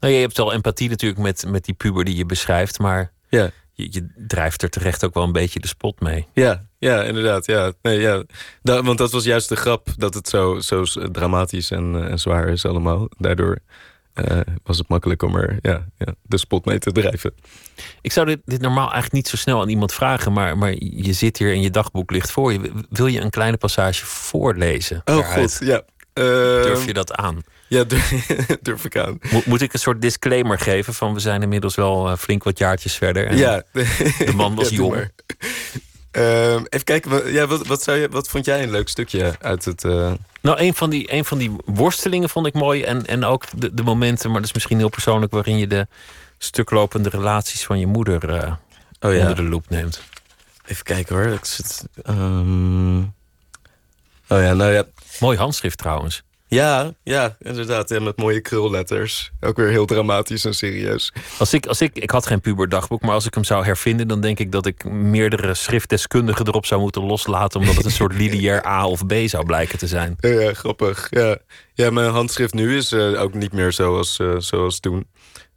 [0.01, 2.78] nou, je hebt wel empathie natuurlijk met, met die puber die je beschrijft.
[2.78, 3.51] Maar Ja.
[3.72, 6.27] je, je drijft er terecht ook wel een beetje de spot mee.
[6.32, 7.47] Ja, ja, inderdaad.
[7.47, 7.72] Ja.
[7.82, 8.22] Nee, ja.
[8.62, 12.18] Da- want dat was juist de grap, dat het zo, zo dramatisch en, eh, en
[12.18, 13.09] zwaar is allemaal.
[13.18, 13.59] Daardoor
[14.14, 17.35] eh, was het makkelijk om er ja, ja, de spot mee te drijven.
[18.01, 20.32] Ik zou dit, dit normaal eigenlijk niet zo snel aan iemand vragen.
[20.32, 22.72] Maar, maar je zit hier en je dagboek ligt voor je.
[22.90, 25.02] Wil je een kleine passage voorlezen?
[25.05, 25.82] Oh god, ja.
[26.12, 26.24] Eh,
[26.62, 27.42] Durf je dat aan?
[27.68, 27.84] Ja,
[28.62, 29.18] durf, ik aan.
[29.30, 32.58] Moet, moet ik een soort disclaimer geven van we zijn inmiddels wel eh, flink wat
[32.58, 33.26] jaartjes verder.
[33.26, 33.62] En ja.
[33.72, 34.94] De man was Ja, doe jong.
[34.94, 35.10] maar.
[36.10, 39.34] Ehm, even kijken, wat, ja, wat, wat, zou je, wat vond jij een leuk stukje
[39.40, 39.84] uit het...
[39.84, 40.12] eh,
[40.42, 42.82] Nou, een van, die, een van die worstelingen vond ik mooi.
[42.82, 45.86] En, en ook de, de momenten, maar dat is misschien heel persoonlijk, waarin je de
[46.38, 48.52] stuklopende relaties van je moeder eh,
[49.00, 49.20] Oh ja.
[49.20, 50.02] onder de loep neemt.
[50.66, 51.26] Even kijken hoor.
[51.26, 52.98] Ik zit, ehm,
[54.32, 54.85] Oh ja, nou ja.
[55.20, 56.23] Mooi handschrift trouwens.
[56.51, 57.89] Ja, ja, inderdaad.
[57.89, 59.31] Ja, met mooie krulletters.
[59.40, 61.12] Ook weer heel dramatisch en serieus.
[61.39, 64.20] Als ik, als ik, ik had geen puberdagboek, maar als ik hem zou hervinden, dan
[64.20, 68.66] denk ik dat ik meerdere schriftdeskundigen erop zou moeten loslaten, omdat het een soort lineair
[68.66, 70.16] A of B zou blijken te zijn.
[70.20, 71.07] Ja, grappig.
[71.11, 71.39] Ja.
[71.74, 75.07] ja, mijn handschrift nu is eh, ook niet meer zoals, eh, zoals toen.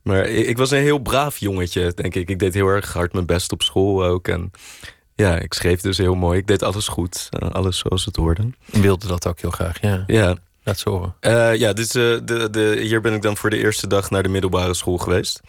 [0.04, 2.30] Maar ik, ik was een heel braaf jongetje, denk ik.
[2.30, 4.28] Ik deed heel erg hard mijn best op school ook.
[4.28, 4.52] En
[5.16, 6.40] ja, ik schreef dus heel mooi.
[6.40, 7.28] Ik deed alles goed.
[7.30, 8.50] eh, alles zoals het hoorde.
[8.72, 10.04] En wilde dat ook heel graag, ja.
[10.08, 10.36] Ja.
[10.64, 11.16] Laat ze horen.
[11.20, 14.30] Eh, ja, dus, de, de, hier ben ik dan voor de eerste dag naar de
[14.30, 15.42] middelbare school geweest.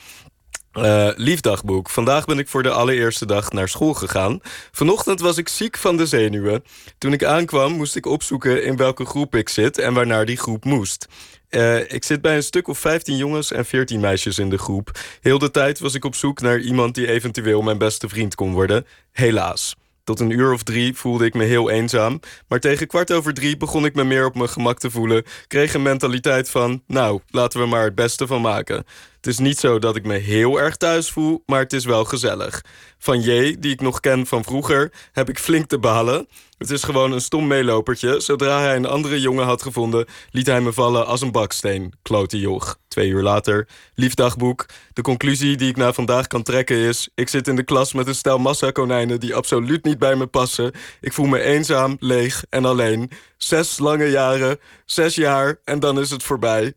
[1.16, 1.91] Liefdagboek.
[1.91, 4.41] Vandaag ben ik voor de allereerste dag naar school gegaan.
[4.73, 6.65] Vanochtend was ik ziek van de zenuwen.
[6.99, 10.65] Toen ik aankwam moest ik opzoeken in welke groep ik zit en waarnaar die groep
[10.65, 11.07] moest.
[11.55, 14.90] Eh, ik zit bij een stuk of 15 jongens en 14 meisjes in de groep.
[15.20, 18.52] Heel de tijd was ik op zoek naar iemand die eventueel mijn beste vriend kon
[18.52, 18.86] worden.
[19.12, 19.74] Helaas.
[20.05, 22.20] Tot een uur of drie voelde ik me heel eenzaam.
[22.48, 25.24] Maar tegen kwart over drie begon ik me meer op mijn gemak te voelen.
[25.47, 28.76] Kreeg een mentaliteit van, nou, laten we maar het beste van maken.
[29.16, 32.05] Het is niet zo dat ik me heel erg thuis voel, maar het is wel
[32.05, 32.64] gezellig.
[32.98, 36.28] Van J, die ik nog ken van vroeger, heb ik flink te behalen.
[36.65, 38.20] Het is gewoon een stom meelopertje.
[38.20, 41.93] Zodra hij een andere jongen had gevonden, liet hij me vallen als een baksteen.
[42.03, 42.78] Klote joch.
[42.89, 43.69] Twee uur later.
[43.95, 44.66] Lief dagboek.
[44.93, 47.09] De conclusie die ik na vandaag kan trekken is...
[47.15, 50.73] ik zit in de klas met een stel massakonijnen die absoluut niet bij me passen.
[51.01, 53.11] Ik voel me eenzaam, leeg en alleen.
[53.36, 56.73] Zes lange jaren, zes jaar en dan is het voorbij.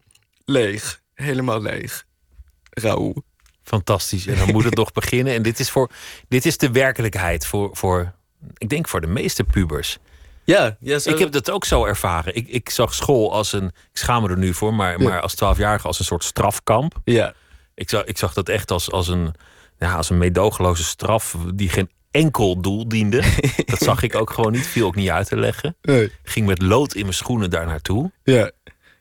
[0.45, 1.01] Leeg.
[1.13, 2.05] Helemaal leeg.
[2.69, 3.23] Raoul.
[3.63, 4.27] Fantastisch.
[4.27, 5.33] En dan moet het nog beginnen.
[5.33, 5.89] En dit is, voor,
[6.27, 8.15] dit is de werkelijkheid voor, voor,
[8.57, 9.97] ik denk voor de meeste pubers.
[10.43, 12.35] Ja, ja zo- Ik heb dat ook zo ervaren.
[12.35, 15.09] Ik, ik zag school als een, ik schaam me er nu voor, maar, Ja.
[15.09, 16.93] maar als twaalfjarige als een soort strafkamp.
[17.03, 17.33] Ja.
[17.75, 19.33] Ik zag, ik zag dat echt als, als, een,
[19.79, 23.23] ja, als een meedogenloze straf die geen enkel doel diende.
[23.65, 25.75] dat zag ik ook gewoon niet, viel ook niet uit te leggen.
[25.81, 26.11] Nee.
[26.23, 28.11] Ging met lood in mijn schoenen daar naartoe.
[28.23, 28.51] Ja.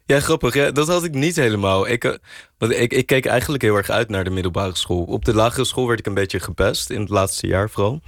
[0.06, 0.54] Ja, grappig.
[0.54, 1.88] Ja, dat had ik niet helemaal.
[1.88, 2.12] Ik, eh,
[2.58, 5.02] want ik, ik keek eigenlijk heel erg uit naar de middelbare school.
[5.04, 8.00] Op de lagere school werd ik een beetje gepest, in het laatste jaar vooral.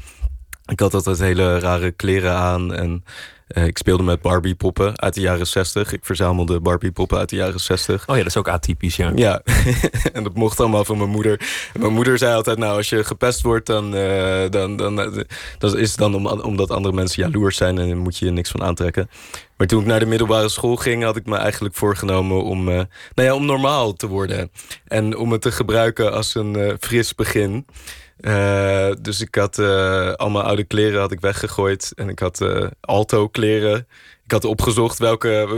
[0.69, 3.05] Ik had altijd hele rare kleren aan en
[3.49, 5.93] eh, ik speelde met Barbie-poppen uit de jaren 60.
[5.93, 8.09] Ik verzamelde Barbie-poppen uit de jaren 60.
[8.09, 9.13] Oh ja, dat is ook atypisch, ja.
[9.15, 9.43] Ja,
[10.13, 11.41] en dat mocht allemaal van mijn moeder.
[11.75, 15.25] En mijn moeder zei altijd, nou, als je gepest wordt, dan, eh, dan, dan eh,
[15.59, 18.31] dat is het dan om, omdat andere mensen jaloers zijn en dan moet je je
[18.31, 19.11] niks van aantrekken.
[19.57, 22.87] Maar toen ik naar de middelbare school ging, had ik me eigenlijk voorgenomen om, nou
[23.15, 24.51] ja, om normaal te worden.
[24.87, 27.67] En om het te gebruiken als een fris begin.
[28.21, 31.93] Eh, dus ik had eh, al mijn oude kleren had ik weggegooid.
[31.95, 33.87] En ik had eh, alto kleren.
[34.25, 35.49] Ik had opgezocht welke,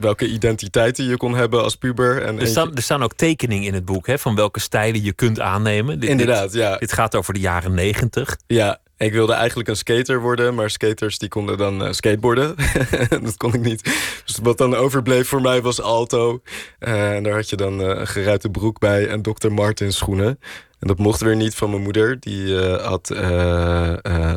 [0.00, 2.22] welke identiteiten je kon hebben als puber.
[2.22, 5.12] En Er staan, er staan ook tekeningen in het boek hè, van welke stijlen je
[5.12, 6.00] kunt aannemen.
[6.00, 6.76] Dit- Inderdaad, dit, ja.
[6.76, 8.36] Dit gaat over de jaren negentig.
[8.46, 12.56] Ja, ik wilde eigenlijk een skater worden, maar skaters die konden dan eh, skateboarden.
[13.22, 13.82] dat kon ik niet.
[14.24, 16.42] Dus wat dan overbleef voor mij was alto.
[16.78, 19.50] Eh, en daar had je dan eh, een geruite broek bij en Dr.
[19.50, 20.38] Martens schoenen.
[20.78, 22.20] En dat mocht weer niet van mijn moeder.
[22.20, 23.14] Die had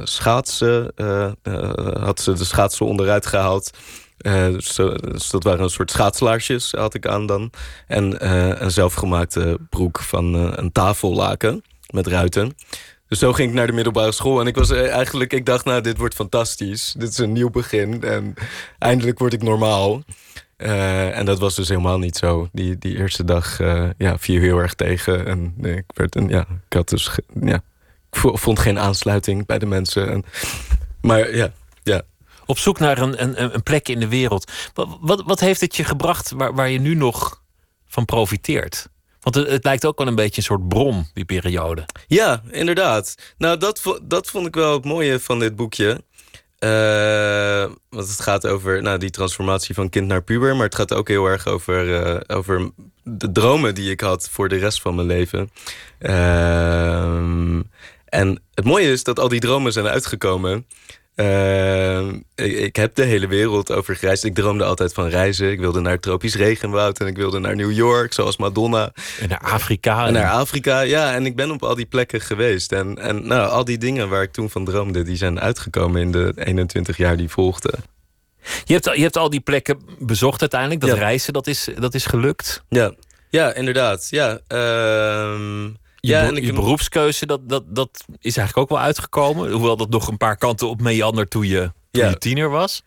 [0.04, 0.92] schaatsen,
[2.00, 3.72] had ze de schaatsen onderuit gehaald.
[4.26, 7.52] Eh, dus, dus dat waren een soort schaatslaarsjes, had ik aan dan.
[7.88, 8.26] En
[8.64, 12.56] een zelfgemaakte broek van eh, een tafellaken met ruiten.
[13.08, 14.40] Dus zo ging ik naar de middelbare school.
[14.40, 16.96] En ik was eh, eigenlijk, ik dacht, nou, dit wordt fantastisch.
[16.98, 18.04] Dit is een nieuw begin.
[18.04, 18.34] En
[18.80, 20.04] eindelijk word ik normaal.
[20.58, 22.50] Eh, en dat was dus helemaal niet zo.
[22.52, 25.26] Die, die eerste dag eh, ja, viel heel erg tegen.
[25.28, 27.10] En ik, werd een, ja, ik had dus
[27.42, 27.56] ja,
[28.12, 30.10] ik vo- vond geen aansluiting bij de mensen.
[30.12, 30.24] En,
[31.02, 31.50] maar ja,
[31.84, 32.02] ja.
[32.46, 34.52] Op zoek naar een, een, een plek in de wereld.
[34.74, 37.42] Wat, wat, wat heeft het je gebracht waar, waar je nu nog
[37.88, 38.88] van profiteert?
[39.26, 41.86] Want het, lijkt ook wel een beetje een soort bron, die periode.
[42.08, 43.16] Ja, inderdaad.
[43.38, 46.04] Nou, dat, dat vond ik wel het mooie van dit boekje.
[46.60, 50.56] Uh, want het gaat over nou, die transformatie van kind naar puber.
[50.56, 52.72] Maar het gaat ook heel erg over, uh, over
[53.04, 55.52] de dromen die ik had voor de rest van mijn leven.
[56.00, 57.60] Uh,
[58.06, 60.68] en het mooie is dat al die dromen zijn uitgekomen.
[61.16, 64.24] Uh, ik, ik, heb de hele wereld over gereisd.
[64.24, 65.52] Ik droomde altijd van reizen.
[65.52, 68.92] Ik wilde naar tropisch regenwoud en ik wilde naar New York, zoals Madonna.
[69.20, 70.08] En naar Afrika.
[70.08, 71.14] En naar Afrika, ja.
[71.14, 72.72] En ik ben op al die plekken geweest.
[72.72, 76.12] En, en nou, al die dingen waar ik toen van droomde, die zijn uitgekomen in
[76.12, 77.84] de 21 jaar die volgden.
[78.64, 80.82] Je hebt, je hebt al die plekken bezocht uiteindelijk.
[80.82, 80.96] Dat ja.
[80.96, 82.64] reizen, dat is, dat is gelukt.
[82.70, 82.94] Ja,
[83.30, 84.08] ja inderdaad.
[84.10, 85.74] Ja, je,
[86.08, 89.52] ja, en je beroepskeuze, dat, dat, dat is eigenlijk ook wel uitgekomen.
[89.52, 92.10] Hoewel dat nog een paar kanten op meander toen je, toen ja.
[92.10, 92.84] je tiener was.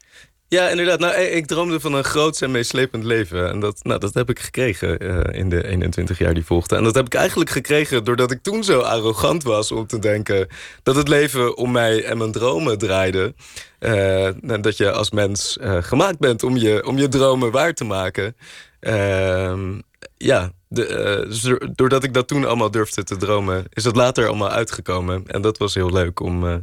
[0.48, 0.98] Ja, inderdaad.
[0.98, 3.50] Nou, ik droomde van een groot en meeslepend leven.
[3.50, 6.78] En dat, nou, dat heb ik gekregen uh, in de 21 jaar die volgden.
[6.78, 10.48] En dat heb ik eigenlijk gekregen doordat ik toen zo arrogant was om te denken
[10.82, 13.34] dat het leven om mij en mijn dromen draaide.
[13.80, 17.74] Uh, en dat je als mens uh, gemaakt bent om je, om je dromen waar
[17.74, 18.36] te maken.
[18.80, 19.80] Ehm,
[20.16, 24.50] ja, de, uh, doordat ik dat toen allemaal durfde te dromen, is dat later allemaal
[24.50, 25.26] uitgekomen.
[25.26, 26.56] En dat was heel leuk om, uh,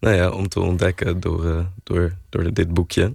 [0.00, 3.12] nou ja, om te ontdekken door, uh, door, door dit boekje.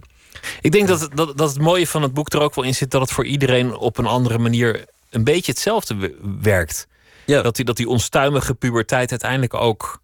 [0.60, 2.90] Ik denk dat, dat, dat het mooie van het boek er ook wel in zit
[2.90, 6.86] dat het voor iedereen op een andere manier een beetje hetzelfde werkt.
[7.26, 7.42] Ja.
[7.42, 10.00] Dat, die, dat die onstuimige puberteit uiteindelijk ook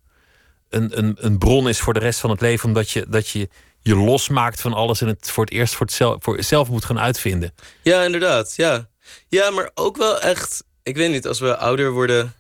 [0.68, 3.48] een, een, een bron is voor de rest van het leven, omdat je, dat je
[3.80, 6.84] je losmaakt van alles en het voor het eerst voor, het zelf, voor zelf moet
[6.84, 7.54] gaan uitvinden.
[7.82, 8.56] Ja, inderdaad.
[8.56, 8.88] Ja.
[9.28, 10.64] Ja, maar ook wel echt.
[10.82, 12.34] Ik weet niet, als we ouder worden.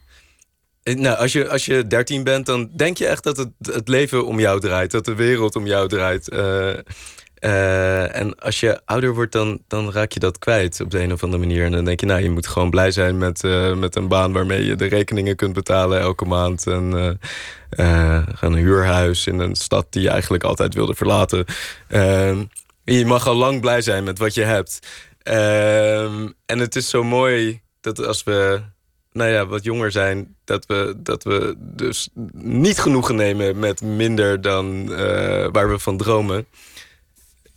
[0.82, 4.26] Nou, als je, als je 13 bent, dan denk je echt dat het, het leven
[4.26, 4.90] om jou draait.
[4.90, 6.32] Dat de wereld om jou draait.
[6.32, 6.74] Uh,
[7.40, 11.12] uh, en als je ouder wordt, dan, dan raak je dat kwijt op de een
[11.12, 11.64] of andere manier.
[11.64, 13.42] En dan denk je, nou, je moet gewoon blij zijn met,
[13.76, 16.66] met een baan waarmee je de rekeningen kunt betalen elke maand.
[16.66, 17.18] En
[18.40, 21.44] een huurhuis in een stad die je eigenlijk altijd wilde verlaten.
[22.84, 24.78] je mag al lang blij zijn met wat je hebt.
[25.24, 28.62] Um, en het is zo mooi dat als we
[29.12, 34.40] nou ja, wat jonger zijn, dat we, dat we dus niet genoegen nemen met minder
[34.40, 34.98] dan uh,
[35.52, 36.46] waar we van dromen.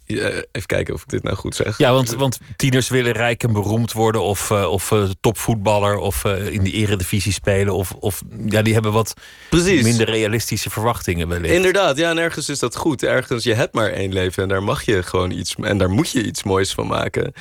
[0.06, 1.78] Even kijken of ik dit nou goed zeg.
[1.78, 6.64] Ja, want, want tieners willen rijk en beroemd worden, of, uh, of topvoetballer, of in
[6.64, 9.14] de eredivisie spelen, of, of ja, die hebben wat
[9.50, 9.84] Precies.
[9.84, 11.54] minder realistische verwachtingen wellicht.
[11.54, 13.04] Inderdaad, ja, en ergens is dat goed.
[13.04, 16.10] Ergens, je hebt maar één leven en daar mag je gewoon iets, en daar moet
[16.10, 17.34] je iets moois van maken.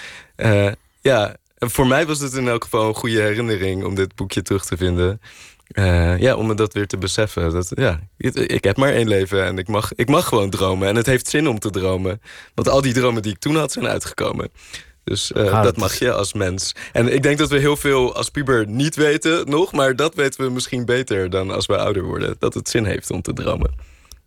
[1.01, 4.65] Ja, voor mij was het in elk geval een goede herinnering om dit boekje terug
[4.65, 5.21] te vinden.
[5.75, 7.53] Uh, ja, om me dat weer te beseffen.
[7.53, 8.01] Dat, ja,
[8.47, 10.89] ik heb maar één leven en ik mag, ik mag gewoon dromen.
[10.89, 12.21] En het heeft zin om te dromen.
[12.55, 14.51] Want al die dromen die ik toen had zijn uitgekomen.
[15.05, 16.75] Dus uh, dat mag je als mens.
[16.93, 19.73] En ik denk dat we heel veel als puber niet weten nog.
[19.73, 22.37] Maar dat weten we misschien beter dan als we ouder worden.
[22.39, 23.71] Dat het zin heeft om te dromen.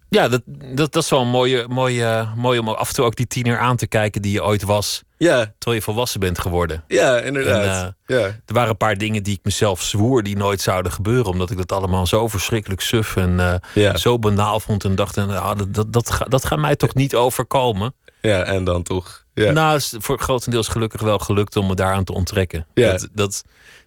[0.10, 3.16] Ja, dat, dat, dat is wel een mooie, mooie, mooie om af en toe ook
[3.16, 5.04] die tiener aan te kijken die je ooit was.
[5.18, 5.54] Ja.
[5.58, 6.84] Terwijl je volwassen bent geworden.
[6.88, 7.64] Ja, inderdaad.
[7.64, 8.26] En, uh, ja.
[8.26, 11.32] Er waren een paar dingen die ik mezelf zwoer die nooit zouden gebeuren.
[11.32, 13.98] Omdat ik dat allemaal zo verschrikkelijk suf en uh, ja.
[13.98, 14.84] zo banaal vond.
[14.84, 17.94] En dacht, en, ah, dat, dat, dat, dat gaat mij toch niet overkomen.
[18.22, 19.26] Ja, en dan toch.
[19.34, 19.52] Ja.
[19.52, 22.68] Nou, is voor grotendeels gelukkig wel gelukt om me daaraan te onttrekken.
[22.74, 22.92] Ja.
[22.92, 23.44] Dat, dat,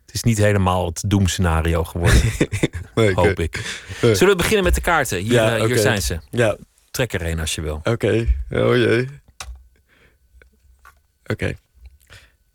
[0.07, 2.21] het is niet helemaal het doemscenario geworden.
[2.95, 3.45] nee, hoop okay.
[3.45, 3.83] ik.
[4.01, 5.19] Zullen we beginnen met de kaarten?
[5.19, 5.79] Hier, ja, uh, hier okay.
[5.79, 6.19] zijn ze.
[6.31, 6.57] Ja.
[6.91, 7.75] Trek er een als je wil.
[7.75, 7.91] Oké.
[7.91, 8.37] Okay.
[8.51, 9.09] Oh jee.
[11.31, 11.55] Oké.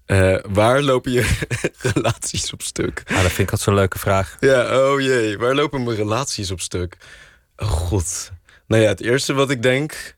[0.07, 1.39] Uh, waar lopen je
[1.93, 3.03] relaties op stuk?
[3.05, 4.37] Ah, dat vind ik altijd zo'n leuke vraag.
[4.39, 5.37] Ja, oh jee.
[5.37, 6.97] Waar lopen mijn relaties op stuk?
[7.57, 8.31] Oh god.
[8.67, 10.15] Nou ja, het eerste wat ik denk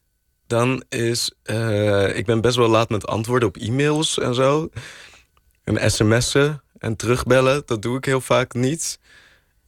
[0.47, 1.31] dan is...
[1.43, 4.69] Uh, ik ben best wel laat met antwoorden op e-mails en zo.
[5.63, 7.63] En sms'en en terugbellen.
[7.65, 8.99] Dat doe ik heel vaak niet.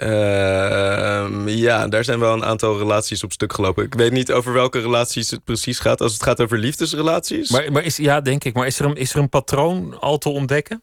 [0.04, 3.84] Uh, ja, daar zijn wel een aantal relaties op stuk gelopen.
[3.84, 6.02] Ik weet niet over welke relaties het precies gaat.
[6.02, 7.50] Als het gaat over liefdesrelaties.
[7.50, 8.54] Maar, maar is, ja, denk ik.
[8.54, 10.82] Maar is er, een, is er een patroon al te ontdekken?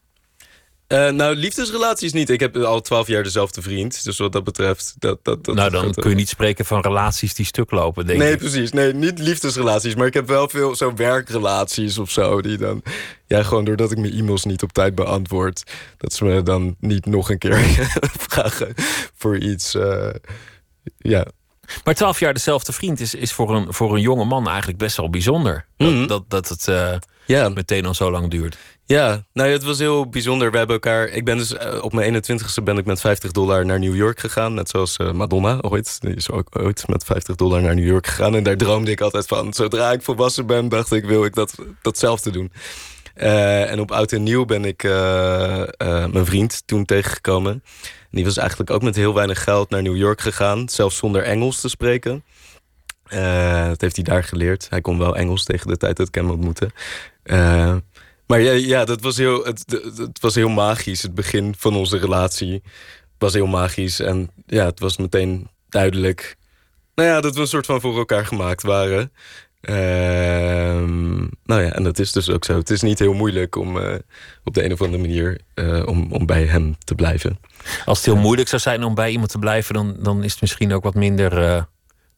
[0.87, 2.29] Uh, nou, liefdesrelaties niet.
[2.29, 4.03] Ik heb al twaalf jaar dezelfde vriend.
[4.03, 4.95] Dus wat dat betreft...
[4.99, 8.19] Dat, dat, dat nou, dan kun je niet spreken van relaties die stuk lopen, denk
[8.19, 8.37] nee, ik.
[8.37, 8.71] precies.
[8.71, 9.95] Nee, niet liefdesrelaties.
[9.95, 12.41] Maar ik heb wel veel zo werkrelaties of zo.
[12.41, 12.81] Die dan...
[13.25, 15.63] Ja, gewoon doordat ik mijn e-mails niet op tijd beantwoord...
[15.97, 17.57] dat ze me dan niet nog een keer
[18.27, 18.73] vragen
[19.15, 19.75] voor iets...
[19.75, 20.09] Uh,
[20.97, 21.25] ja,
[21.83, 24.97] maar twaalf jaar dezelfde vriend is, is voor, een, voor een jonge man eigenlijk best
[24.97, 25.65] wel bijzonder.
[25.77, 26.07] Dat, Mhm.
[26.07, 26.95] dat, dat het uh,
[27.27, 27.49] ja.
[27.49, 28.57] meteen al zo lang duurt.
[28.85, 30.51] Ja, nou het was heel bijzonder.
[30.51, 31.07] We hebben elkaar.
[31.07, 34.19] Ik ben dus uh, op mijn 21ste ben ik met 50 dollar naar New York
[34.19, 34.53] gegaan.
[34.53, 36.01] Net zoals uh, Madonna ooit.
[36.01, 38.35] Die is ook ooit met 50 dollar naar New York gegaan.
[38.35, 39.53] En daar droomde ik altijd van.
[39.53, 42.51] Zodra ik volwassen ben, dacht ik, wil ik dat, datzelfde doen.
[43.17, 45.67] Eh, en op oud en nieuw ben ik eh, eh,
[46.11, 47.51] mijn vriend toen tegengekomen.
[47.51, 47.63] En
[48.11, 50.69] die was eigenlijk ook met heel weinig geld naar New York gegaan.
[50.69, 52.23] Zelfs zonder Engels te spreken.
[53.07, 54.67] Eh, dat heeft hij daar geleerd.
[54.69, 56.71] Hij kon wel Engels tegen de tijd dat ik hem ontmoette.
[57.23, 57.75] Eh,
[58.27, 59.63] maar ja, ja dat was heel, het,
[59.97, 61.01] het- was heel magisch.
[61.01, 62.61] Het begin van onze relatie
[63.17, 63.99] was heel magisch.
[63.99, 66.35] En ja, het was meteen duidelijk...
[66.95, 69.11] Nou ja, dat we een soort van voor elkaar gemaakt waren.
[69.61, 72.57] Ehm, nou ja, en dat is dus ook zo.
[72.57, 73.95] Het is niet heel moeilijk om eh,
[74.43, 75.39] op de een of andere manier
[75.85, 77.39] om, om bij hem te blijven.
[77.85, 80.41] Als het heel moeilijk zou zijn om bij iemand te blijven, dan, dan is het
[80.41, 81.65] misschien ook wat minder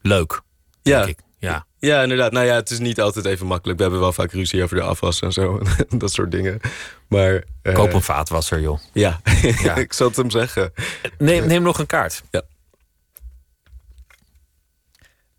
[0.02, 0.41] leuk.
[0.90, 1.06] Ja.
[1.06, 1.24] Denk ik.
[1.38, 1.66] Ja.
[1.80, 2.32] Ja, inderdaad.
[2.32, 3.78] Nou ja, het is niet altijd even makkelijk.
[3.78, 5.61] We hebben wel vaak ruzie over de afwas en zo.
[5.98, 6.60] dat soort dingen.
[7.07, 7.44] Maar...
[7.61, 8.80] eh, Koop een vaatwasser, joh.
[8.94, 9.22] Ja,
[9.64, 9.76] Ja.
[9.86, 10.74] ik zal het hem zeggen.
[11.18, 12.24] Neem, neem nog een kaart.
[12.32, 12.41] Ja.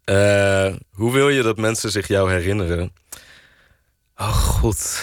[0.05, 2.93] Eh, hoe wil je dat mensen zich jou herinneren?
[4.17, 5.03] Oh god.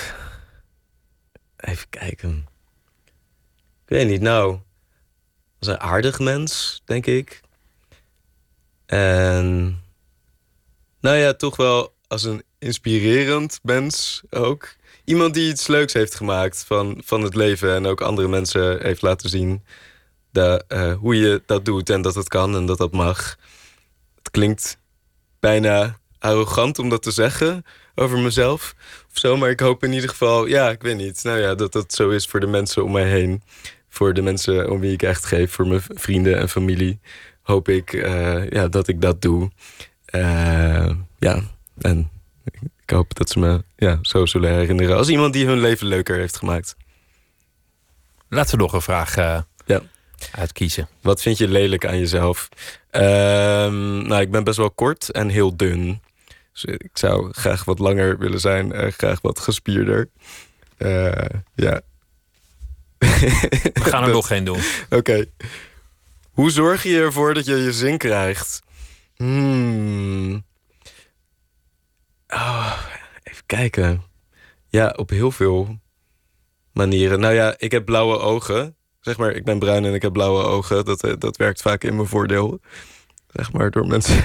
[1.57, 2.47] Even kijken.
[3.85, 4.57] Ik weet niet, nou.
[5.59, 7.41] Als een aardig mens, denk ik.
[8.85, 9.81] En.
[10.99, 14.75] Nou ja, toch wel als een inspirerend mens ook.
[15.03, 19.01] Iemand die iets leuks heeft gemaakt van, van het leven en ook andere mensen heeft
[19.01, 19.63] laten zien
[20.37, 23.37] eh, hoe je dat doet en dat het kan en dat dat mag.
[24.15, 24.77] Het klinkt
[25.39, 27.65] bijna arrogant om dat te zeggen
[27.95, 28.75] over mezelf
[29.11, 31.73] of zo, maar ik hoop in ieder geval, ja, ik weet niet, nou ja, dat
[31.73, 33.41] dat zo is voor de mensen om mij heen,
[33.89, 36.99] voor de mensen om wie ik echt geef, voor mijn vrienden en familie,
[37.41, 39.51] hoop ik eh, ja, dat ik dat doe.
[40.07, 40.89] Eh,
[41.19, 41.41] ja,
[41.81, 42.09] en
[42.81, 46.17] ik hoop dat ze me ja, zo zullen herinneren als iemand die hun leven leuker
[46.17, 46.75] heeft gemaakt.
[48.29, 49.81] Laten we nog een vraag eh, Ja.
[50.31, 50.87] uitkiezen.
[51.01, 52.49] Wat vind je lelijk aan jezelf?
[52.89, 56.01] Ehm, nou, ik ben best wel kort en heel dun.
[56.53, 60.09] Dus ik zou graag wat langer willen zijn en graag wat gespierder.
[60.77, 61.25] Eh,
[61.55, 61.81] ja.
[62.97, 64.59] We gaan er nog geen doen.
[64.89, 65.25] Oké.
[66.31, 68.61] Hoe zorg je ervoor dat je je zin krijgt?
[69.17, 70.45] Hmm.
[72.27, 72.77] Oh,
[73.23, 74.03] even kijken.
[74.69, 75.79] Ja, op heel veel
[76.73, 77.19] manieren.
[77.19, 78.75] Nou ja, ik heb blauwe ogen.
[79.01, 80.85] Zeg maar, ik ben bruin en ik heb blauwe ogen.
[80.85, 82.59] Dat, eh, dat werkt vaak in mijn voordeel.
[83.27, 84.15] Zeg maar, door mensen.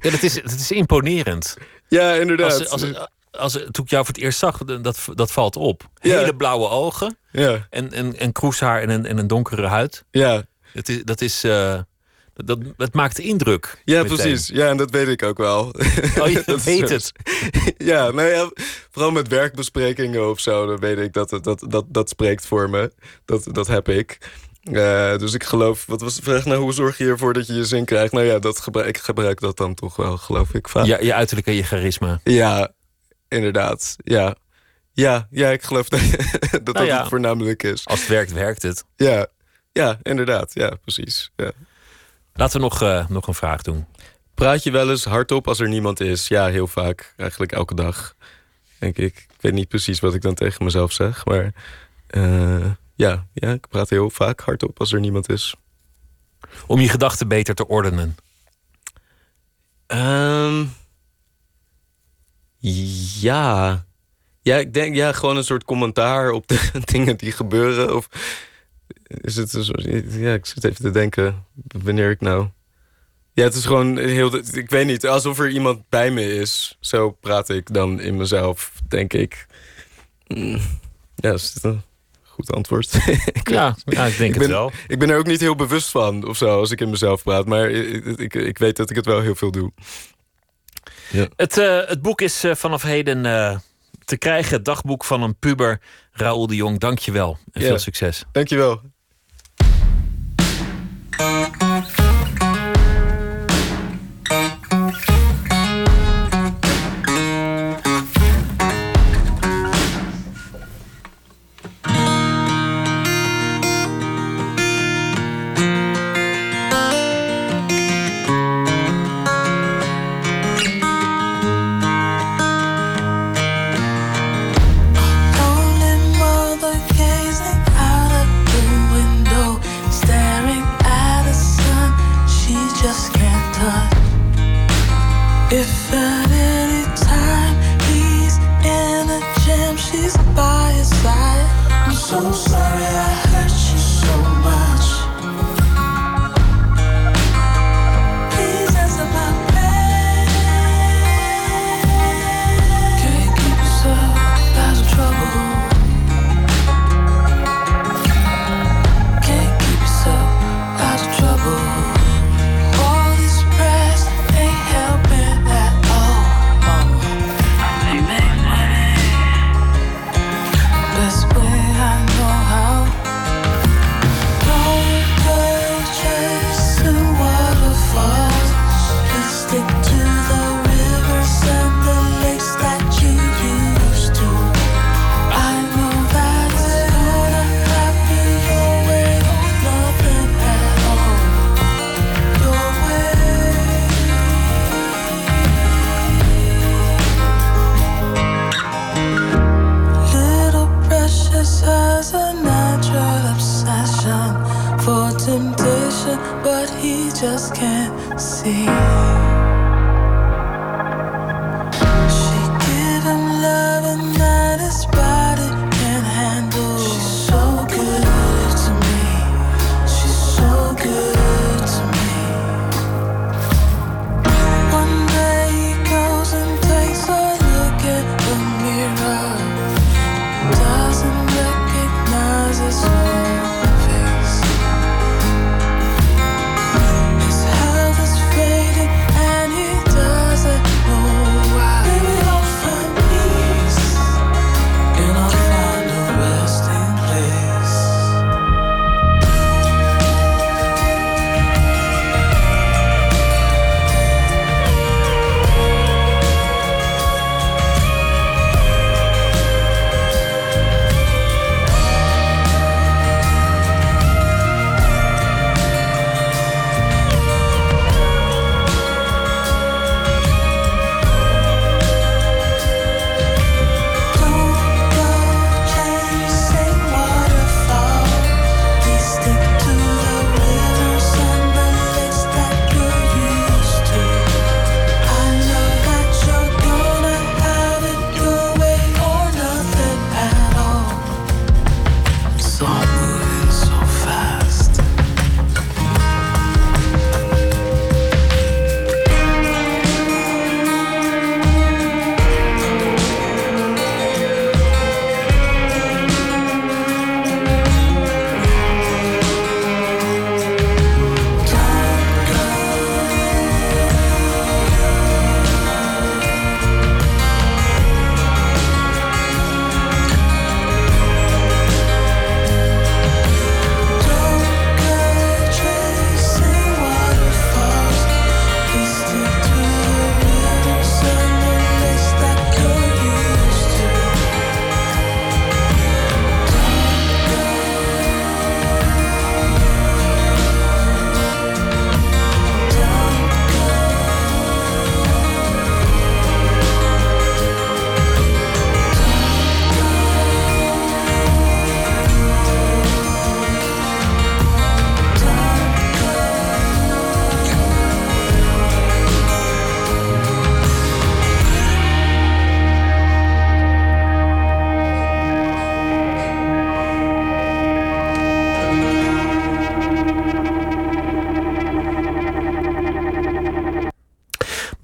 [0.00, 1.56] Ja, dat, is, dat is imponerend.
[1.88, 2.52] ja, inderdaad.
[2.52, 5.88] Als, als, als, toen ik jou voor het eerst zag, dat, dat valt op.
[6.00, 6.18] Ja.
[6.18, 10.04] Hele blauwe ogen ja, en, en, en kroeshaar en een, en een donkere huid.
[10.10, 10.42] ja.
[10.72, 11.80] Dat is, dat is eh,
[12.34, 13.82] dat, dat, dat maakt indruk.
[13.84, 14.16] Ja, meteen.
[14.16, 14.48] precies.
[14.48, 15.74] Ja, en dat weet ik ook wel.
[16.20, 17.12] Oh, je Dat weet het.
[17.76, 18.50] Ja, nou ja,
[18.90, 22.70] vooral met werkbesprekingen of zo, dan weet ik dat het- dat, dat, dat spreekt voor
[22.70, 22.92] me.
[23.24, 24.18] Dat, dat heb ik.
[24.62, 27.54] Eh, dus ik geloof, wat was de vraag nou, hoe zorg je ervoor dat je
[27.54, 28.12] je zin krijgt?
[28.12, 30.68] Nou ja, dat gebruik, ik gebruik dat dan toch wel, geloof ik.
[30.68, 30.84] Vaak.
[30.86, 32.20] Ja, je uiterlijk en je charisma.
[32.24, 32.72] Ja,
[33.28, 33.96] inderdaad.
[34.04, 34.36] Ja,
[34.92, 36.00] ja, ja ik geloof dat
[36.50, 36.98] dat, dat Nou ja.
[37.00, 37.86] het voornamelijk is.
[37.86, 38.84] Als het werkt, werkt het.
[38.96, 39.26] Ja,
[39.72, 40.50] ja inderdaad.
[40.54, 41.30] Ja, precies.
[41.36, 41.52] Ja.
[42.34, 43.86] Laten we nog, eh, nog een vraag doen.
[44.34, 46.28] Praat je wel eens hardop als er niemand is?
[46.28, 47.14] Ja, heel vaak.
[47.16, 48.14] Eigenlijk elke dag,
[48.78, 49.16] denk ik.
[49.16, 51.52] Ik weet niet precies wat ik dan tegen mezelf zeg, maar
[52.06, 55.54] eh, ja, ja, ik praat heel vaak hardop als er niemand is.
[56.66, 58.16] Om je gedachten beter te ordenen.
[59.86, 60.64] Ehm,
[63.20, 63.84] ja.
[64.42, 67.96] Ja, ik denk ja, gewoon een soort commentaar op de dingen die gebeuren.
[67.96, 68.08] Of
[69.20, 71.44] is het een soort, ja, ik zit even te denken
[71.84, 72.46] wanneer ik nou.
[73.32, 74.36] Ja, het is gewoon heel.
[74.52, 76.76] Ik weet niet, alsof er iemand bij me is.
[76.80, 79.46] Zo praat ik dan in mezelf, denk ik.
[80.26, 80.60] Mm,
[81.16, 81.82] Ja, is dit een
[82.22, 82.94] goed antwoord?
[83.32, 84.72] ik, Ja, ja ik denk ik het ben, wel.
[84.86, 87.46] Ik ben er ook niet heel bewust van of zo als ik in mezelf praat.
[87.46, 89.72] Maar ik, ik, ik weet dat ik het wel heel veel doe.
[91.36, 93.58] Het, eh, het boek is eh, vanaf heden eh,
[94.04, 94.56] te krijgen.
[94.56, 95.80] Het dagboek van een puber.
[96.12, 97.38] Raoul de Jong, dank je wel.
[97.52, 97.66] En Ja.
[97.66, 98.24] veel succes.
[98.32, 98.80] Dankjewel.
[101.22, 101.71] Música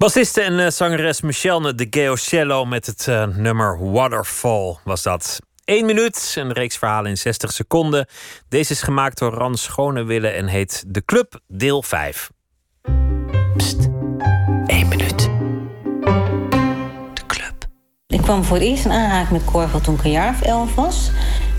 [0.09, 5.39] Bassiste en eh, zangeres Michelle de Geocello met het eh, nummer Waterfall was dat.
[5.65, 8.07] Eén minuut, een reeks verhalen in 60 seconden.
[8.47, 12.29] Deze is gemaakt door Ran Schonewille en heet De Club, deel 5.
[14.65, 15.29] Eén minuut.
[18.07, 20.75] Ik kwam voor het eerst in aanraking met korfbal toen ik een jaar of elf
[20.75, 21.11] was.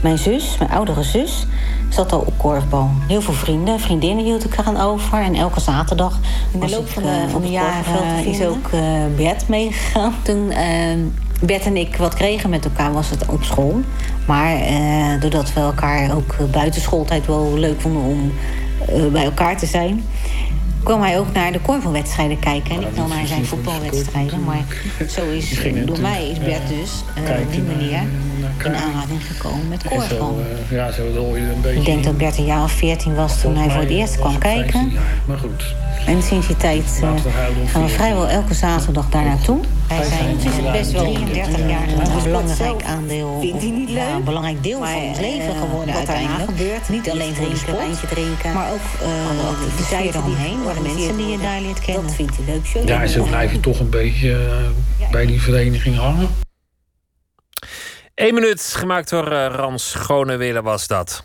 [0.02, 1.46] Mijn zus, mijn oudere zus,
[1.90, 2.90] zat al op korfbal.
[3.08, 5.18] Heel veel vrienden, vriendinnen hield ik eraan over.
[5.18, 6.18] En elke zaterdag
[6.52, 8.80] in de loop van de, van de jaren is ook eh,
[9.16, 10.14] Bert meegegaan.
[10.22, 10.96] Toen eh,
[11.40, 13.80] Bert en ik wat kregen met elkaar was het op school.
[14.26, 18.32] Maar eh, doordat we elkaar ook eh, buiten schooltijd wel leuk vonden om
[18.88, 20.04] eh, bij elkaar te zijn
[20.82, 22.74] kwam hij ook naar de korfbalwedstrijden kijken.
[22.74, 24.44] En ik dan naar zijn voetbalwedstrijden.
[24.44, 24.64] Maar
[25.08, 28.00] zo is, door mij is Bert dus eh, op die manier
[28.64, 30.38] in aanraking gekomen met korfbal.
[30.70, 31.78] eh, Ja, zo hoor je een beetje.
[31.78, 34.38] Ik denk dat Bert een jaar of 14 was toen hij voor het eerst kwam
[34.38, 34.92] kijken.
[35.24, 35.74] Maar goed.
[36.06, 37.08] En sinds die tijd eh,
[37.66, 39.58] gaan we vrijwel elke zaterdag daar naartoe.
[39.88, 43.38] Wij zijn eh, best wel 33 jaar een belangrijk aandeel,
[43.86, 46.44] ja, een belangrijk deel van ons leven geworden uiteindelijk.
[46.48, 46.88] Gebeurt.
[46.88, 49.08] Niet alleen voor de sport, drinken, maar ook uh,
[49.76, 50.18] de zijde
[50.74, 52.02] de mensen die je daar leert kennen.
[52.02, 52.88] Dat vindt hij leuk.
[52.88, 56.28] Ja, en zo blijf je toch een beetje eh, bij die vereniging hangen.
[58.14, 61.24] Eén minuut, gemaakt door uh, Rans Schonewille was dat.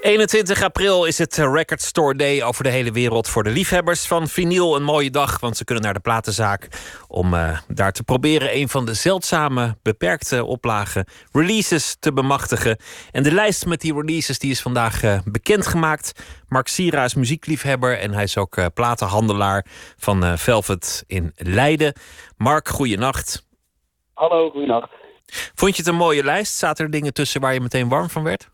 [0.00, 4.28] 21 april is het Record Store Day over de hele wereld voor de liefhebbers van
[4.28, 4.76] vinyl.
[4.76, 6.68] Een mooie dag, want ze kunnen naar de platenzaak
[7.08, 12.76] om uh, daar te proberen een van de zeldzame, beperkte oplagen releases te bemachtigen.
[13.12, 16.12] En de lijst met die releases die is vandaag uh, bekendgemaakt.
[16.48, 19.66] Mark Sira is muziekliefhebber en hij is ook uh, platenhandelaar
[19.96, 21.92] van Velvet in Leiden.
[22.36, 23.46] Mark, goeienacht.
[24.14, 24.90] Hallo, goeienacht.
[25.54, 26.56] Vond je het een mooie lijst?
[26.56, 28.48] Zaten er dingen tussen waar je meteen warm van werd?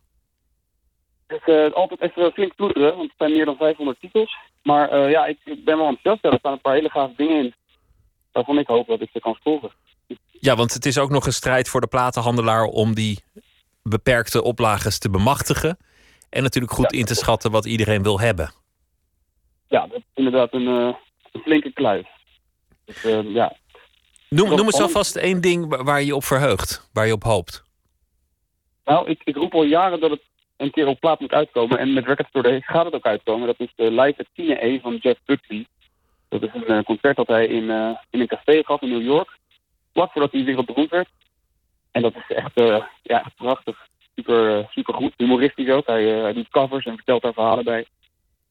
[1.34, 4.36] Is uh, altijd even flink toeteren, want het zijn meer dan 500 titels.
[4.62, 6.24] Maar uh, ja, ik, ik, ben wel enthousiast.
[6.24, 7.54] Er staan een paar hele gave dingen in.
[8.32, 9.70] Waarvan ik hoop dat ik ze kan volgen.
[10.30, 13.18] Ja, want het is ook nog een strijd voor de platenhandelaar om die
[13.82, 15.78] beperkte oplages te bemachtigen.
[16.30, 18.52] En natuurlijk goed in te schatten wat iedereen wil hebben.
[19.68, 20.94] Ja, dat is inderdaad een, eh,
[21.32, 22.06] een flinke kluif.
[22.84, 23.56] Dus, eh, ja.
[24.28, 26.88] Noem, noem eens alvast één ding wa- waar je je op verheugt.
[26.92, 27.62] Waar je op hoopt.
[28.84, 30.22] Nou, ik, ik roep al jaren dat het
[30.56, 31.78] een keer op plaat moet uitkomen.
[31.78, 33.46] En met Record Store Day gaat het ook uitkomen.
[33.46, 35.66] Dat is de live at 10 E van Jeff Buckley.
[36.28, 39.02] Dat is een eh, concert dat hij in, eh, in een café gaf in New
[39.02, 39.38] York.
[39.92, 41.08] Vlak voordat hij wereldberoemd werd.
[41.90, 43.88] En dat is echt, eh, ja, echt prachtig.
[44.14, 45.12] Super, super goed.
[45.16, 45.86] Humoristisch ook.
[45.86, 47.86] Hij, hij doet covers en vertelt daar verhalen bij.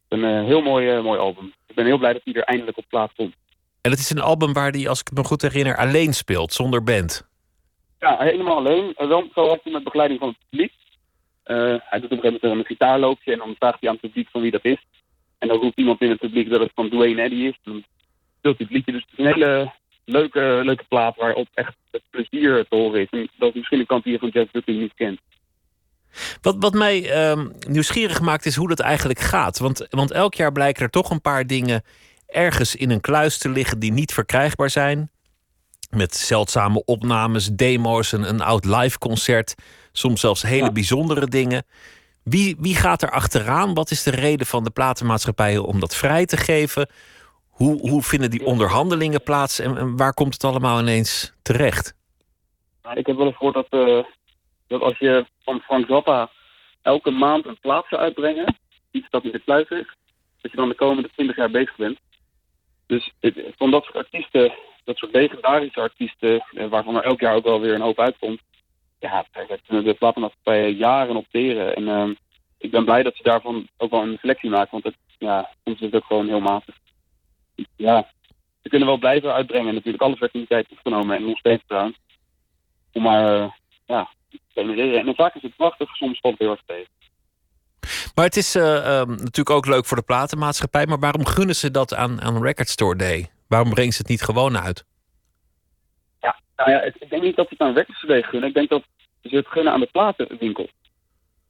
[0.08, 1.54] Een heel mooi, mooi album.
[1.68, 3.36] Ik ben heel blij dat hij er eindelijk op plaat komt.
[3.82, 6.84] En het is een album waar hij, als ik me goed herinner, alleen speelt, zonder
[6.84, 7.28] band.
[8.00, 8.94] Ja, helemaal alleen.
[8.96, 10.74] Wel zo hij met begeleiding van het publiek.
[11.44, 14.12] Eh, hij doet op een gegeven moment een gitaarloopje en dan vraagt hij aan het
[14.12, 14.86] publiek van wie dat is.
[15.38, 17.60] En dan roept iemand in het publiek dat het van Dwayne Eddy is.
[17.64, 17.84] En dan
[18.38, 18.92] speelt hij het liedje.
[18.92, 19.72] Dus het is een hele
[20.06, 23.08] leuke, leuke plaat waarop echt het plezier te horen is.
[23.10, 25.20] En dat is misschien een kant je van Jeff Buckley niet kent.
[26.42, 29.60] Wat, wat mij ehm, nieuwsgierig maakt is hoe dat eigenlijk gaat.
[29.60, 31.84] Want, want elk jaar blijken er toch een paar dingen
[32.28, 35.12] ergens in een kluis te liggen die niet verkrijgbaar zijn.
[35.90, 39.56] Met zeldzame opnames, demo's, een, een oud live concert.
[39.96, 41.66] Soms zelfs hele bijzondere dingen.
[42.24, 43.74] Wie, wie gaat er achteraan?
[43.74, 46.90] Wat is de reden van de platenmaatschappijen om dat vrij te geven?
[47.50, 51.96] Hoe, hoe vinden die onderhandelingen plaats en, en waar komt het allemaal ineens terecht?
[52.82, 54.04] Maar ik heb wel eens gehoord dat, eh,
[54.68, 56.30] dat als je van Frank Zappa
[56.82, 58.58] elke maand een plaat zou uitbrengen,
[58.92, 59.96] iets dat in de kluis is,
[60.42, 62.00] dat je dan de komende 20 jaar bezig bent.
[62.86, 63.14] Dus
[63.58, 64.54] van dat soort artiesten,
[64.84, 68.42] dat soort legendarische artiesten, eh, waarvan er elk jaar ook wel weer een hoop uitkomt,
[69.10, 71.76] ja, daar kunnen de platenmaatschappijen jaren op teren.
[71.76, 72.14] En ehm,
[72.58, 75.80] ik ben blij dat ze daarvan ook wel een selectie maken, want het, ja, soms
[75.80, 76.76] is het ook gewoon heel matig.
[77.76, 78.08] Ja,
[78.62, 79.74] ze kunnen wel blijven uitbrengen.
[79.74, 81.98] Natuurlijk, alles werd in die tijd opgenomen en nog steeds trouwens.
[82.92, 83.52] Om maar, eh,
[83.86, 85.08] ja, te genereren.
[85.08, 86.92] En vaak is het prachtig, soms valt het heel erg tegen.
[88.16, 90.86] Maar het is eh, ehm, natuurlijk ook leuk voor de platenmaatschappij.
[90.86, 93.30] Maar waarom gunnen ze dat aan, aan Record Store Day?
[93.48, 94.86] Waarom brengen ze het niet gewoon uit?
[96.56, 98.50] Nou ja, ik denk niet dat ze het aan Record Store Day gunnen.
[98.50, 98.84] Ik denk dat
[99.24, 100.70] ze het gunnen aan de platenwinkel.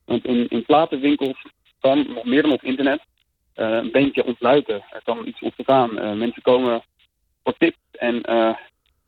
[0.06, 1.46] Want in, in platenwinkels
[1.80, 3.02] kan, nog meer dan op internet,
[3.54, 4.84] eh, een beetje ontluiken.
[4.92, 6.00] Er kan iets ontstaan.
[6.00, 6.84] Eh mensen komen
[7.44, 8.56] voor tips en eh,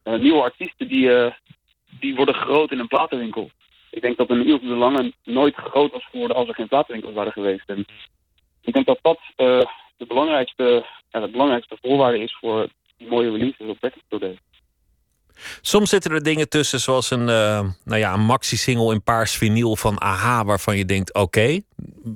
[0.04, 1.34] nieuwe artiesten die,
[2.00, 3.50] die worden groot in een platenwinkel.
[3.90, 7.32] Ik denk dat een de Lange nooit groot was geworden als er geen platenwinkels waren
[7.32, 7.70] geweest.
[7.70, 7.86] En
[8.62, 9.20] ik denk dat dat
[9.98, 12.68] de belangrijkste, ja, de belangrijkste voorwaarde is voor
[12.98, 14.40] die mooie releases op Record.
[15.62, 19.76] Soms zitten er dingen tussen, zoals een, eh, nou ja, een maxi-single in paars vinyl
[19.76, 21.60] van AHA, waarvan je denkt: oké,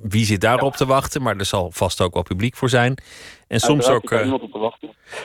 [0.01, 1.21] wie zit daarop te wachten?
[1.21, 2.97] Maar er zal vast ook wel publiek voor zijn.
[3.47, 4.77] En soms ook, eh, op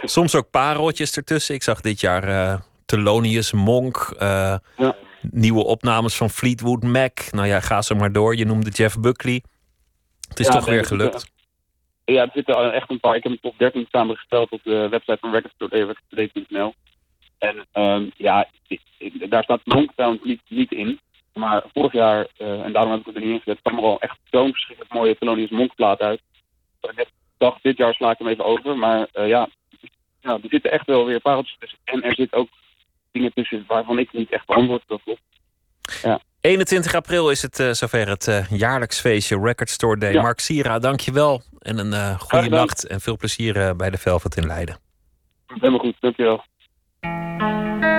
[0.02, 1.54] soms ook pareltjes ertussen.
[1.54, 4.16] Ik zag dit jaar eh Thelonious Monk,
[5.30, 7.20] nieuwe opnames van Fleetwood Mac.
[7.30, 8.36] Nou ja, ga zo maar door.
[8.36, 9.42] Je noemde Jeff Buckley.
[10.28, 11.32] Het is Ja, toch weer gelukt.
[12.04, 13.16] Ja, er zitten echt een paar.
[13.16, 16.74] Ik heb een top 13 samengesteld op de website van Record Store Day, recordstore.nl.
[17.44, 18.48] En ehm, ja,
[19.28, 21.00] daar staat Monktown niet, niet in.
[21.34, 23.84] Maar vorig jaar, eh, en daarom heb ik het er niet in gezet, kwam er
[23.84, 26.20] al echt zo'n verschrikkelijk mooie Thelonious Monk plaat uit.
[26.80, 27.08] Ik
[27.38, 28.76] dacht, dit jaar sla ik hem even over.
[28.76, 29.48] Maar eh, ja,
[30.20, 31.78] ja, er zitten echt wel weer pareltjes tussen.
[31.84, 32.48] En er zitten ook
[33.12, 35.20] dingen tussen waarvan ik niet echt beantwoord dat klopt.
[36.02, 36.20] Ja.
[36.40, 40.12] 21 april is het eh, zover het jaarlijks feestje Record Store Day.
[40.12, 40.22] Ja.
[40.22, 41.42] Mark Sira, dankjewel.
[41.58, 44.78] En een goede nacht en veel plezier bij de Velvet in Leiden.
[45.46, 46.44] Helemaal goed, dankjewel.
[47.04, 47.93] If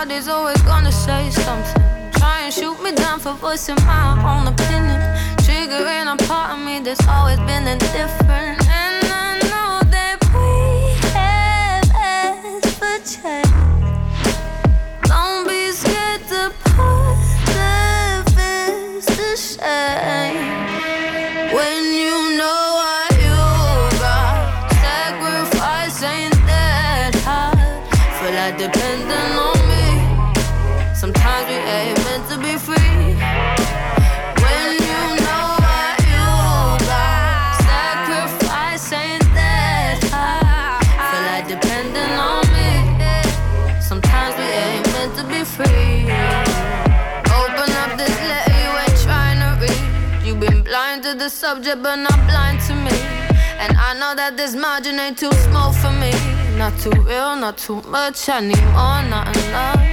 [0.00, 1.82] course, somebody's always gonna say something.
[2.12, 5.00] Try and shoot me down for voicing my own opinion.
[5.38, 8.59] Triggering a part of me that's always been indifferent.
[51.70, 52.98] Subject, but not blind to me.
[53.58, 56.12] And I know that this margin ain't too small for me.
[56.56, 58.28] Not too real, not too much.
[58.28, 59.89] I need more, not enough.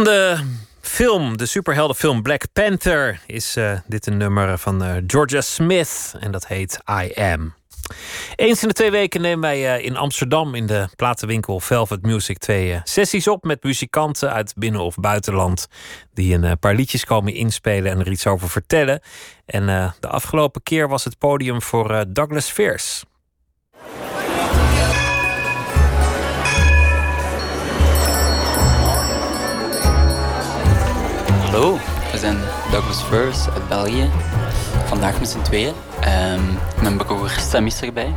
[0.00, 0.38] Van de
[0.80, 6.30] film, de superheldenfilm Black Panther, is eh, dit een nummer van eh, Georgia Smith en
[6.30, 7.54] dat heet I Am.
[8.36, 12.38] Eens in de twee weken nemen wij eh, in Amsterdam in de platenwinkel Velvet Music
[12.38, 15.66] twee sessies op met muzikanten uit binnen- of buitenland
[16.14, 19.00] die een paar liedjes komen inspelen en er iets over vertellen.
[19.46, 19.66] En
[20.00, 23.04] de afgelopen keer was het podium voor Douglas Fierce.
[31.50, 31.78] Hallo,
[32.12, 32.36] we zijn
[32.70, 34.10] Douglas Furs uit België.
[34.86, 35.74] Vandaag met z'n tweeën.
[36.00, 36.40] Ehm,
[36.82, 38.14] mijn broer Sam is erbij.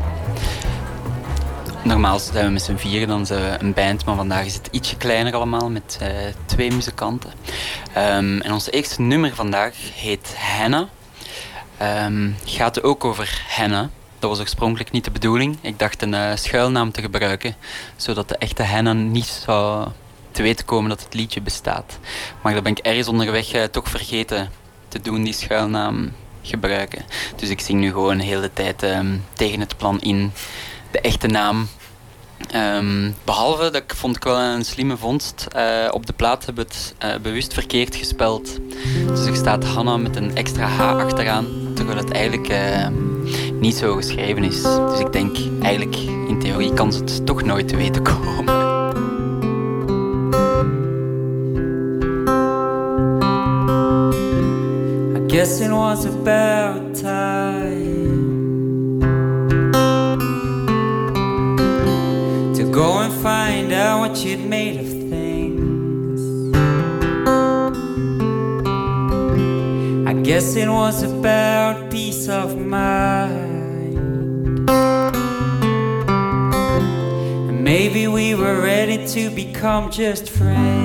[1.84, 4.68] Normaal zijn we met z'n vieren, dan zijn we een band, maar vandaag is het
[4.72, 6.10] ietsje kleiner allemaal met eh,
[6.46, 7.32] twee muzikanten.
[7.94, 10.88] Ehm, en ons eerste nummer vandaag heet Henna.
[11.78, 13.90] Ehm, gaat ook over henna.
[14.20, 15.58] Dat was oorspronkelijk niet de bedoeling.
[15.62, 17.56] Ik dacht een eh, schuilnaam te gebruiken,
[17.96, 19.88] zodat de echte henna niet zou
[20.34, 22.00] te weten komen dat het liedje bestaat.
[22.42, 24.52] Maar dat ben ik ergens onderweg eh, toch vergeten
[24.88, 26.12] te doen, die schuilnaam
[26.42, 27.06] gebruiken.
[27.36, 30.32] Dus ik zing nu gewoon hele tijd ehm, tegen het plan in
[30.92, 31.68] de echte naam.
[32.52, 35.48] Ehm, behalve dat ik vond ik wel een slimme vondst.
[35.52, 38.60] Eh, op de plaat hebben we het eh, bewust verkeerd gespeld.
[39.08, 41.46] Dus er staat Hanna met een extra H achteraan,
[41.76, 42.88] terwijl het eigenlijk eh,
[43.60, 44.62] niet zo geschreven is.
[44.62, 45.96] Dus ik denk eigenlijk
[46.28, 48.63] in theorie kan ze het toch nooit te weten komen.
[55.44, 59.02] Guess it was about time
[62.56, 66.22] to go and find out what you'd made of things.
[70.08, 74.00] I guess it was about peace of mind.
[77.50, 80.83] And maybe we were ready to become just friends.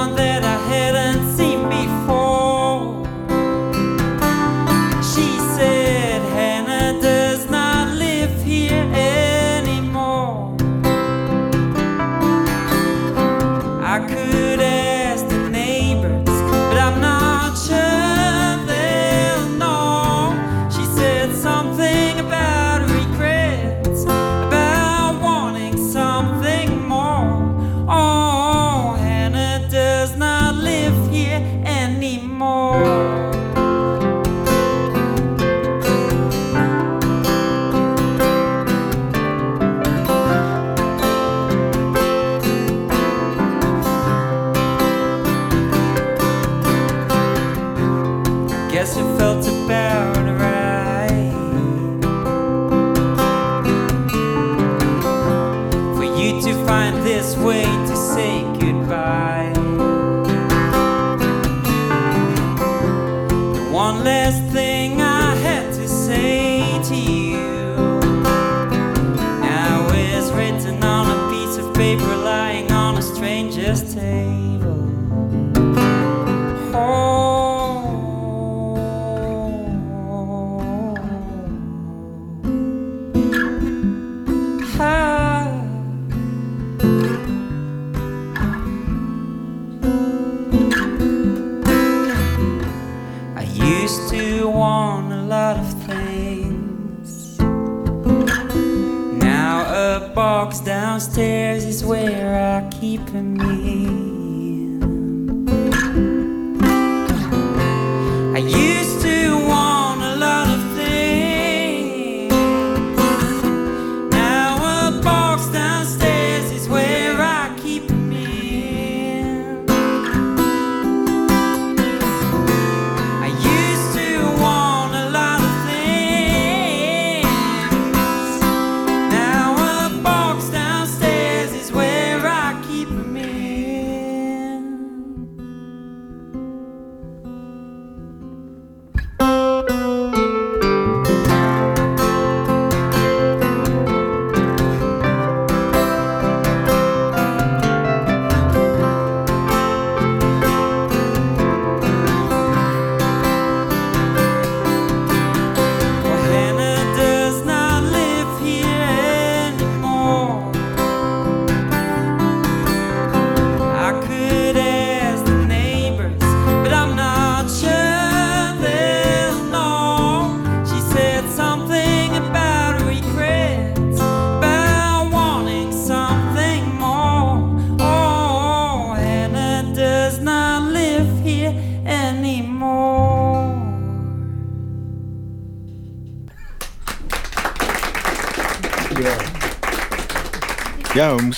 [0.00, 0.59] Someone that I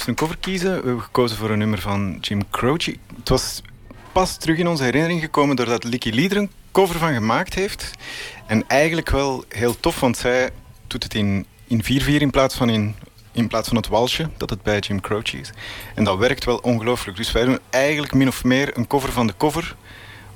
[0.07, 0.71] een cover kiezen.
[0.71, 2.97] We hebben gekozen voor een nummer van Jim Croce.
[3.17, 3.63] Het was
[4.13, 7.91] pas terug in onze herinnering gekomen doordat Licky Lee er een cover van gemaakt heeft.
[8.47, 10.51] En eigenlijk wel heel tof, want zij
[10.87, 12.95] doet het in, in 4-4 in plaats van in,
[13.33, 15.51] in plaats van het walsje dat het bij Jim Croce is.
[15.95, 17.17] En dat werkt wel ongelooflijk.
[17.17, 19.77] Dus wij doen eigenlijk min of meer een cover van de cover,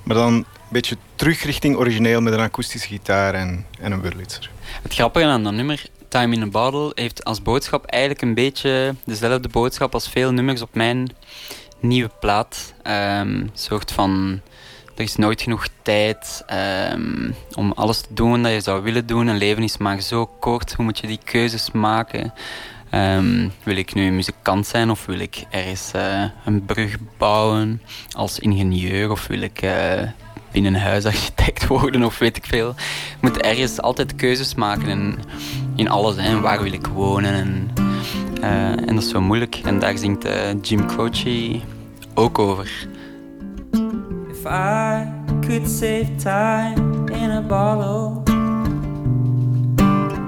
[0.03, 4.49] maar dan een beetje terug richting origineel met een akoestische gitaar en, en een Wurlitzer.
[4.81, 5.85] Het grappige aan dat nummer,
[6.17, 10.61] Time in a Bottle, heeft als boodschap eigenlijk een beetje dezelfde boodschap als veel nummers
[10.61, 11.09] op mijn
[11.79, 12.73] nieuwe plaat.
[12.83, 14.41] Een soort van,
[14.95, 19.27] er is nooit genoeg tijd ehm, om alles te doen dat je zou willen doen.
[19.27, 22.33] Een leven is maar zo kort, hoe moet je die keuzes maken?
[22.89, 27.81] Ehm, wil ik nu muzikant zijn of wil ik ergens eh, een brug bouwen
[28.11, 29.63] als ingenieur of wil ik
[30.51, 32.75] binnenhuisarchitect worden of weet ik veel.
[33.09, 35.19] Je moet ergens altijd keuzes maken in,
[35.77, 36.15] in alles.
[36.17, 36.39] Hè.
[36.39, 37.33] Waar wil ik wonen?
[37.33, 37.69] En,
[38.41, 39.61] eh, en dat is zo moeilijk.
[39.65, 41.59] En daar zingt eh, Jim Croce
[42.13, 42.87] ook over.
[44.29, 45.07] If I
[45.47, 48.23] could save time in a bottle,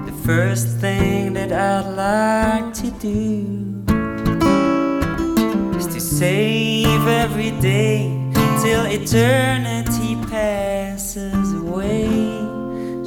[0.06, 3.46] the first thing that I'd like to do
[5.78, 8.10] is to save every day
[8.62, 12.08] till eternity passes away,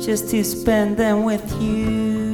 [0.05, 2.32] just to spend them with you.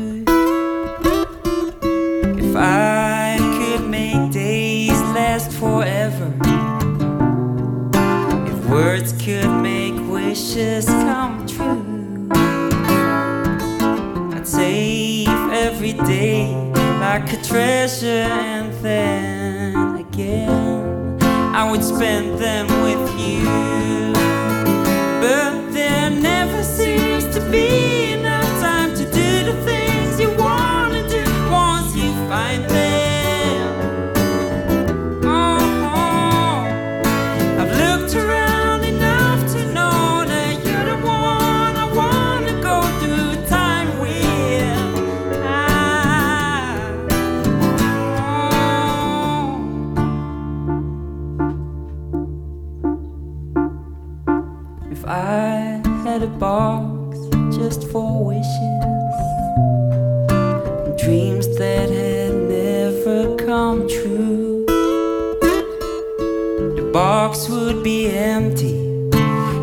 [2.49, 6.33] If I could make days last forever.
[8.51, 12.27] If words could make wishes come true,
[14.33, 16.55] I'd save every day
[16.99, 21.19] like a treasure, and then again
[21.53, 23.45] I would spend them with you.
[25.21, 27.88] But there never seems to be
[56.39, 57.17] box
[57.53, 58.85] just for wishes,
[60.97, 64.65] dreams that had never come true,
[66.77, 69.09] the box would be empty,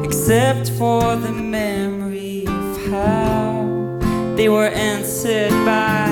[0.05, 6.06] except for the memory of how they were answered by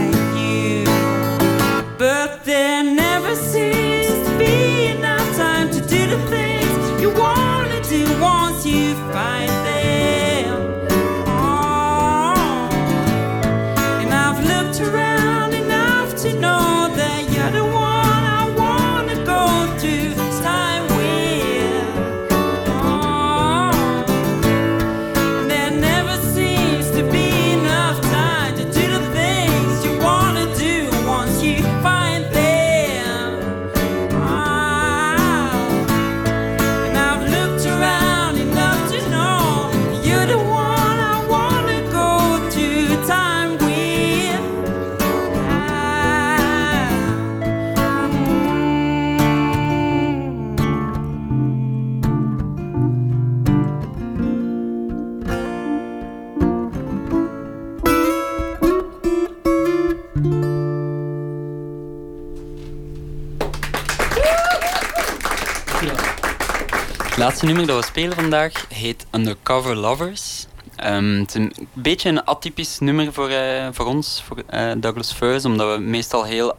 [67.44, 70.46] Het nummer dat we spelen vandaag heet Undercover Lovers.
[70.76, 75.12] Ehm, het is een beetje een atypisch nummer voor, eh, voor ons, voor eh, Douglas
[75.12, 76.56] Furs, omdat we meestal heel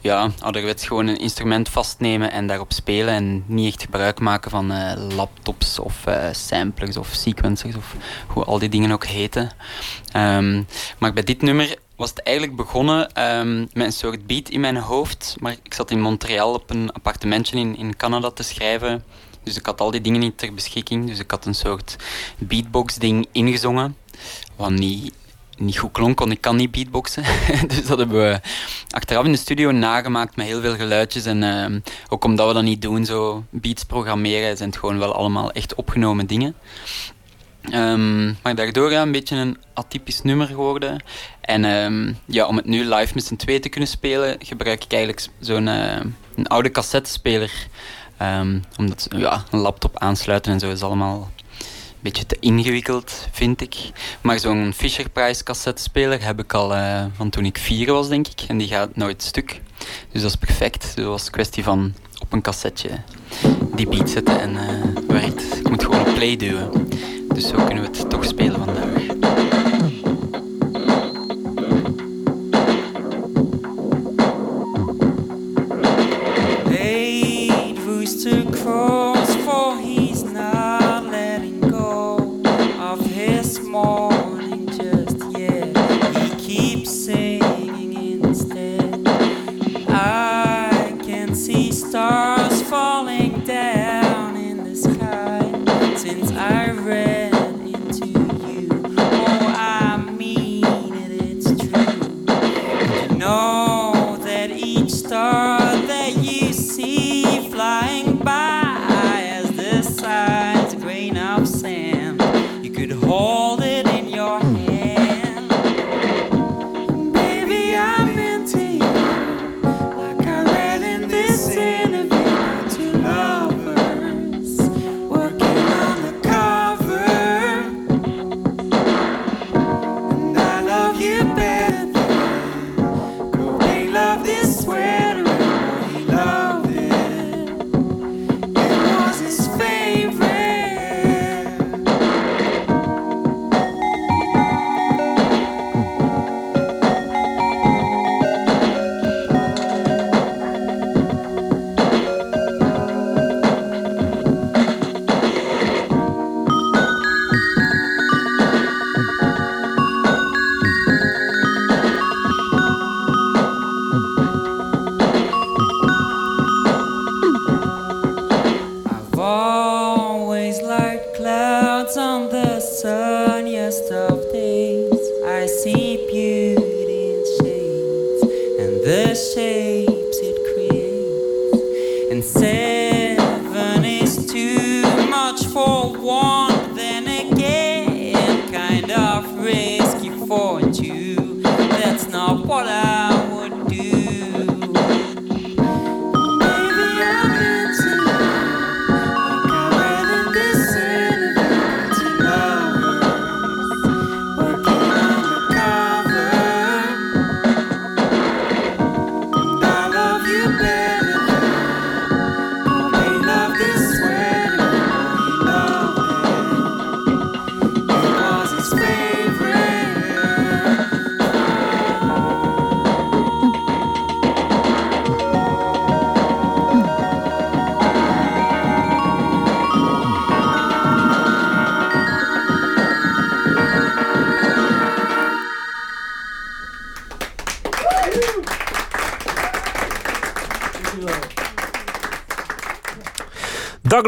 [0.00, 4.72] ja, ouderwets gewoon een instrument vastnemen en daarop spelen en niet echt gebruik maken van
[4.72, 7.94] eh, laptops of samplers of sequencers of
[8.26, 9.50] hoe al die dingen ook heten.
[10.12, 10.62] Ehm,
[10.98, 14.76] maar bij dit nummer was het eigenlijk begonnen ehm, met een soort beat in mijn
[14.76, 15.36] hoofd.
[15.38, 19.04] Maar ik zat in Montreal op een appartementje in, in Canada te schrijven.
[19.48, 21.06] Dus ik had al die dingen niet ter beschikking.
[21.06, 21.96] Dus ik had een soort
[22.38, 23.96] beatbox-ding ingezongen.
[24.56, 25.12] Wat niet,
[25.56, 27.24] niet goed klonk, want ik kan niet beatboxen.
[27.68, 28.40] dus dat hebben we
[28.90, 31.24] achteraf in de studio nagemaakt met heel veel geluidjes.
[31.24, 35.14] En ehm, ook omdat we dat niet doen, zo beats programmeren, zijn het gewoon wel
[35.14, 36.54] allemaal echt opgenomen dingen.
[37.70, 41.02] Ehm, maar daardoor ja, een beetje een atypisch nummer geworden.
[41.40, 44.92] En ehm, ja, om het nu live met z'n twee te kunnen spelen, gebruik ik
[44.92, 46.00] eigenlijk zo'n eh,
[46.42, 47.68] oude cassettespeler.
[48.18, 53.60] Ehm, omdat ja, een laptop aansluiten en zo is allemaal een beetje te ingewikkeld, vind
[53.60, 53.76] ik.
[54.20, 58.26] Maar zo'n Fisher Price cassettespeler heb ik al eh, van toen ik vier was, denk
[58.26, 58.44] ik.
[58.48, 59.60] En die gaat nooit stuk.
[60.12, 60.82] Dus dat is perfect.
[60.82, 62.90] Dus dat was kwestie van op een cassetje
[63.74, 65.58] die beat zetten en eh werkt.
[65.58, 66.88] Ik moet gewoon play duwen.
[67.28, 69.07] Dus zo kunnen we het toch spelen vandaag.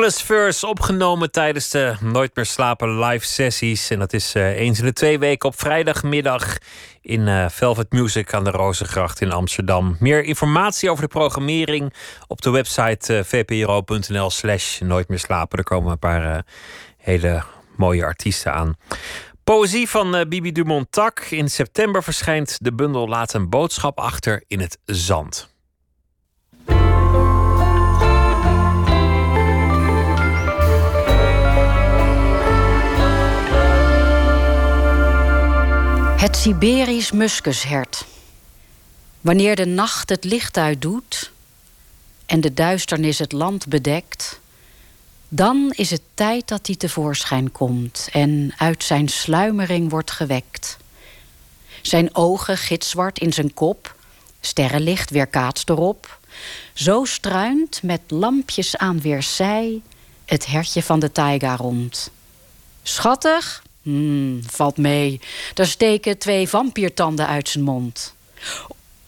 [0.01, 3.91] Douglas First, opgenomen tijdens de Nooit meer slapen live sessies.
[3.91, 6.59] En dat is uh, eens in de twee weken op vrijdagmiddag
[7.01, 9.97] in uh, Velvet Music aan de Rozengracht in Amsterdam.
[9.99, 11.95] Meer informatie over de programmering
[12.27, 15.59] op de website uh, vpro.nl slash Nooit meer slapen.
[15.59, 16.45] Er komen een paar
[16.97, 17.43] hele
[17.77, 18.77] mooie artiesten aan.
[19.45, 21.21] Poëzie van Bibi Dumont-Tak.
[21.21, 25.51] In september verschijnt de bundel Laat een boodschap achter in het zand.
[36.21, 38.05] Het Siberisch muskushert.
[39.21, 41.31] Wanneer de nacht het licht uitdoet
[42.27, 44.41] en de duisternis het land bedekt,
[45.29, 50.77] dan is het tijd dat hij tevoorschijn komt en uit zijn sluimering wordt gewekt.
[51.83, 53.95] Zijn ogen gitzwart in zijn kop,
[54.41, 56.19] sterrenlicht weerkaatst erop.
[56.73, 59.81] Zo struint met lampjes aan weerszij
[60.25, 62.11] het hertje van de taiga rond.
[62.83, 65.21] Schattig, Hmm, valt mee.
[65.55, 68.15] Daar steken twee vampiertanden uit zijn mond.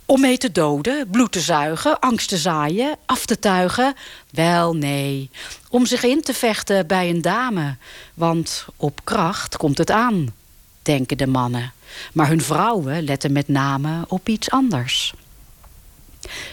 [0.06, 3.94] Om mee te doden, bloed te zuigen, angst te zaaien, af te tuigen?
[4.30, 5.30] Wel, nee.
[5.68, 7.76] Om zich in te vechten bij een dame.
[8.14, 10.34] Want op kracht komt het aan,
[10.82, 11.72] denken de mannen.
[12.12, 15.14] Maar hun vrouwen letten met name op iets anders.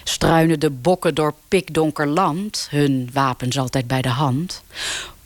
[0.04, 4.64] Struinen de bokken door pikdonker land, hun wapens altijd bij de hand,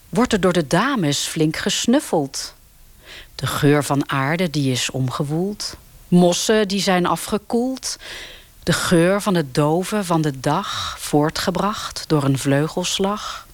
[0.10, 2.54] wordt er door de dames flink gesnuffeld
[3.44, 5.78] de geur van aarde die is omgewoeld.
[6.08, 7.98] Mossen die zijn afgekoeld.
[8.64, 13.48] De geur van het doven van de dag voortgebracht door een vleugelslag.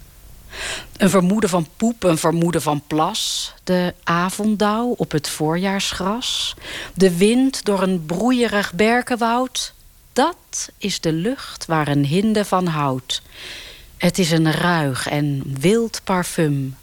[0.97, 3.53] Een vermoeden van poep, een vermoeden van plas.
[3.63, 6.55] De avonddauw op het voorjaarsgras.
[6.93, 9.73] De wind door een broeierig berkenwoud.
[10.13, 13.21] Dat is de lucht waar een hinde van houdt.
[13.97, 16.75] Het is een ruig en wild parfum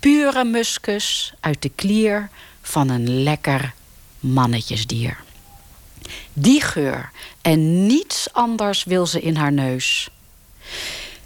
[0.00, 2.28] pure muskus uit de klier
[2.62, 3.74] van een lekker
[4.20, 5.16] mannetjesdier.
[6.32, 7.10] Die geur
[7.42, 10.08] en niets anders wil ze in haar neus.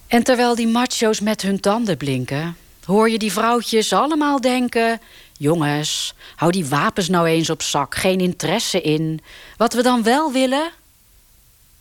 [0.06, 5.00] En terwijl die macho's met hun tanden blinken, hoor je die vrouwtjes allemaal denken:
[5.38, 9.20] Jongens, hou die wapens nou eens op zak, geen interesse in.
[9.56, 10.70] Wat we dan wel willen,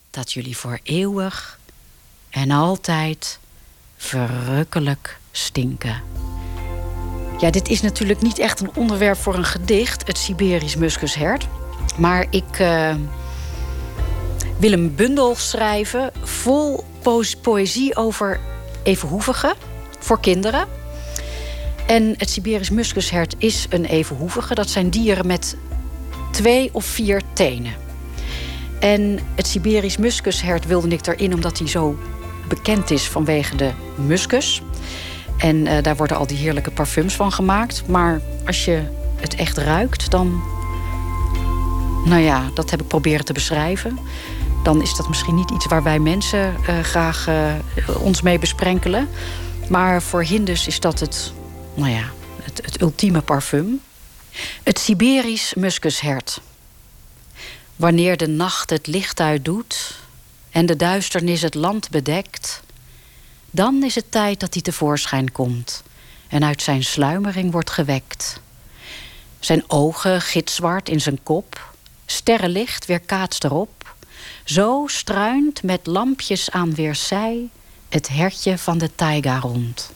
[0.10, 1.60] dat jullie voor eeuwig
[2.30, 3.40] en altijd
[3.98, 6.29] verrukkelijk stinken.
[7.40, 11.48] Ja, dit is natuurlijk niet echt een onderwerp voor een gedicht, het Siberisch muskushert.
[11.98, 12.96] Maar ik uh,
[14.58, 18.40] wil een bundel schrijven vol po poëzie over
[18.84, 19.54] evenhoevigen
[20.00, 20.68] voor kinderen.
[21.88, 24.56] En het Siberisch muskushert is een evenhoevige.
[24.56, 25.58] Dat zijn dieren met
[26.32, 27.74] twee of vier tenen.
[28.80, 32.00] En het Siberisch muskushert wilde ik erin omdat hij zo
[32.48, 34.62] bekend is vanwege de muskus.
[35.40, 37.88] En uh, daar worden al die heerlijke parfums van gemaakt.
[37.88, 38.84] Maar als je
[39.16, 40.44] het echt ruikt, dan.
[42.06, 44.00] Nou ja, dat heb ik proberen te beschrijven.
[44.64, 47.54] Dan is dat misschien niet iets waar wij mensen uh, graag uh,
[48.02, 49.10] ons mee besprenkelen.
[49.70, 51.34] Maar voor Hindus is dat het,
[51.74, 52.04] nou ja,
[52.42, 53.82] het, het ultieme parfum.
[54.64, 56.42] Het Siberisch muskushert.
[57.76, 59.96] Wanneer de nacht het licht uitdoet
[60.50, 62.62] en de duisternis het land bedekt,
[63.52, 65.84] dan is het tijd dat hij tevoorschijn komt
[66.28, 68.42] en uit zijn sluimering wordt gewekt.
[69.40, 71.74] Zijn ogen gitzwart in zijn kop,
[72.06, 73.96] sterrenlicht weerkaatst erop.
[74.44, 77.50] Zo struint met lampjes aan weerszij
[77.90, 79.92] het hertje van de taiga rond.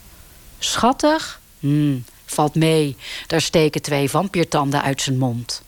[0.60, 1.42] Schattig?
[1.60, 2.98] Hmm, valt mee,
[3.28, 5.63] daar steken twee vampiertanden uit zijn mond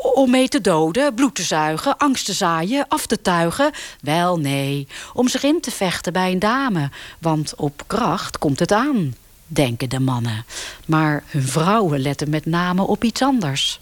[0.00, 3.70] om mee te doden, bloed te zuigen, angst te zaaien, af te tuigen?
[4.00, 6.90] Wel, nee, om zich in te vechten bij een dame.
[7.18, 9.14] Want op kracht komt het aan,
[9.46, 10.44] denken de mannen.
[10.86, 13.80] Maar hun vrouwen letten met name op iets anders.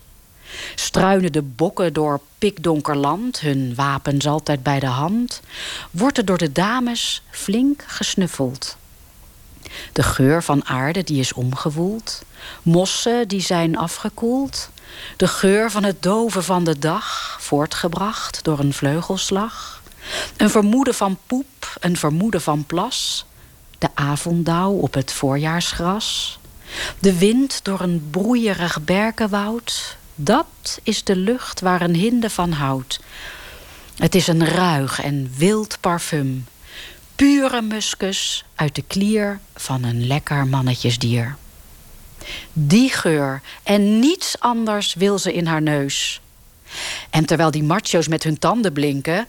[0.74, 5.40] Struinen de bokken door pikdonker land, hun wapens altijd bij de hand,
[5.90, 8.76] wordt er door de dames flink gesnuffeld.
[9.92, 12.22] De geur van aarde die is omgewoeld,
[12.62, 14.70] mossen die zijn afgekoeld,
[15.16, 19.82] de geur van het doven van de dag, voortgebracht door een vleugelslag.
[20.36, 23.24] Een vermoeden van poep, een vermoeden van plas.
[23.78, 26.38] De avonddauw op het voorjaarsgras.
[26.98, 29.96] De wind door een broeierig berkenwoud.
[30.14, 33.00] Dat is de lucht waar een hinde van houdt.
[33.96, 36.46] Het is een ruig en wild parfum.
[37.16, 41.36] Pure muskus uit de klier van een lekker mannetjesdier.
[42.52, 46.20] Die geur en niets anders wil ze in haar neus.
[47.10, 49.26] En terwijl die macho's met hun tanden blinken,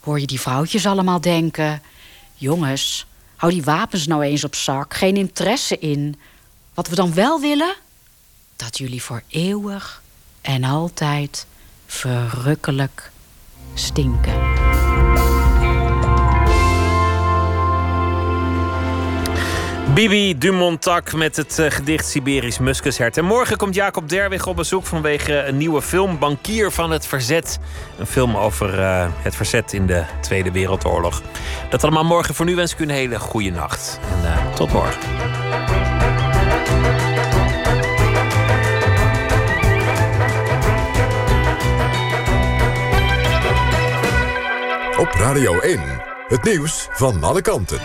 [0.00, 1.82] hoor je die vrouwtjes allemaal denken:
[2.34, 3.06] Jongens,
[3.36, 4.94] Hou die wapens nou eens op zak.
[4.94, 6.16] Geen interesse in.
[6.74, 7.74] Wat we dan wel willen?
[8.56, 10.02] Dat jullie voor eeuwig
[10.40, 11.46] en altijd
[11.86, 13.10] verrukkelijk
[13.74, 14.65] stinken.
[19.94, 23.16] Bibi Dumontak met het eh, gedicht Siberisch Muskushert.
[23.16, 26.18] En morgen komt Jacob Derwig op bezoek vanwege een nieuwe film...
[26.18, 27.58] Bankier van het Verzet.
[27.98, 31.22] Een film over eh, het verzet in de Tweede Wereldoorlog.
[31.70, 32.34] Dat allemaal morgen.
[32.34, 34.00] Voor nu wens ik u een hele goede nacht.
[34.12, 35.00] En eh, tot morgen.
[44.98, 45.80] Op Radio 1,
[46.28, 47.78] het nieuws van alle kanten.